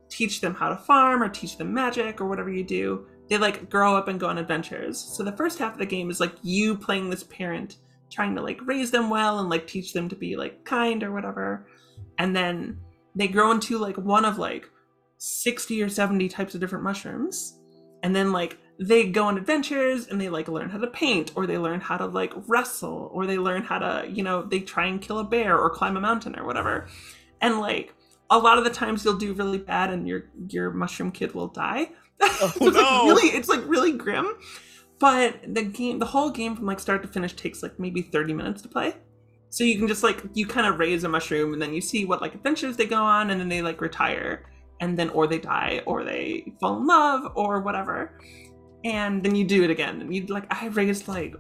teach 0.10 0.40
them 0.40 0.56
how 0.56 0.70
to 0.70 0.78
farm 0.78 1.22
or 1.22 1.28
teach 1.28 1.58
them 1.58 1.74
magic 1.74 2.22
or 2.22 2.30
whatever 2.30 2.50
you 2.50 2.64
do, 2.64 3.06
they 3.28 3.38
like 3.38 3.70
grow 3.70 3.94
up 3.94 4.08
and 4.08 4.22
go 4.22 4.28
on 4.28 4.38
adventures. 4.38 4.98
So 4.98 5.22
the 5.22 5.36
first 5.36 5.60
half 5.60 5.74
of 5.74 5.80
the 5.80 5.86
game 5.86 6.10
is 6.10 6.22
like 6.22 6.32
you 6.44 6.78
playing 6.78 7.10
this 7.10 7.26
parent 7.26 7.76
trying 8.10 8.36
to 8.36 8.42
like 8.42 8.66
raise 8.66 8.90
them 8.90 9.10
well 9.10 9.40
and 9.40 9.50
like 9.50 9.68
teach 9.68 9.92
them 9.92 10.08
to 10.08 10.16
be 10.16 10.38
like 10.38 10.64
kind 10.64 11.04
or 11.04 11.12
whatever. 11.12 11.68
And 12.18 12.34
then 12.34 12.80
they 13.16 13.28
grow 13.28 13.52
into 13.52 13.78
like 13.78 13.98
one 13.98 14.24
of 14.24 14.38
like 14.38 14.70
60 15.18 15.84
or 15.84 15.90
70 15.90 16.30
types 16.30 16.56
of 16.56 16.62
different 16.62 16.86
mushrooms. 16.86 17.60
And 18.02 18.16
then 18.16 18.32
like 18.32 18.60
they 18.80 19.08
go 19.08 19.26
on 19.26 19.38
adventures 19.38 20.08
and 20.08 20.22
they 20.22 20.30
like 20.30 20.48
learn 20.48 20.70
how 20.70 20.78
to 20.78 20.88
paint 20.88 21.32
or 21.36 21.48
they 21.48 21.58
learn 21.58 21.80
how 21.80 21.98
to 21.98 22.06
like 22.06 22.34
wrestle 22.48 23.10
or 23.14 23.26
they 23.26 23.38
learn 23.38 23.64
how 23.64 23.80
to, 23.80 24.08
you 24.10 24.22
know, 24.24 24.44
they 24.44 24.60
try 24.60 24.86
and 24.86 25.02
kill 25.02 25.20
a 25.20 25.24
bear 25.24 25.58
or 25.58 25.70
climb 25.70 25.98
a 25.98 26.02
mountain 26.02 26.38
or 26.38 26.46
whatever. 26.46 26.88
And 27.42 27.60
like 27.60 27.94
a 28.30 28.38
lot 28.38 28.58
of 28.58 28.64
the 28.64 28.70
times 28.70 29.04
you'll 29.04 29.18
do 29.18 29.34
really 29.34 29.58
bad 29.58 29.90
and 29.90 30.08
your 30.08 30.26
your 30.50 30.72
mushroom 30.72 31.12
kid 31.12 31.34
will 31.34 31.48
die. 31.48 31.90
Oh, 32.40 32.52
it's 32.56 32.76
no. 32.76 32.82
like 32.82 33.04
really 33.04 33.38
it's 33.38 33.50
like 33.50 33.62
really 33.66 33.94
grim. 33.94 34.34
But 35.00 35.54
the 35.54 35.64
game 35.64 36.00
the 36.00 36.06
whole 36.06 36.30
game 36.30 36.56
from 36.56 36.66
like 36.66 36.80
start 36.80 37.02
to 37.04 37.08
finish 37.08 37.34
takes 37.34 37.64
like 37.64 37.80
maybe 37.80 38.02
30 38.02 38.34
minutes 38.34 38.62
to 38.64 38.68
play. 38.68 38.96
So 39.50 39.64
you 39.64 39.78
can 39.78 39.88
just 39.88 40.04
like 40.04 40.24
you 40.34 40.46
kind 40.46 40.68
of 40.68 40.78
raise 40.78 41.04
a 41.04 41.10
mushroom 41.10 41.54
and 41.54 41.62
then 41.62 41.74
you 41.74 41.82
see 41.82 42.06
what 42.06 42.22
like 42.22 42.36
adventures 42.36 42.78
they 42.78 42.86
go 42.86 43.02
on 43.02 43.30
and 43.30 43.40
then 43.40 43.50
they 43.50 43.62
like 43.62 43.82
retire 43.82 44.46
and 44.80 44.98
then 44.98 45.10
or 45.10 45.28
they 45.28 45.40
die 45.40 45.82
or 45.86 46.04
they 46.04 46.54
fall 46.60 46.78
in 46.78 46.88
love 46.88 47.32
or 47.36 47.62
whatever. 47.62 48.20
And 48.88 49.22
then 49.22 49.36
you 49.36 49.44
do 49.44 49.64
it 49.64 49.70
again 49.70 50.00
and 50.00 50.16
you 50.16 50.26
like 50.28 50.46
I 50.50 50.68
raised 50.68 51.10
like 51.10 51.36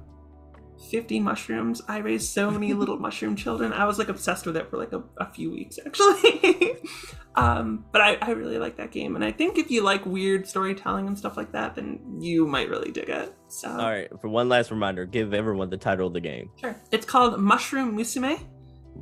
50 0.91 1.21
mushrooms. 1.21 1.81
I 1.87 1.99
raised 1.99 2.27
so 2.33 2.51
many 2.51 2.73
little 2.81 2.97
mushroom 2.97 3.37
children. 3.37 3.71
I 3.71 3.85
was 3.85 3.97
like 3.97 4.09
obsessed 4.09 4.45
with 4.45 4.57
it 4.57 4.69
for 4.69 4.77
like 4.77 4.91
a, 4.91 5.01
a 5.17 5.31
few 5.31 5.49
weeks 5.51 5.79
actually. 5.83 6.75
um, 7.35 7.85
but 7.93 8.01
I, 8.01 8.17
I 8.21 8.31
really 8.31 8.57
like 8.57 8.75
that 8.77 8.91
game. 8.91 9.15
And 9.15 9.23
I 9.23 9.31
think 9.31 9.57
if 9.57 9.71
you 9.71 9.81
like 9.81 10.05
weird 10.05 10.45
storytelling 10.45 11.07
and 11.07 11.17
stuff 11.17 11.37
like 11.37 11.53
that, 11.53 11.75
then 11.75 12.17
you 12.19 12.45
might 12.45 12.69
really 12.69 12.91
dig 12.91 13.09
it. 13.09 13.33
So, 13.47 13.69
All 13.69 13.77
right. 13.89 14.09
For 14.19 14.27
one 14.27 14.49
last 14.49 14.69
reminder, 14.69 15.05
give 15.05 15.33
everyone 15.33 15.69
the 15.69 15.77
title 15.77 16.07
of 16.07 16.13
the 16.13 16.21
game. 16.21 16.49
sure. 16.59 16.75
It's 16.91 17.05
called 17.05 17.39
Mushroom 17.39 17.97
Musume. 17.97 18.39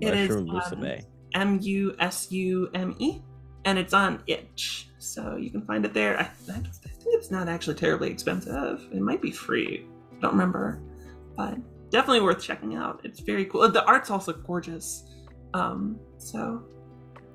It 0.02 0.14
is, 0.14 0.30
Mushroom 0.30 0.50
um, 0.52 0.62
Musume. 0.62 1.06
M 3.66 3.78
U 3.78 3.84
S 3.84 3.92
U 3.92 4.00
M 4.00 4.06
and 4.06 4.16
it's 4.18 4.18
on 4.18 4.24
itch. 4.28 4.90
So 5.00 5.36
you 5.36 5.50
can 5.50 5.62
find 5.66 5.86
it 5.86 5.94
there. 5.94 6.20
I, 6.20 6.24
I, 6.24 6.58
I 6.58 6.62
think 6.62 7.16
it's 7.20 7.32
not 7.32 7.48
actually 7.48 7.76
terribly 7.76 8.10
expensive. 8.10 8.88
It 8.92 9.02
might 9.02 9.22
be 9.22 9.32
free. 9.32 9.86
I 10.18 10.22
don't 10.22 10.32
remember. 10.32 10.82
But 11.36 11.58
definitely 11.90 12.22
worth 12.22 12.42
checking 12.42 12.76
out. 12.76 13.02
It's 13.04 13.20
very 13.20 13.46
cool. 13.46 13.70
The 13.70 13.86
art's 13.86 14.10
also 14.10 14.34
gorgeous. 14.34 15.04
Um, 15.54 16.00
so 16.18 16.64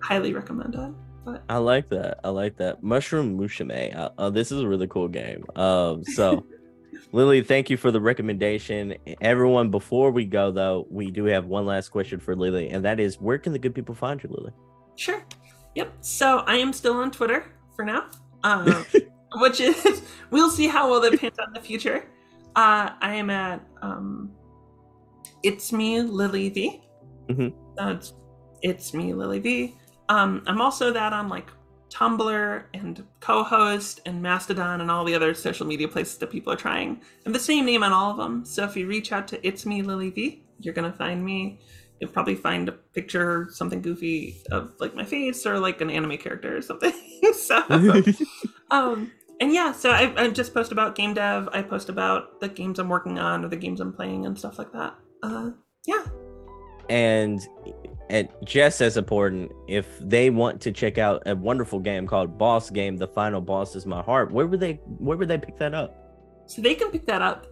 highly 0.02 0.32
recommend 0.32 0.74
it. 0.74 0.92
But 1.24 1.44
I 1.48 1.58
like 1.58 1.88
that. 1.90 2.20
I 2.24 2.30
like 2.30 2.56
that. 2.56 2.82
Mushroom 2.82 3.38
Mushime. 3.38 3.94
Uh, 3.96 4.10
uh, 4.18 4.30
this 4.30 4.50
is 4.50 4.60
a 4.62 4.68
really 4.68 4.86
cool 4.86 5.08
game. 5.08 5.44
Um, 5.54 6.02
so 6.04 6.46
Lily, 7.12 7.42
thank 7.42 7.70
you 7.70 7.76
for 7.76 7.90
the 7.90 8.00
recommendation. 8.00 8.94
Everyone, 9.20 9.70
before 9.70 10.10
we 10.10 10.24
go 10.24 10.50
though, 10.50 10.86
we 10.90 11.10
do 11.10 11.24
have 11.24 11.46
one 11.46 11.66
last 11.66 11.90
question 11.90 12.20
for 12.20 12.34
Lily, 12.34 12.70
and 12.70 12.84
that 12.84 13.00
is, 13.00 13.20
where 13.20 13.38
can 13.38 13.52
the 13.52 13.58
good 13.58 13.74
people 13.74 13.94
find 13.94 14.22
you, 14.22 14.30
Lily? 14.30 14.52
Sure. 14.96 15.22
Yep. 15.80 15.94
So 16.02 16.38
I 16.46 16.56
am 16.56 16.74
still 16.74 16.92
on 16.98 17.10
Twitter 17.10 17.46
for 17.74 17.86
now, 17.86 18.10
um, 18.44 18.84
which 19.36 19.60
is 19.60 20.02
we'll 20.30 20.50
see 20.50 20.66
how 20.66 20.90
well 20.90 21.00
that 21.00 21.18
pans 21.18 21.38
out 21.38 21.48
in 21.48 21.54
the 21.54 21.60
future. 21.60 22.04
Uh, 22.54 22.90
I 23.00 23.14
am 23.14 23.30
at 23.30 23.62
um, 23.80 24.30
it's 25.42 25.72
me 25.72 26.02
Lily 26.02 26.50
V. 26.50 26.82
Mhm. 27.28 27.54
So 27.78 27.88
it's 27.88 28.12
it's 28.60 28.92
me 28.92 29.14
Lily 29.14 29.38
V. 29.38 29.74
Um, 30.10 30.42
I'm 30.46 30.60
also 30.60 30.92
that 30.92 31.14
on 31.14 31.30
like 31.30 31.50
Tumblr 31.88 32.64
and 32.74 33.02
Cohost 33.20 34.00
and 34.04 34.20
Mastodon 34.20 34.82
and 34.82 34.90
all 34.90 35.02
the 35.06 35.14
other 35.14 35.32
social 35.32 35.66
media 35.66 35.88
places 35.88 36.18
that 36.18 36.30
people 36.30 36.52
are 36.52 36.56
trying. 36.56 37.00
I'm 37.24 37.32
the 37.32 37.38
same 37.38 37.64
name 37.64 37.82
on 37.82 37.92
all 37.92 38.10
of 38.10 38.18
them. 38.18 38.44
So 38.44 38.64
if 38.64 38.76
you 38.76 38.86
reach 38.86 39.12
out 39.12 39.26
to 39.28 39.46
it's 39.46 39.64
me 39.64 39.80
Lily 39.80 40.10
V, 40.10 40.44
you're 40.58 40.74
gonna 40.74 40.92
find 40.92 41.24
me. 41.24 41.58
You'll 42.00 42.10
probably 42.10 42.34
find 42.34 42.68
a 42.68 42.72
picture, 42.72 43.48
something 43.50 43.82
goofy 43.82 44.42
of 44.50 44.72
like 44.80 44.94
my 44.94 45.04
face 45.04 45.44
or 45.46 45.58
like 45.58 45.80
an 45.80 45.90
anime 45.90 46.16
character 46.18 46.56
or 46.56 46.62
something. 46.62 46.92
so 47.34 47.62
um 48.70 49.10
and 49.40 49.52
yeah 49.52 49.72
so 49.72 49.90
I, 49.90 50.12
I 50.16 50.30
just 50.30 50.52
post 50.52 50.72
about 50.72 50.94
game 50.94 51.14
dev 51.14 51.48
i 51.52 51.62
post 51.62 51.88
about 51.88 52.40
the 52.40 52.48
games 52.48 52.78
i'm 52.78 52.88
working 52.88 53.18
on 53.18 53.44
or 53.44 53.48
the 53.48 53.56
games 53.56 53.80
i'm 53.80 53.92
playing 53.92 54.26
and 54.26 54.38
stuff 54.38 54.58
like 54.58 54.72
that 54.72 54.94
uh 55.22 55.50
yeah 55.86 56.04
and 56.88 57.40
and 58.08 58.28
just 58.44 58.80
as 58.80 58.96
important, 58.96 59.52
if 59.68 59.86
they 60.00 60.30
want 60.30 60.60
to 60.62 60.72
check 60.72 60.98
out 60.98 61.22
a 61.26 61.36
wonderful 61.36 61.78
game 61.78 62.08
called 62.08 62.36
Boss 62.36 62.68
Game, 62.68 62.96
the 62.96 63.06
final 63.06 63.40
boss 63.40 63.76
is 63.76 63.86
my 63.86 64.02
heart. 64.02 64.32
Where 64.32 64.48
would 64.48 64.58
they 64.58 64.80
where 64.98 65.16
would 65.16 65.28
they 65.28 65.38
pick 65.38 65.56
that 65.58 65.72
up? 65.74 66.00
so 66.50 66.60
they 66.60 66.74
can 66.74 66.90
pick 66.90 67.06
that 67.06 67.22
up 67.22 67.46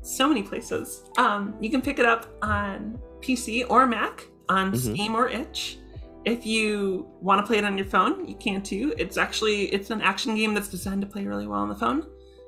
so 0.00 0.26
many 0.26 0.42
places 0.42 1.02
um 1.18 1.54
you 1.60 1.68
can 1.68 1.82
pick 1.82 1.98
it 1.98 2.06
up 2.06 2.26
on 2.40 2.98
pc 3.20 3.64
or 3.68 3.86
mac 3.86 4.26
on 4.48 4.72
Mhm. 4.72 4.76
steam 4.94 5.14
or 5.14 5.28
itch. 5.28 5.78
If 6.24 6.44
you 6.44 7.06
want 7.20 7.40
to 7.40 7.46
play 7.46 7.58
it 7.58 7.64
on 7.64 7.78
your 7.78 7.86
phone 7.86 8.26
you 8.28 8.34
can 8.36 8.62
too. 8.62 8.94
It's 8.98 9.16
actually 9.16 9.66
it's 9.66 9.90
an 9.90 10.02
action 10.02 10.34
game 10.34 10.54
that's 10.54 10.68
designed 10.68 11.00
to 11.02 11.06
play 11.06 11.24
really 11.26 11.46
well 11.46 11.60
on 11.60 11.68
the 11.68 11.74
phone. 11.74 12.04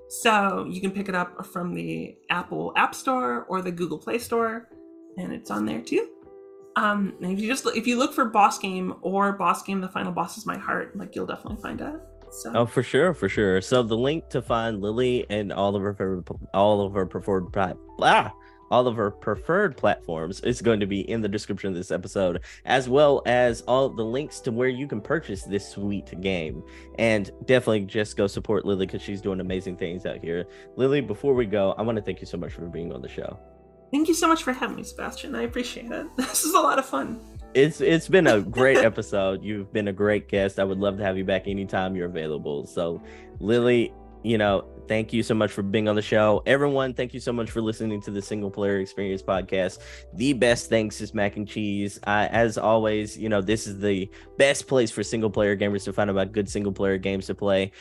So 0.09 0.67
you 0.69 0.81
can 0.81 0.91
pick 0.91 1.09
it 1.09 1.15
up 1.15 1.47
from 1.47 1.73
the 1.75 2.17
apple 2.29 2.73
app 2.77 2.95
store 2.95 3.45
or 3.49 3.63
the 3.63 3.73
google 3.73 3.99
play 3.99 4.19
store 4.19 4.69
and 5.17 5.33
it's 5.33 5.51
on 5.51 5.65
there 5.65 5.81
too. 5.81 6.09
Um 6.77 7.15
and 7.23 7.33
if 7.33 7.41
you 7.41 7.49
just 7.49 7.67
if 7.77 7.87
you 7.87 7.99
look 7.99 8.13
for 8.13 8.25
boss 8.27 8.59
game 8.59 8.95
or 9.03 9.33
boss 9.33 9.63
game 9.63 9.81
the 9.81 9.89
final 9.89 10.13
boss 10.13 10.37
is 10.37 10.45
my 10.47 10.59
heart 10.59 10.97
like 10.97 11.15
you'll 11.15 11.27
definitely 11.27 11.63
find 11.63 11.81
it 11.81 11.95
so. 12.35 12.51
Oh, 12.55 12.65
for 12.65 12.83
sure, 12.83 13.13
for 13.13 13.29
sure. 13.29 13.61
So 13.61 13.83
the 13.83 13.95
link 13.97 14.31
to 14.31 14.41
find 14.41 14.81
Lily 14.81 15.27
and 15.29 15.53
all 15.53 15.77
of 15.77 15.83
her 15.83 16.25
all 16.55 16.81
of 16.81 16.95
her 16.95 17.05
preferred 17.05 17.47
ah, 18.01 18.33
all 18.73 18.89
of 18.89 18.97
her 18.97 19.11
preferred 19.11 19.77
platforms 19.77 20.41
is 20.41 20.63
going 20.63 20.81
to 20.81 20.87
be 20.87 21.09
in 21.09 21.21
the 21.21 21.29
description 21.29 21.69
of 21.69 21.77
this 21.77 21.91
episode, 21.91 22.41
as 22.65 22.89
well 22.89 23.23
as 23.27 23.61
all 23.69 23.91
the 23.91 24.03
links 24.03 24.41
to 24.41 24.51
where 24.51 24.69
you 24.69 24.89
can 24.89 25.01
purchase 25.01 25.43
this 25.43 25.69
sweet 25.69 26.19
game. 26.23 26.65
And 26.99 27.31
definitely 27.45 27.83
just 27.83 28.17
go 28.17 28.27
support 28.27 28.65
Lily 28.65 28.87
because 28.87 29.03
she's 29.03 29.21
doing 29.21 29.41
amazing 29.41 29.77
things 29.77 30.07
out 30.07 30.19
here. 30.19 30.47
Lily, 30.77 31.03
before 31.03 31.35
we 31.35 31.45
go, 31.45 31.75
I 31.77 31.83
want 31.83 31.97
to 31.97 32.03
thank 32.03 32.21
you 32.21 32.27
so 32.27 32.39
much 32.39 32.55
for 32.55 32.63
being 32.63 32.93
on 32.95 33.03
the 33.03 33.09
show. 33.09 33.39
Thank 33.91 34.09
you 34.09 34.15
so 34.15 34.27
much 34.27 34.43
for 34.43 34.55
having 34.55 34.77
me, 34.77 34.85
Sebastion. 34.85 35.35
I 35.35 35.43
appreciate 35.43 35.91
it. 35.91 36.07
This 36.17 36.45
is 36.45 36.55
a 36.55 36.61
lot 36.61 36.79
of 36.79 36.87
fun. 36.87 37.21
It's 37.53 37.83
it's 37.83 38.09
been 38.09 38.27
a 38.27 38.41
great 38.41 38.79
episode. 38.91 39.45
You've 39.45 39.71
been 39.71 39.89
a 39.89 39.93
great 39.93 40.31
guest. 40.31 40.59
I 40.59 40.65
would 40.65 40.79
love 40.79 40.97
to 40.97 41.05
have 41.05 41.19
you 41.19 41.25
back 41.25 41.47
anytime 41.47 41.95
you're 41.95 42.07
available. 42.07 42.65
So, 42.65 43.03
Lily, 43.39 43.93
you 44.23 44.39
know, 44.39 44.65
thank 44.89 45.13
you 45.13 45.23
so 45.23 45.35
much 45.35 45.51
for 45.51 45.63
being 45.63 45.89
on 45.89 45.97
the 45.97 46.03
show. 46.03 46.43
Everyone, 46.47 46.95
thank 46.95 47.15
you 47.15 47.21
so 47.21 47.33
much 47.33 47.51
for 47.51 47.61
listening 47.61 48.01
to 48.03 48.11
the 48.11 48.23
Single 48.23 48.51
Player 48.51 48.79
Experience 48.79 49.23
podcast. 49.23 49.79
The 50.15 50.33
best 50.33 50.69
thanks 50.69 51.01
is 51.01 51.15
mac 51.15 51.37
and 51.37 51.47
cheese. 51.47 51.99
I, 52.05 52.27
as 52.29 52.59
always, 52.59 53.17
you 53.19 53.29
know, 53.29 53.41
this 53.41 53.67
is 53.67 53.79
the 53.79 54.11
best 54.39 54.67
place 54.67 54.91
for 54.91 55.03
single 55.03 55.31
player 55.31 55.57
gamers 55.57 55.85
to 55.85 55.93
find 55.93 56.11
about 56.11 56.33
good 56.33 56.49
single 56.49 56.73
player 56.73 56.99
games 56.99 57.27
to 57.27 57.35
play. 57.35 57.73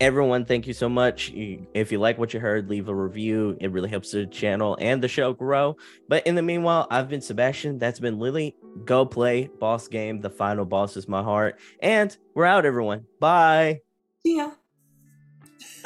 Everyone, 0.00 0.44
thank 0.44 0.68
you 0.68 0.72
so 0.72 0.88
much. 0.88 1.32
If 1.34 1.90
you 1.90 1.98
like 1.98 2.18
what 2.18 2.32
you 2.32 2.38
heard, 2.38 2.70
leave 2.70 2.88
a 2.88 2.94
review. 2.94 3.56
It 3.60 3.72
really 3.72 3.88
helps 3.88 4.12
the 4.12 4.26
channel 4.26 4.76
and 4.80 5.02
the 5.02 5.08
show 5.08 5.32
grow. 5.32 5.76
But 6.08 6.24
in 6.24 6.36
the 6.36 6.42
meanwhile, 6.42 6.86
I've 6.88 7.08
been 7.08 7.20
Sebastion. 7.20 7.78
That's 7.78 7.98
been 7.98 8.20
Lily. 8.20 8.54
Go 8.84 9.04
play 9.04 9.50
Boss 9.58 9.88
Game. 9.88 10.20
The 10.20 10.30
final 10.30 10.64
boss 10.64 10.96
is 10.96 11.08
my 11.08 11.22
heart. 11.22 11.58
And 11.82 12.16
we're 12.34 12.44
out, 12.44 12.64
everyone. 12.64 13.06
Bye. 13.18 13.80
See 14.24 14.36
ya. 14.36 14.50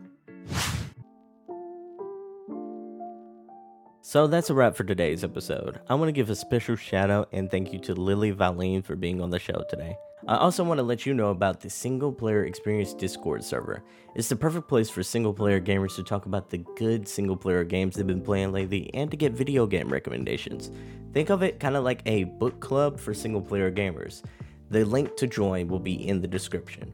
So 4.13 4.27
that's 4.27 4.51
a 4.51 4.53
wrap 4.53 4.75
for 4.75 4.83
today's 4.83 5.23
episode. 5.23 5.79
I 5.89 5.95
want 5.95 6.07
to 6.09 6.11
give 6.11 6.29
a 6.29 6.35
special 6.35 6.75
shout 6.75 7.09
out 7.09 7.29
and 7.31 7.49
thank 7.49 7.73
you 7.73 7.79
to 7.79 7.95
Lily 7.95 8.31
Valeen 8.31 8.85
for 8.85 8.95
being 8.95 9.19
on 9.19 9.31
the 9.31 9.39
show 9.39 9.63
today. 9.67 9.97
I 10.27 10.37
also 10.37 10.63
want 10.63 10.77
to 10.77 10.83
let 10.83 11.07
you 11.07 11.15
know 11.15 11.31
about 11.31 11.61
the 11.61 11.69
Single 11.71 12.11
Player 12.11 12.45
Experience 12.45 12.93
Discord 12.93 13.43
server. 13.43 13.81
It's 14.13 14.29
the 14.29 14.35
perfect 14.35 14.67
place 14.67 14.87
for 14.87 15.01
single 15.01 15.33
player 15.33 15.59
gamers 15.59 15.95
to 15.95 16.03
talk 16.03 16.27
about 16.27 16.51
the 16.51 16.59
good 16.75 17.07
single 17.07 17.35
player 17.35 17.63
games 17.63 17.95
they've 17.95 18.05
been 18.05 18.21
playing 18.21 18.51
lately 18.51 18.93
and 18.93 19.09
to 19.09 19.17
get 19.17 19.31
video 19.31 19.65
game 19.65 19.91
recommendations. 19.91 20.69
Think 21.13 21.31
of 21.31 21.41
it 21.41 21.59
kind 21.59 21.75
of 21.75 21.83
like 21.83 22.03
a 22.05 22.25
book 22.25 22.59
club 22.59 22.99
for 22.99 23.15
single 23.15 23.41
player 23.41 23.71
gamers. 23.71 24.21
The 24.69 24.85
link 24.85 25.17
to 25.17 25.25
join 25.25 25.67
will 25.67 25.79
be 25.79 26.07
in 26.07 26.21
the 26.21 26.27
description. 26.27 26.93